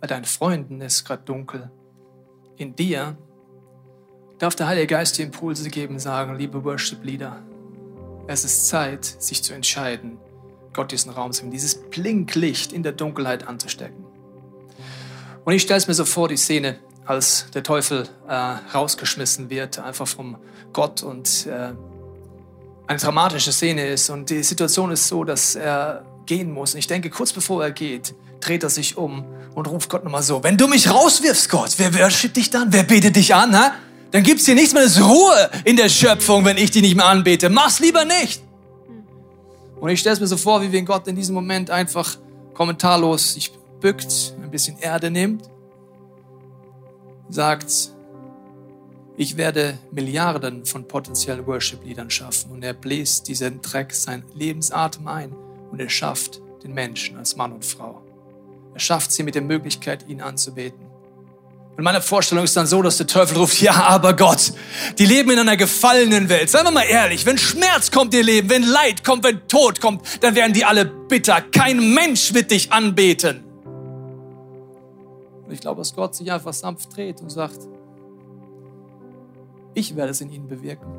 bei 0.02 0.08
deinen 0.08 0.26
Freunden, 0.26 0.82
es 0.82 0.96
ist 0.96 1.06
gerade 1.06 1.24
dunkel 1.24 1.72
in 2.58 2.76
dir. 2.76 3.18
darf 4.40 4.56
der 4.56 4.68
Heilige 4.68 4.88
Geist 4.88 5.18
dir 5.18 5.26
Impulse 5.26 5.70
geben, 5.70 6.00
sagen, 6.00 6.36
liebe 6.36 6.64
Worship-Leader, 6.64 7.42
es 8.28 8.44
ist 8.44 8.68
Zeit, 8.68 9.06
sich 9.06 9.42
zu 9.44 9.54
entscheiden, 9.54 10.20
Gott 10.74 10.92
diesen 10.92 11.12
Raum 11.12 11.32
zu 11.32 11.42
geben, 11.42 11.52
dieses 11.52 11.76
Blinklicht 11.90 12.72
in 12.74 12.84
der 12.84 12.92
Dunkelheit 12.92 13.48
anzustecken. 13.48 14.06
Und 15.46 15.54
ich 15.54 15.62
stelle 15.62 15.78
es 15.78 15.88
mir 15.88 15.94
so 15.94 16.06
vor, 16.06 16.28
die 16.28 16.38
Szene, 16.38 16.80
als 17.06 17.48
der 17.54 17.64
Teufel 17.64 18.08
äh, 18.28 18.34
rausgeschmissen 18.34 19.50
wird, 19.50 19.80
einfach 19.80 20.08
vom 20.08 20.38
Gott 20.74 21.02
und 21.02 21.48
äh, 21.48 21.72
eine 22.88 23.00
dramatische 23.00 23.52
Szene 23.52 23.88
ist. 23.88 24.10
Und 24.10 24.30
die 24.30 24.44
Situation 24.44 24.92
ist 24.92 25.08
so, 25.08 25.24
dass 25.24 25.56
er 25.56 26.06
gehen 26.26 26.52
muss. 26.52 26.74
Und 26.74 26.80
ich 26.80 26.88
denke, 26.88 27.10
kurz 27.10 27.34
bevor 27.34 27.64
er 27.64 27.72
geht, 27.72 28.14
dreht 28.42 28.64
er 28.64 28.70
sich 28.70 28.98
um 28.98 29.26
und 29.56 29.68
ruft 29.68 29.90
Gott 29.90 30.04
nochmal 30.04 30.24
so, 30.24 30.44
wenn 30.44 30.58
du 30.58 30.68
mich 30.68 30.90
rauswirfst, 30.90 31.50
Gott, 31.50 31.74
wer 31.78 31.94
worship 31.96 32.34
dich 32.34 32.50
dann? 32.50 32.72
Wer 32.72 32.84
betet 32.84 33.16
dich 33.16 33.34
an? 33.34 33.58
Ha? 33.58 33.74
Dann 34.12 34.24
gibt's 34.24 34.46
hier 34.46 34.56
nichts 34.56 34.74
mehr, 34.74 34.84
das 34.84 35.02
Ruhe 35.02 35.50
in 35.66 35.76
der 35.76 35.90
Schöpfung, 35.90 36.46
wenn 36.46 36.58
ich 36.58 36.72
dich 36.72 36.82
nicht 36.82 36.96
mehr 36.96 37.06
anbete. 37.06 37.50
Mach's 37.50 37.80
lieber 37.80 38.06
nicht. 38.06 38.42
Und 39.80 39.90
ich 39.90 40.00
stelle 40.00 40.14
es 40.14 40.20
mir 40.20 40.28
so 40.28 40.38
vor, 40.38 40.62
wie 40.62 40.72
wenn 40.72 40.86
Gott 40.86 41.08
in 41.08 41.16
diesem 41.16 41.36
Moment 41.36 41.70
einfach 41.70 42.18
kommentarlos 42.54 43.34
sich 43.34 43.52
bückt, 43.80 44.36
ein 44.42 44.52
bisschen 44.52 44.78
Erde 44.80 45.10
nimmt, 45.10 45.50
sagt, 47.30 47.92
ich 49.16 49.38
werde 49.38 49.78
Milliarden 49.92 50.66
von 50.66 50.88
potenziellen 50.88 51.46
Worship-Liedern 51.46 52.10
schaffen. 52.10 52.52
Und 52.52 52.64
er 52.64 52.74
bläst 52.74 53.28
diesen 53.28 53.62
Dreck, 53.62 53.94
sein 53.94 54.24
Lebensatem 54.34 55.08
ein 55.08 55.34
und 55.72 55.80
er 55.80 55.90
schafft 55.90 56.42
den 56.64 56.74
Menschen 56.74 57.18
als 57.18 57.36
Mann 57.36 57.52
und 57.52 57.66
Frau. 57.66 58.02
Er 58.74 58.80
schafft 58.80 59.12
sie 59.12 59.24
mit 59.24 59.36
der 59.36 59.42
Möglichkeit, 59.42 60.08
ihn 60.08 60.22
anzubeten. 60.22 60.89
Und 61.80 61.86
meine 61.86 62.02
Vorstellung 62.02 62.44
ist 62.44 62.58
dann 62.58 62.68
so, 62.68 62.82
dass 62.82 62.98
der 62.98 63.08
Teufel 63.08 63.38
ruft, 63.38 63.62
ja, 63.62 63.72
aber 63.72 64.14
Gott, 64.14 64.52
die 64.98 65.06
leben 65.06 65.32
in 65.32 65.40
einer 65.40 65.56
gefallenen 65.56 66.28
Welt. 66.28 66.50
Seien 66.50 66.66
wir 66.66 66.72
mal 66.72 66.84
ehrlich, 66.84 67.26
wenn 67.26 67.38
Schmerz 67.38 67.90
kommt 67.90 68.14
ihr 68.14 68.22
Leben, 68.22 68.50
wenn 68.50 68.64
Leid 68.64 69.06
kommt, 69.06 69.24
wenn 69.24 69.48
Tod 69.48 69.80
kommt, 69.80 70.02
dann 70.22 70.36
werden 70.36 70.52
die 70.52 70.66
alle 70.66 70.84
bitter. 70.84 71.40
Kein 71.40 71.94
Mensch 71.94 72.34
wird 72.34 72.52
dich 72.52 72.74
anbeten. 72.74 73.46
Und 75.46 75.54
ich 75.54 75.62
glaube, 75.62 75.80
dass 75.80 75.96
Gott 75.96 76.16
sich 76.16 76.30
einfach 76.30 76.52
sanft 76.52 76.98
dreht 76.98 77.22
und 77.22 77.30
sagt, 77.30 77.60
ich 79.74 79.96
werde 79.96 80.12
es 80.12 80.20
in 80.20 80.34
ihnen 80.34 80.50
bewirken. 80.50 80.92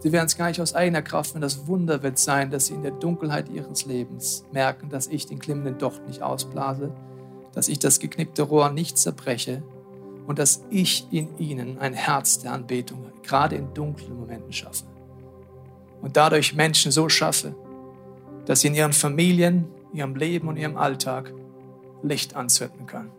Sie 0.00 0.12
werden 0.12 0.26
es 0.26 0.36
gar 0.36 0.48
nicht 0.48 0.60
aus 0.60 0.74
eigener 0.74 1.00
Kraft, 1.00 1.34
wenn 1.34 1.40
das 1.40 1.66
Wunder 1.66 2.02
wird 2.02 2.18
sein, 2.18 2.50
dass 2.50 2.66
sie 2.66 2.74
in 2.74 2.82
der 2.82 2.92
Dunkelheit 2.92 3.48
ihres 3.48 3.86
Lebens 3.86 4.44
merken, 4.52 4.90
dass 4.90 5.06
ich 5.06 5.24
den 5.24 5.38
klimmenden 5.38 5.78
Docht 5.78 6.06
nicht 6.06 6.20
ausblase, 6.20 6.92
dass 7.54 7.68
ich 7.68 7.78
das 7.78 8.00
geknickte 8.00 8.42
Rohr 8.42 8.70
nicht 8.70 8.98
zerbreche 8.98 9.62
und 10.26 10.38
dass 10.38 10.62
ich 10.70 11.06
in 11.10 11.36
ihnen 11.38 11.78
ein 11.78 11.94
Herz 11.94 12.38
der 12.38 12.52
Anbetung 12.52 13.06
gerade 13.22 13.56
in 13.56 13.74
dunklen 13.74 14.18
Momenten 14.18 14.52
schaffe. 14.52 14.84
Und 16.02 16.16
dadurch 16.16 16.54
Menschen 16.54 16.92
so 16.92 17.08
schaffe, 17.08 17.54
dass 18.46 18.60
sie 18.60 18.68
in 18.68 18.74
ihren 18.74 18.92
Familien, 18.92 19.66
ihrem 19.92 20.14
Leben 20.14 20.48
und 20.48 20.56
ihrem 20.56 20.76
Alltag 20.76 21.32
Licht 22.02 22.36
anzünden 22.36 22.86
können. 22.86 23.10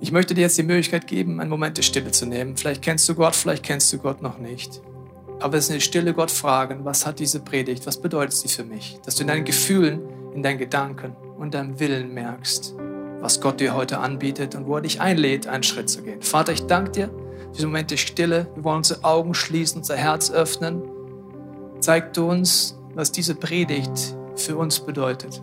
Ich 0.00 0.12
möchte 0.12 0.34
dir 0.34 0.42
jetzt 0.42 0.56
die 0.56 0.62
Möglichkeit 0.62 1.06
geben, 1.06 1.40
einen 1.40 1.50
Moment 1.50 1.76
der 1.76 1.82
Stille 1.82 2.12
zu 2.12 2.24
nehmen. 2.24 2.56
Vielleicht 2.56 2.82
kennst 2.82 3.08
du 3.08 3.14
Gott, 3.16 3.34
vielleicht 3.34 3.64
kennst 3.64 3.92
du 3.92 3.98
Gott 3.98 4.22
noch 4.22 4.38
nicht. 4.38 4.80
Aber 5.40 5.58
es 5.58 5.64
ist 5.64 5.70
eine 5.70 5.80
Stille 5.80 6.14
Gott 6.14 6.30
fragen, 6.30 6.84
was 6.84 7.04
hat 7.04 7.18
diese 7.18 7.40
Predigt, 7.40 7.86
was 7.86 8.00
bedeutet 8.00 8.34
sie 8.34 8.48
für 8.48 8.64
mich? 8.64 8.98
Dass 9.04 9.16
du 9.16 9.22
in 9.22 9.28
deinen 9.28 9.44
Gefühlen, 9.44 10.00
in 10.34 10.42
deinen 10.42 10.58
Gedanken 10.58 11.16
und 11.38 11.54
deinem 11.54 11.80
Willen 11.80 12.12
merkst, 12.12 12.74
was 13.20 13.40
Gott 13.40 13.60
dir 13.60 13.74
heute 13.74 13.98
anbietet 13.98 14.54
und 14.54 14.66
wo 14.66 14.76
er 14.76 14.82
dich 14.82 15.00
einlädt, 15.00 15.46
einen 15.46 15.62
Schritt 15.62 15.88
zu 15.88 16.02
gehen. 16.02 16.20
Vater, 16.22 16.52
ich 16.52 16.66
danke 16.66 16.90
dir 16.90 17.08
für 17.08 17.52
diesen 17.54 17.70
Moment 17.70 17.90
der 17.90 17.96
Stille. 17.96 18.48
Wir 18.54 18.64
wollen 18.64 18.78
unsere 18.78 19.04
Augen 19.04 19.34
schließen, 19.34 19.78
unser 19.78 19.96
Herz 19.96 20.30
öffnen. 20.30 20.82
Zeig 21.80 22.12
du 22.12 22.28
uns, 22.28 22.78
was 22.94 23.12
diese 23.12 23.34
Predigt 23.34 24.16
für 24.36 24.56
uns 24.56 24.80
bedeutet. 24.80 25.40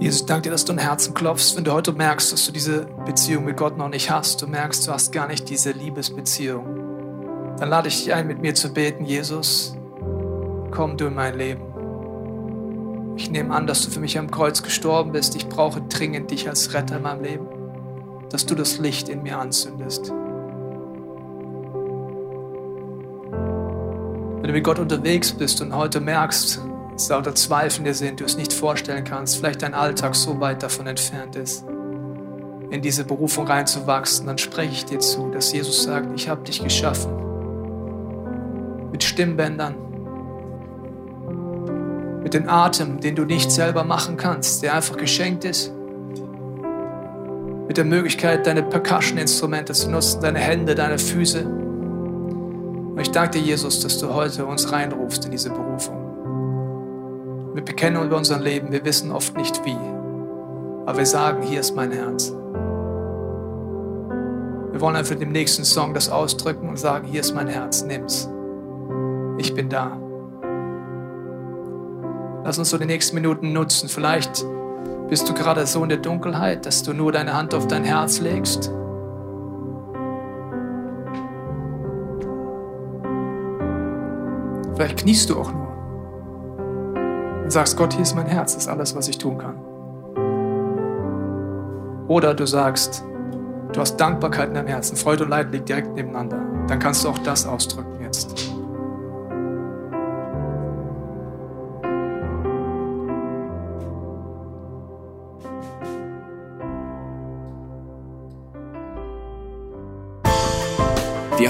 Jesus, 0.00 0.22
ich 0.22 0.26
danke 0.26 0.44
dir, 0.44 0.50
dass 0.50 0.64
du 0.64 0.72
ein 0.72 0.78
Herzen 0.78 1.12
klopfst, 1.12 1.56
wenn 1.56 1.64
du 1.64 1.72
heute 1.72 1.92
merkst, 1.92 2.32
dass 2.32 2.46
du 2.46 2.52
diese 2.52 2.86
Beziehung 3.04 3.44
mit 3.44 3.58
Gott 3.58 3.76
noch 3.76 3.90
nicht 3.90 4.10
hast. 4.10 4.40
Du 4.40 4.46
merkst, 4.46 4.88
du 4.88 4.92
hast 4.92 5.12
gar 5.12 5.28
nicht 5.28 5.50
diese 5.50 5.72
Liebesbeziehung. 5.72 7.54
Dann 7.58 7.68
lade 7.68 7.88
ich 7.88 8.04
dich 8.04 8.14
ein, 8.14 8.26
mit 8.26 8.40
mir 8.40 8.54
zu 8.54 8.72
beten, 8.72 9.04
Jesus, 9.04 9.76
komm 10.70 10.96
du 10.96 11.04
in 11.08 11.14
mein 11.14 11.36
Leben. 11.36 11.60
Ich 13.18 13.30
nehme 13.30 13.54
an, 13.54 13.66
dass 13.66 13.84
du 13.84 13.90
für 13.90 14.00
mich 14.00 14.18
am 14.18 14.30
Kreuz 14.30 14.62
gestorben 14.62 15.12
bist. 15.12 15.36
Ich 15.36 15.50
brauche 15.50 15.82
dringend 15.82 16.30
dich 16.30 16.48
als 16.48 16.72
Retter 16.72 16.96
in 16.96 17.02
meinem 17.02 17.22
Leben, 17.22 17.46
dass 18.30 18.46
du 18.46 18.54
das 18.54 18.78
Licht 18.78 19.10
in 19.10 19.22
mir 19.22 19.38
anzündest. 19.38 20.10
Wenn 24.38 24.44
du 24.44 24.52
mit 24.52 24.64
Gott 24.64 24.78
unterwegs 24.78 25.32
bist 25.32 25.60
und 25.60 25.76
heute 25.76 26.00
merkst, 26.00 26.62
lauter 27.08 27.34
Zweifel 27.34 27.84
dir 27.84 27.94
sind, 27.94 28.20
du 28.20 28.24
es 28.24 28.36
nicht 28.36 28.52
vorstellen 28.52 29.04
kannst, 29.04 29.36
vielleicht 29.36 29.62
dein 29.62 29.74
Alltag 29.74 30.14
so 30.14 30.40
weit 30.40 30.62
davon 30.62 30.86
entfernt 30.86 31.36
ist, 31.36 31.64
in 32.70 32.82
diese 32.82 33.04
Berufung 33.04 33.46
reinzuwachsen, 33.46 34.26
dann 34.26 34.38
spreche 34.38 34.72
ich 34.72 34.84
dir 34.84 34.98
zu, 34.98 35.30
dass 35.30 35.52
Jesus 35.52 35.82
sagt, 35.82 36.08
ich 36.14 36.28
habe 36.28 36.42
dich 36.42 36.62
geschaffen 36.62 37.20
mit 38.92 39.02
Stimmbändern, 39.04 39.74
mit 42.22 42.34
dem 42.34 42.48
Atem, 42.48 43.00
den 43.00 43.16
du 43.16 43.24
nicht 43.24 43.50
selber 43.50 43.84
machen 43.84 44.16
kannst, 44.16 44.62
der 44.62 44.74
einfach 44.74 44.96
geschenkt 44.96 45.44
ist, 45.44 45.72
mit 47.66 47.76
der 47.76 47.84
Möglichkeit, 47.84 48.46
deine 48.46 48.62
Percussion-Instrumente 48.64 49.72
zu 49.72 49.90
nutzen, 49.90 50.20
deine 50.20 50.40
Hände, 50.40 50.74
deine 50.74 50.98
Füße. 50.98 51.44
Und 51.44 52.98
ich 53.00 53.10
danke 53.10 53.38
dir, 53.38 53.44
Jesus, 53.44 53.80
dass 53.80 53.98
du 53.98 54.12
heute 54.12 54.44
uns 54.44 54.70
reinrufst 54.72 55.24
in 55.24 55.30
diese 55.30 55.50
Berufung. 55.50 55.99
Wir 57.52 57.64
bekennen 57.64 58.04
über 58.04 58.16
unser 58.16 58.38
Leben, 58.38 58.70
wir 58.70 58.84
wissen 58.84 59.10
oft 59.10 59.36
nicht 59.36 59.64
wie, 59.64 59.76
aber 60.86 60.98
wir 60.98 61.06
sagen, 61.06 61.42
hier 61.42 61.58
ist 61.58 61.74
mein 61.74 61.90
Herz. 61.90 62.32
Wir 64.70 64.80
wollen 64.80 64.94
einfach 64.94 65.16
im 65.16 65.32
nächsten 65.32 65.64
Song 65.64 65.92
das 65.92 66.08
ausdrücken 66.08 66.68
und 66.68 66.78
sagen, 66.78 67.08
hier 67.08 67.20
ist 67.20 67.34
mein 67.34 67.48
Herz, 67.48 67.82
nimm's. 67.82 68.30
Ich 69.36 69.52
bin 69.52 69.68
da. 69.68 69.98
Lass 72.44 72.56
uns 72.58 72.70
so 72.70 72.78
die 72.78 72.86
nächsten 72.86 73.16
Minuten 73.16 73.52
nutzen. 73.52 73.88
Vielleicht 73.88 74.46
bist 75.08 75.28
du 75.28 75.34
gerade 75.34 75.66
so 75.66 75.82
in 75.82 75.88
der 75.88 75.98
Dunkelheit, 75.98 76.66
dass 76.66 76.84
du 76.84 76.92
nur 76.92 77.10
deine 77.10 77.34
Hand 77.34 77.52
auf 77.52 77.66
dein 77.66 77.82
Herz 77.82 78.20
legst. 78.20 78.72
Vielleicht 84.76 84.98
kniest 84.98 85.28
du 85.30 85.40
auch 85.40 85.52
nur 85.52 85.69
und 87.50 87.54
sagst, 87.54 87.76
Gott, 87.76 87.92
hier 87.94 88.02
ist 88.02 88.14
mein 88.14 88.26
Herz, 88.26 88.54
das 88.54 88.62
ist 88.62 88.68
alles, 88.68 88.94
was 88.94 89.08
ich 89.08 89.18
tun 89.18 89.36
kann. 89.36 89.56
Oder 92.06 92.32
du 92.32 92.46
sagst, 92.46 93.02
du 93.72 93.80
hast 93.80 93.96
Dankbarkeit 93.96 94.50
in 94.50 94.54
deinem 94.54 94.68
Herzen, 94.68 94.96
Freude 94.96 95.24
und 95.24 95.30
Leid 95.30 95.50
liegt 95.50 95.68
direkt 95.68 95.92
nebeneinander. 95.96 96.38
Dann 96.68 96.78
kannst 96.78 97.02
du 97.02 97.08
auch 97.08 97.18
das 97.18 97.48
ausdrücken 97.48 98.00
jetzt. 98.02 98.49